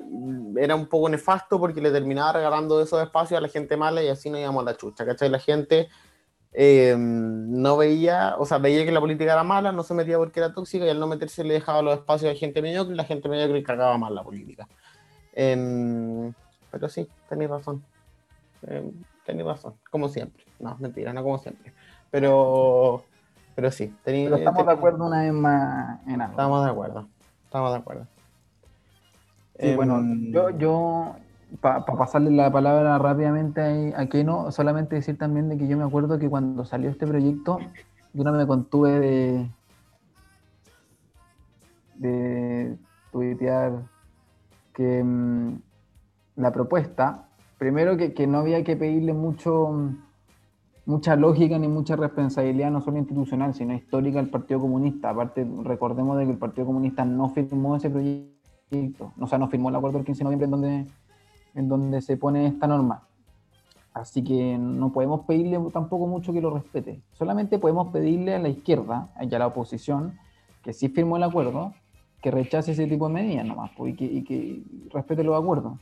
era 0.58 0.76
un 0.76 0.88
poco 0.88 1.10
nefasto 1.10 1.60
porque 1.60 1.82
le 1.82 1.92
terminaba 1.92 2.34
regalando 2.34 2.82
esos 2.82 3.02
espacios 3.02 3.38
a 3.38 3.42
la 3.42 3.50
gente 3.50 3.76
mala 3.76 4.02
y 4.04 4.08
así 4.08 4.30
no 4.30 4.38
íbamos 4.40 4.62
a 4.62 4.72
la 4.72 4.78
chucha, 4.78 5.06
¿cachai? 5.06 5.30
La 5.30 5.40
gente 5.40 5.90
eh, 6.58 6.96
no 6.98 7.76
veía, 7.76 8.36
o 8.40 8.46
sea, 8.46 8.60
veía 8.60 8.86
que 8.86 8.92
la 8.94 9.02
política 9.02 9.34
era 9.34 9.44
mala, 9.44 9.74
no 9.74 9.84
se 9.84 9.94
metía 9.94 10.18
porque 10.18 10.40
era 10.40 10.54
tóxica 10.54 10.86
y 10.86 10.90
al 10.90 11.02
no 11.02 11.08
meterse 11.08 11.44
le 11.44 11.56
dejaba 11.56 11.82
los 11.82 11.96
espacios 11.96 12.32
a 12.32 12.36
gente 12.40 12.62
mediocre 12.62 12.94
y 12.94 12.98
la 12.98 13.04
gente 13.04 13.28
mediocre 13.28 13.62
cagaba 13.62 13.98
más 13.98 14.10
la 14.12 14.24
política. 14.24 14.66
Em, 15.34 16.34
pero 16.72 16.88
sí, 16.88 17.10
tenéis 17.28 17.50
razón. 17.50 17.84
Em, 18.68 18.92
tenéis 19.26 19.48
razón, 19.48 19.76
como 19.92 20.10
siempre. 20.10 20.44
No, 20.60 20.76
mentira, 20.80 21.14
no 21.14 21.24
como 21.24 21.38
siempre. 21.38 21.74
Pero, 22.12 23.04
pero 23.56 23.72
sí, 23.72 23.94
tenéis 24.04 24.26
Pero 24.26 24.38
estamos 24.38 24.66
de 24.66 24.72
acuerdo 24.72 25.06
una 25.06 25.22
vez 25.22 25.34
más 25.34 26.00
en 26.08 26.22
algo. 26.22 26.32
Estamos 26.32 26.66
de 26.66 26.72
acuerdo. 26.72 27.08
Estamos 27.46 27.72
de 27.72 27.78
acuerdo. 27.78 28.08
Sí, 29.60 29.76
bueno, 29.76 29.98
Em, 30.00 30.32
yo, 30.32 30.50
yo 30.52 31.16
para 31.62 31.86
pasarle 31.86 32.32
la 32.32 32.52
palabra 32.52 32.98
rápidamente 32.98 33.94
a, 33.96 34.02
a 34.02 34.06
Keno, 34.08 34.52
solamente 34.52 34.96
decir 34.96 35.18
también 35.18 35.50
de 35.50 35.58
que 35.58 35.68
yo 35.68 35.78
me 35.78 35.84
acuerdo 35.84 36.20
que 36.20 36.30
cuando 36.30 36.66
salió 36.66 36.90
este 36.90 37.08
proyecto, 37.08 37.60
yo 38.14 38.24
no 38.24 38.32
me 38.32 38.48
contuve 38.48 39.00
de, 39.00 39.50
de 41.96 42.78
tuitear 43.12 43.84
que 44.74 45.04
mm, 45.04 45.60
la 46.36 46.52
propuesta, 46.52 47.28
primero 47.58 47.98
que, 47.98 48.14
que 48.14 48.28
no 48.28 48.40
había 48.40 48.64
que 48.64 48.76
pedirle 48.76 49.14
mucho, 49.14 49.92
mucha 50.86 51.16
lógica 51.16 51.58
ni 51.58 51.68
mucha 51.68 51.96
responsabilidad, 51.96 52.72
no 52.72 52.82
solo 52.82 52.98
institucional, 52.98 53.54
sino 53.54 53.74
histórica 53.74 54.20
al 54.20 54.30
Partido 54.30 54.60
Comunista. 54.60 55.10
Aparte, 55.10 55.48
recordemos 55.64 56.18
de 56.18 56.26
que 56.26 56.32
el 56.32 56.38
Partido 56.38 56.68
Comunista 56.68 57.06
no 57.06 57.30
firmó 57.30 57.76
ese 57.76 57.90
proyecto, 57.90 59.14
o 59.20 59.28
sea, 59.28 59.38
no 59.38 59.48
firmó 59.48 59.70
el 59.70 59.76
acuerdo 59.76 59.98
del 59.98 60.06
15 60.06 60.20
de 60.20 60.24
noviembre 60.24 60.46
en 60.46 60.52
donde, 60.52 60.88
en 61.56 61.70
donde 61.70 62.02
se 62.02 62.18
pone 62.18 62.48
esta 62.48 62.68
norma. 62.68 63.04
Así 63.94 64.24
que 64.24 64.58
no 64.58 64.92
podemos 64.92 65.22
pedirle 65.22 65.58
tampoco 65.72 66.06
mucho 66.06 66.34
que 66.34 66.42
lo 66.42 66.50
respete. 66.50 67.02
Solamente 67.14 67.60
podemos 67.60 67.94
pedirle 67.94 68.36
a 68.36 68.40
la 68.40 68.50
izquierda 68.50 69.08
y 69.22 69.34
a 69.34 69.40
la 69.40 69.48
oposición, 69.48 70.20
que 70.62 70.74
sí 70.74 70.90
firmó 70.90 71.16
el 71.16 71.24
acuerdo, 71.24 71.74
que 72.22 72.30
rechace 72.30 72.74
ese 72.74 72.88
tipo 72.88 73.08
de 73.08 73.14
medidas 73.14 73.46
nomás, 73.46 73.72
pues, 73.78 73.94
y, 73.94 73.96
que, 73.96 74.06
y 74.06 74.24
que 74.24 74.64
respete 74.92 75.24
los 75.24 75.42
acuerdos. 75.42 75.80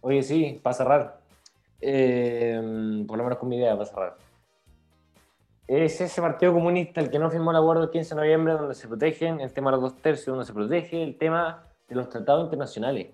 Oye, 0.00 0.22
sí, 0.22 0.60
para 0.62 0.74
cerrar. 0.74 1.20
Eh, 1.80 3.04
por 3.06 3.18
lo 3.18 3.24
menos 3.24 3.38
con 3.38 3.48
mi 3.48 3.56
idea, 3.56 3.72
para 3.72 3.86
cerrar. 3.86 4.16
Es 5.66 6.00
ese 6.00 6.20
Partido 6.20 6.52
Comunista 6.52 7.00
el 7.00 7.10
que 7.10 7.18
no 7.18 7.30
firmó 7.30 7.52
el 7.52 7.56
acuerdo 7.56 7.82
del 7.82 7.90
15 7.90 8.14
de 8.14 8.20
noviembre, 8.20 8.54
donde 8.54 8.74
se 8.74 8.88
protegen 8.88 9.40
el 9.40 9.52
tema 9.52 9.70
de 9.70 9.76
los 9.76 9.92
dos 9.92 10.02
tercios, 10.02 10.26
donde 10.26 10.44
se 10.44 10.52
protege 10.52 11.02
el 11.02 11.16
tema 11.16 11.64
de 11.88 11.94
los 11.94 12.08
tratados 12.08 12.44
internacionales. 12.44 13.08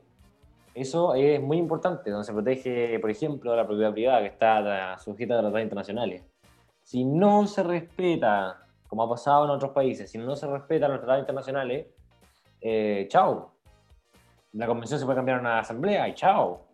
Eso 0.74 1.14
es 1.14 1.40
muy 1.40 1.58
importante, 1.58 2.10
donde 2.10 2.24
se 2.24 2.32
protege, 2.32 2.98
por 2.98 3.10
ejemplo, 3.10 3.54
la 3.54 3.66
propiedad 3.66 3.92
privada 3.92 4.20
que 4.20 4.28
está 4.28 4.98
sujeta 4.98 5.34
a 5.34 5.40
tratados 5.40 5.62
internacionales. 5.62 6.22
Si 6.82 7.04
no 7.04 7.46
se 7.46 7.62
respeta, 7.62 8.66
como 8.86 9.02
ha 9.02 9.08
pasado 9.08 9.44
en 9.44 9.50
otros 9.50 9.72
países, 9.72 10.10
si 10.10 10.18
no 10.18 10.36
se 10.36 10.46
respetan 10.46 10.90
los 10.90 11.00
tratados 11.00 11.20
internacionales, 11.20 11.86
eh, 12.60 13.06
chao. 13.08 13.52
La 14.52 14.66
convención 14.66 14.98
se 14.98 15.04
puede 15.04 15.16
cambiar 15.16 15.38
a 15.38 15.40
una 15.40 15.58
asamblea 15.58 16.08
y 16.08 16.14
chao. 16.14 16.65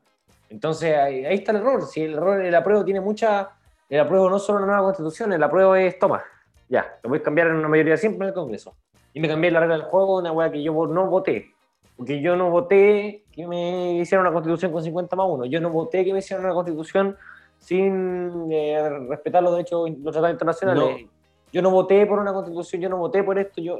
Entonces 0.52 0.94
ahí, 0.96 1.24
ahí 1.24 1.36
está 1.36 1.52
el 1.52 1.58
error. 1.58 1.86
Si 1.86 2.02
el 2.02 2.12
error, 2.12 2.40
el 2.40 2.54
apruebo 2.54 2.84
tiene 2.84 3.00
mucha. 3.00 3.50
El 3.88 4.00
apruebo 4.00 4.28
no 4.28 4.38
solo 4.38 4.58
una 4.58 4.66
nueva 4.66 4.82
constitución, 4.84 5.32
el 5.32 5.42
apruebo 5.42 5.74
es 5.74 5.98
toma. 5.98 6.22
Ya, 6.68 6.98
lo 7.02 7.10
voy 7.10 7.18
a 7.18 7.22
cambiar 7.22 7.48
en 7.48 7.56
una 7.56 7.68
mayoría 7.68 7.96
simple 7.96 8.24
en 8.24 8.28
el 8.28 8.34
Congreso. 8.34 8.74
Y 9.14 9.20
me 9.20 9.28
cambié 9.28 9.50
la 9.50 9.60
regla 9.60 9.76
del 9.76 9.84
juego, 9.84 10.18
una 10.18 10.30
weá 10.32 10.50
que 10.50 10.62
yo 10.62 10.86
no 10.86 11.06
voté. 11.06 11.50
Porque 11.96 12.20
yo 12.20 12.36
no 12.36 12.50
voté 12.50 13.24
que 13.32 13.46
me 13.46 13.94
hicieran 13.94 14.26
una 14.26 14.32
constitución 14.32 14.72
con 14.72 14.82
50 14.82 15.16
más 15.16 15.26
1. 15.28 15.46
Yo 15.46 15.60
no 15.60 15.70
voté 15.70 16.04
que 16.04 16.12
me 16.12 16.18
hicieran 16.18 16.44
una 16.44 16.54
constitución 16.54 17.16
sin 17.58 18.50
eh, 18.50 18.88
respetar 19.08 19.42
los 19.42 19.52
derechos, 19.52 19.90
los 19.90 20.12
tratados 20.12 20.32
internacionales. 20.32 21.06
Yo 21.52 21.62
no 21.62 21.70
voté 21.70 22.06
por 22.06 22.18
una 22.18 22.32
constitución, 22.32 22.80
yo 22.82 22.88
no 22.88 22.96
voté 22.96 23.22
por 23.22 23.38
esto, 23.38 23.60
yo, 23.60 23.78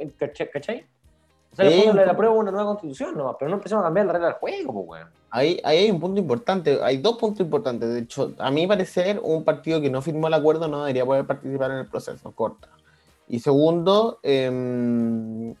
¿cachai? 0.51 0.85
O 1.53 1.55
sea, 1.55 1.65
le 1.69 2.05
la 2.05 2.17
prueba 2.17 2.33
una 2.33 2.49
nueva 2.49 2.65
constitución 2.71 3.15
nomás, 3.15 3.35
pero 3.37 3.49
no 3.49 3.57
empezamos 3.57 3.83
a 3.83 3.87
cambiar 3.87 4.07
la 4.07 4.13
regla 4.13 4.27
del 4.29 4.37
juego, 4.37 4.73
pues, 4.73 5.01
weón. 5.01 5.13
Ahí, 5.29 5.59
ahí 5.63 5.77
hay 5.77 5.91
un 5.91 5.99
punto 5.99 6.19
importante, 6.19 6.79
hay 6.81 6.97
dos 6.97 7.17
puntos 7.17 7.41
importantes. 7.41 7.89
De 7.89 7.99
hecho, 7.99 8.33
a 8.39 8.49
mi 8.49 8.65
parecer, 8.65 9.19
un 9.23 9.43
partido 9.43 9.79
que 9.79 9.89
no 9.89 10.01
firmó 10.01 10.27
el 10.27 10.33
acuerdo 10.33 10.67
no 10.67 10.79
debería 10.79 11.05
poder 11.05 11.25
participar 11.25 11.71
en 11.71 11.77
el 11.77 11.87
proceso, 11.87 12.31
corta. 12.31 12.69
Y 13.27 13.39
segundo, 13.39 14.19
eh... 14.23 15.53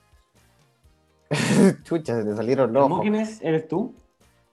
chucha, 1.83 2.17
se 2.17 2.23
te 2.23 2.35
salieron 2.35 2.73
los 2.73 3.01
quién 3.01 3.15
es? 3.15 3.41
¿Eres 3.41 3.67
tú? 3.67 3.93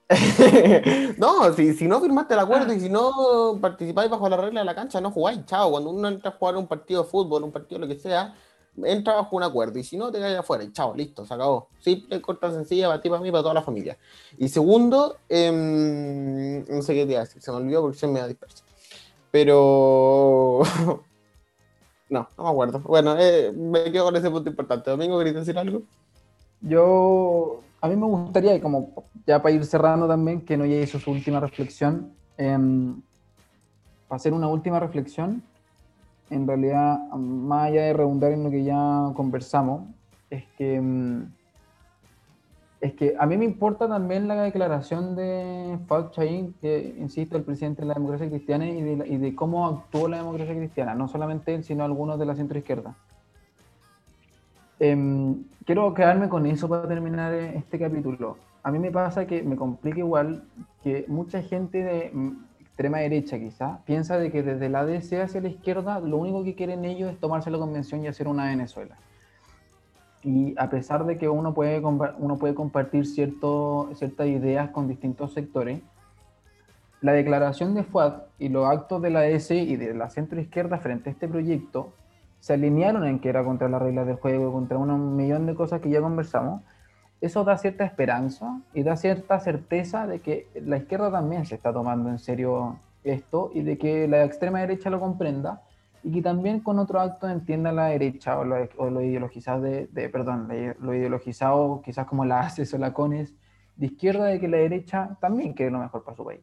no, 1.17 1.53
si, 1.53 1.73
si, 1.73 1.87
no 1.87 2.01
firmaste 2.01 2.33
el 2.33 2.41
acuerdo 2.41 2.73
y 2.73 2.79
si 2.79 2.89
no 2.89 3.57
participáis 3.61 4.09
bajo 4.09 4.27
la 4.27 4.37
regla 4.37 4.59
de 4.59 4.65
la 4.65 4.75
cancha, 4.75 4.99
no 4.99 5.09
jugáis, 5.09 5.45
chao. 5.45 5.71
Cuando 5.71 5.89
uno 5.89 6.07
entra 6.07 6.31
a 6.31 6.33
jugar 6.33 6.57
un 6.57 6.67
partido 6.67 7.03
de 7.03 7.09
fútbol, 7.09 7.43
un 7.43 7.51
partido 7.51 7.79
lo 7.79 7.87
que 7.87 7.95
sea, 7.95 8.35
entra 8.83 9.15
bajo 9.15 9.35
un 9.35 9.43
acuerdo 9.43 9.77
y 9.79 9.83
si 9.83 9.97
no, 9.97 10.11
te 10.11 10.19
caes 10.19 10.37
afuera 10.37 10.63
y 10.63 10.71
chao, 10.71 10.95
listo, 10.95 11.25
se 11.25 11.33
acabó. 11.33 11.69
Simple, 11.79 12.21
corta, 12.21 12.51
sencilla, 12.51 12.87
para 12.87 13.01
ti, 13.01 13.09
para 13.09 13.21
mí, 13.21 13.31
para 13.31 13.43
toda 13.43 13.53
la 13.53 13.61
familia. 13.61 13.97
Y 14.37 14.47
segundo, 14.49 15.17
em, 15.29 16.63
no 16.65 16.81
sé 16.81 16.93
qué 16.93 17.05
te 17.05 17.17
decir, 17.17 17.41
se 17.41 17.51
me 17.51 17.57
olvidó 17.57 17.81
porque 17.81 17.97
se 17.97 18.07
me 18.07 18.19
ha 18.19 18.27
disperso. 18.27 18.63
Pero. 19.31 20.61
no, 22.09 22.27
no 22.37 22.43
me 22.43 22.49
acuerdo. 22.49 22.79
Bueno, 22.79 23.15
eh, 23.17 23.51
me 23.51 23.91
quedo 23.91 24.05
con 24.05 24.15
ese 24.15 24.29
punto 24.29 24.49
importante. 24.49 24.89
Domingo, 24.89 25.17
¿querías 25.17 25.35
decir 25.35 25.57
algo? 25.57 25.83
Yo, 26.61 27.61
a 27.81 27.87
mí 27.87 27.95
me 27.95 28.05
gustaría, 28.05 28.61
como 28.61 29.05
ya 29.25 29.41
para 29.41 29.55
ir 29.55 29.65
cerrando 29.65 30.07
también, 30.07 30.41
que 30.41 30.57
no 30.57 30.65
ya 30.65 30.77
hizo 30.77 30.99
su 30.99 31.11
última 31.11 31.39
reflexión, 31.39 32.13
em, 32.37 33.01
para 34.07 34.17
hacer 34.17 34.33
una 34.33 34.47
última 34.47 34.79
reflexión 34.79 35.43
en 36.31 36.47
realidad, 36.47 36.99
más 37.13 37.67
allá 37.67 37.83
de 37.83 37.93
redundar 37.93 38.31
en 38.31 38.43
lo 38.43 38.49
que 38.49 38.63
ya 38.63 39.11
conversamos, 39.15 39.83
es 40.29 40.45
que, 40.57 40.79
mm, 40.79 41.23
es 42.79 42.93
que 42.93 43.15
a 43.19 43.25
mí 43.27 43.37
me 43.37 43.45
importa 43.45 43.87
también 43.87 44.27
la 44.27 44.41
declaración 44.41 45.15
de 45.15 45.77
Fauch 45.87 46.11
Chain, 46.11 46.55
que, 46.61 46.95
insisto, 46.97 47.37
el 47.37 47.43
presidente 47.43 47.81
de 47.81 47.89
la 47.89 47.93
democracia 47.93 48.27
cristiana 48.27 48.65
y 48.65 48.81
de, 48.81 49.07
y 49.07 49.17
de, 49.17 49.35
cómo 49.35 49.67
actuó 49.67 50.07
la 50.07 50.17
democracia 50.17 50.55
cristiana, 50.55 50.95
no 50.95 51.07
solamente 51.07 51.53
él, 51.53 51.63
sino 51.63 51.83
algunos 51.83 52.17
de 52.17 52.25
la 52.25 52.35
centroizquierda. 52.35 52.95
Eh, 54.79 55.35
quiero 55.65 55.93
quedarme 55.93 56.27
con 56.27 56.47
eso 56.47 56.67
para 56.67 56.87
terminar 56.87 57.33
este 57.33 57.77
capítulo. 57.77 58.37
A 58.63 58.71
mí 58.71 58.79
me 58.79 58.91
pasa 58.91 59.27
que 59.27 59.43
me 59.43 59.55
complica 59.55 59.99
igual 59.99 60.43
que 60.83 61.05
mucha 61.07 61.43
gente 61.43 61.83
de 61.83 62.11
extrema 62.81 62.97
derecha 62.97 63.37
quizá, 63.37 63.79
piensa 63.85 64.17
de 64.17 64.31
que 64.31 64.41
desde 64.41 64.67
la 64.67 64.83
DC 64.83 65.21
hacia 65.21 65.39
la 65.39 65.49
izquierda 65.49 65.99
lo 65.99 66.17
único 66.17 66.43
que 66.43 66.55
quieren 66.55 66.83
ellos 66.83 67.11
es 67.11 67.19
tomarse 67.19 67.51
la 67.51 67.59
convención 67.59 68.03
y 68.03 68.07
hacer 68.07 68.27
una 68.27 68.45
Venezuela. 68.45 68.97
Y 70.23 70.55
a 70.57 70.67
pesar 70.71 71.05
de 71.05 71.19
que 71.19 71.29
uno 71.29 71.53
puede, 71.53 71.79
uno 71.79 72.37
puede 72.37 72.55
compartir 72.55 73.05
cierto, 73.05 73.91
ciertas 73.93 74.25
ideas 74.25 74.71
con 74.71 74.87
distintos 74.87 75.31
sectores, 75.33 75.81
la 77.01 77.13
declaración 77.13 77.75
de 77.75 77.83
FUAD 77.83 78.23
y 78.39 78.49
los 78.49 78.65
actos 78.65 78.99
de 79.03 79.11
la 79.11 79.21
DC 79.21 79.55
y 79.55 79.75
de 79.75 79.93
la 79.93 80.09
centro 80.09 80.41
izquierda 80.41 80.79
frente 80.79 81.09
a 81.09 81.13
este 81.13 81.27
proyecto 81.27 81.93
se 82.39 82.53
alinearon 82.53 83.05
en 83.05 83.19
que 83.19 83.29
era 83.29 83.43
contra 83.43 83.69
las 83.69 83.79
reglas 83.79 84.07
del 84.07 84.15
juego, 84.15 84.51
contra 84.51 84.79
un 84.79 85.15
millón 85.15 85.45
de 85.45 85.53
cosas 85.53 85.81
que 85.81 85.91
ya 85.91 86.01
conversamos, 86.01 86.63
eso 87.21 87.43
da 87.43 87.57
cierta 87.57 87.85
esperanza 87.85 88.59
y 88.73 88.81
da 88.81 88.97
cierta 88.97 89.39
certeza 89.39 90.07
de 90.07 90.19
que 90.19 90.47
la 90.55 90.77
izquierda 90.77 91.11
también 91.11 91.45
se 91.45 91.55
está 91.55 91.71
tomando 91.71 92.09
en 92.09 92.17
serio 92.17 92.79
esto 93.03 93.51
y 93.53 93.61
de 93.61 93.77
que 93.77 94.07
la 94.07 94.23
extrema 94.23 94.59
derecha 94.59 94.89
lo 94.89 94.99
comprenda 94.99 95.61
y 96.03 96.11
que 96.11 96.21
también 96.23 96.61
con 96.61 96.79
otro 96.79 96.99
acto 96.99 97.29
entienda 97.29 97.71
la 97.71 97.85
derecha 97.85 98.39
o 98.39 98.43
lo, 98.43 99.01
ideologizado 99.01 99.61
de, 99.61 100.09
perdón, 100.11 100.47
lo 100.79 100.95
ideologizado 100.95 101.81
quizás 101.83 102.07
como 102.07 102.25
la 102.25 102.41
ACES 102.41 102.73
o 102.73 102.79
la 102.79 102.91
CONES 102.91 103.35
de 103.75 103.85
izquierda 103.85 104.25
de 104.25 104.39
que 104.39 104.47
la 104.47 104.57
derecha 104.57 105.15
también 105.21 105.53
quiere 105.53 105.71
lo 105.71 105.77
mejor 105.77 106.03
para 106.03 106.17
su 106.17 106.25
país. 106.25 106.41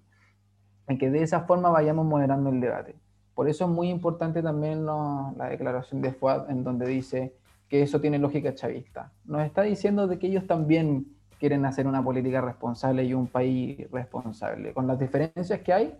En 0.86 0.96
que 0.96 1.10
de 1.10 1.22
esa 1.22 1.40
forma 1.40 1.70
vayamos 1.70 2.06
moderando 2.06 2.50
el 2.50 2.60
debate. 2.60 2.94
Por 3.34 3.48
eso 3.48 3.64
es 3.64 3.70
muy 3.70 3.90
importante 3.90 4.42
también 4.42 4.86
la 4.86 5.48
declaración 5.50 6.02
de 6.02 6.12
FUAD 6.12 6.50
en 6.50 6.62
donde 6.62 6.86
dice 6.86 7.34
que 7.68 7.82
eso 7.82 8.00
tiene 8.00 8.18
lógica 8.18 8.54
chavista. 8.54 9.12
Nos 9.24 9.42
está 9.42 9.62
diciendo 9.62 10.06
de 10.06 10.18
que 10.18 10.28
ellos 10.28 10.46
también 10.46 11.06
quieren 11.38 11.64
hacer 11.64 11.86
una 11.86 12.02
política 12.02 12.40
responsable 12.40 13.04
y 13.04 13.14
un 13.14 13.26
país 13.26 13.90
responsable, 13.90 14.72
con 14.72 14.86
las 14.86 14.98
diferencias 14.98 15.60
que 15.60 15.72
hay, 15.72 15.94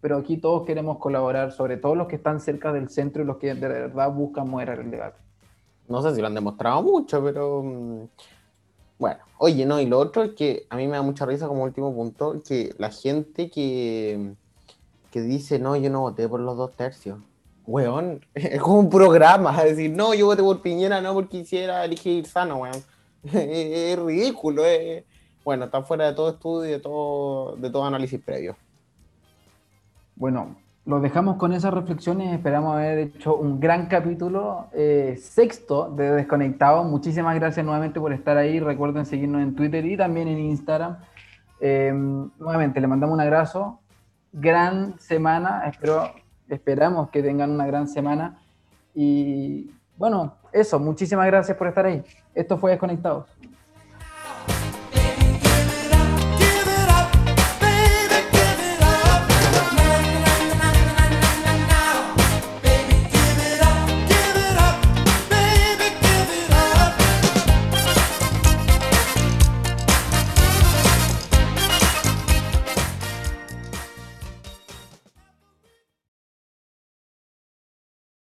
pero 0.00 0.18
aquí 0.18 0.36
todos 0.36 0.66
queremos 0.66 0.98
colaborar, 0.98 1.52
sobre 1.52 1.76
todo 1.76 1.94
los 1.94 2.08
que 2.08 2.16
están 2.16 2.40
cerca 2.40 2.72
del 2.72 2.88
centro 2.90 3.22
y 3.22 3.26
los 3.26 3.38
que 3.38 3.54
de 3.54 3.68
verdad 3.68 4.12
buscan 4.12 4.50
moderar 4.50 4.80
el 4.80 4.90
debate. 4.90 5.18
No 5.88 6.02
sé 6.02 6.14
si 6.14 6.20
lo 6.20 6.26
han 6.26 6.34
demostrado 6.34 6.82
mucho, 6.82 7.22
pero 7.22 7.62
mm, 7.62 8.04
bueno, 8.98 9.20
oye, 9.38 9.64
no, 9.64 9.80
y 9.80 9.86
lo 9.86 9.98
otro 9.98 10.24
es 10.24 10.32
que 10.32 10.66
a 10.70 10.76
mí 10.76 10.86
me 10.86 10.96
da 10.96 11.02
mucha 11.02 11.24
risa 11.24 11.46
como 11.46 11.62
último 11.62 11.94
punto, 11.94 12.42
que 12.46 12.74
la 12.78 12.90
gente 12.90 13.48
que, 13.48 14.34
que 15.10 15.20
dice, 15.22 15.58
no, 15.58 15.76
yo 15.76 15.88
no 15.88 16.00
voté 16.00 16.28
por 16.28 16.40
los 16.40 16.56
dos 16.56 16.72
tercios 16.72 17.18
weón, 17.66 18.24
es 18.34 18.60
como 18.60 18.80
un 18.80 18.90
programa, 18.90 19.56
es 19.62 19.76
decir, 19.76 19.90
no, 19.90 20.14
yo 20.14 20.26
voté 20.26 20.42
por 20.42 20.62
Piñera 20.62 21.00
no 21.00 21.14
porque 21.14 21.38
quisiera 21.38 21.84
elegir 21.84 22.26
sano, 22.26 22.56
weón. 22.56 22.82
es, 23.32 23.98
ridículo, 23.98 24.64
es, 24.64 25.04
bueno, 25.44 25.66
está 25.66 25.82
fuera 25.82 26.06
de 26.06 26.14
todo 26.14 26.30
estudio 26.30 26.68
y 26.68 26.72
de 26.72 26.80
todo, 26.80 27.56
de 27.56 27.70
todo 27.70 27.84
análisis 27.84 28.20
previo. 28.20 28.56
Bueno, 30.16 30.56
lo 30.84 31.00
dejamos 31.00 31.36
con 31.36 31.52
esas 31.52 31.72
reflexiones, 31.72 32.32
esperamos 32.32 32.74
haber 32.74 32.98
hecho 32.98 33.36
un 33.36 33.60
gran 33.60 33.86
capítulo 33.86 34.66
eh, 34.72 35.16
sexto 35.20 35.90
de 35.90 36.10
Desconectado. 36.10 36.82
Muchísimas 36.84 37.36
gracias 37.36 37.64
nuevamente 37.64 38.00
por 38.00 38.12
estar 38.12 38.36
ahí, 38.36 38.58
recuerden 38.58 39.06
seguirnos 39.06 39.42
en 39.42 39.54
Twitter 39.54 39.84
y 39.86 39.96
también 39.96 40.28
en 40.28 40.38
Instagram. 40.40 40.98
Eh, 41.60 41.92
nuevamente, 41.92 42.80
le 42.80 42.88
mandamos 42.88 43.14
un 43.14 43.20
abrazo, 43.20 43.80
gran 44.32 44.98
semana, 44.98 45.62
espero 45.66 46.10
Esperamos 46.52 47.08
que 47.08 47.22
tengan 47.22 47.50
una 47.50 47.66
gran 47.66 47.88
semana. 47.88 48.38
Y 48.94 49.70
bueno, 49.96 50.34
eso, 50.52 50.78
muchísimas 50.78 51.26
gracias 51.26 51.56
por 51.56 51.66
estar 51.66 51.86
ahí. 51.86 52.04
Esto 52.34 52.58
fue 52.58 52.72
Desconectados. 52.72 53.26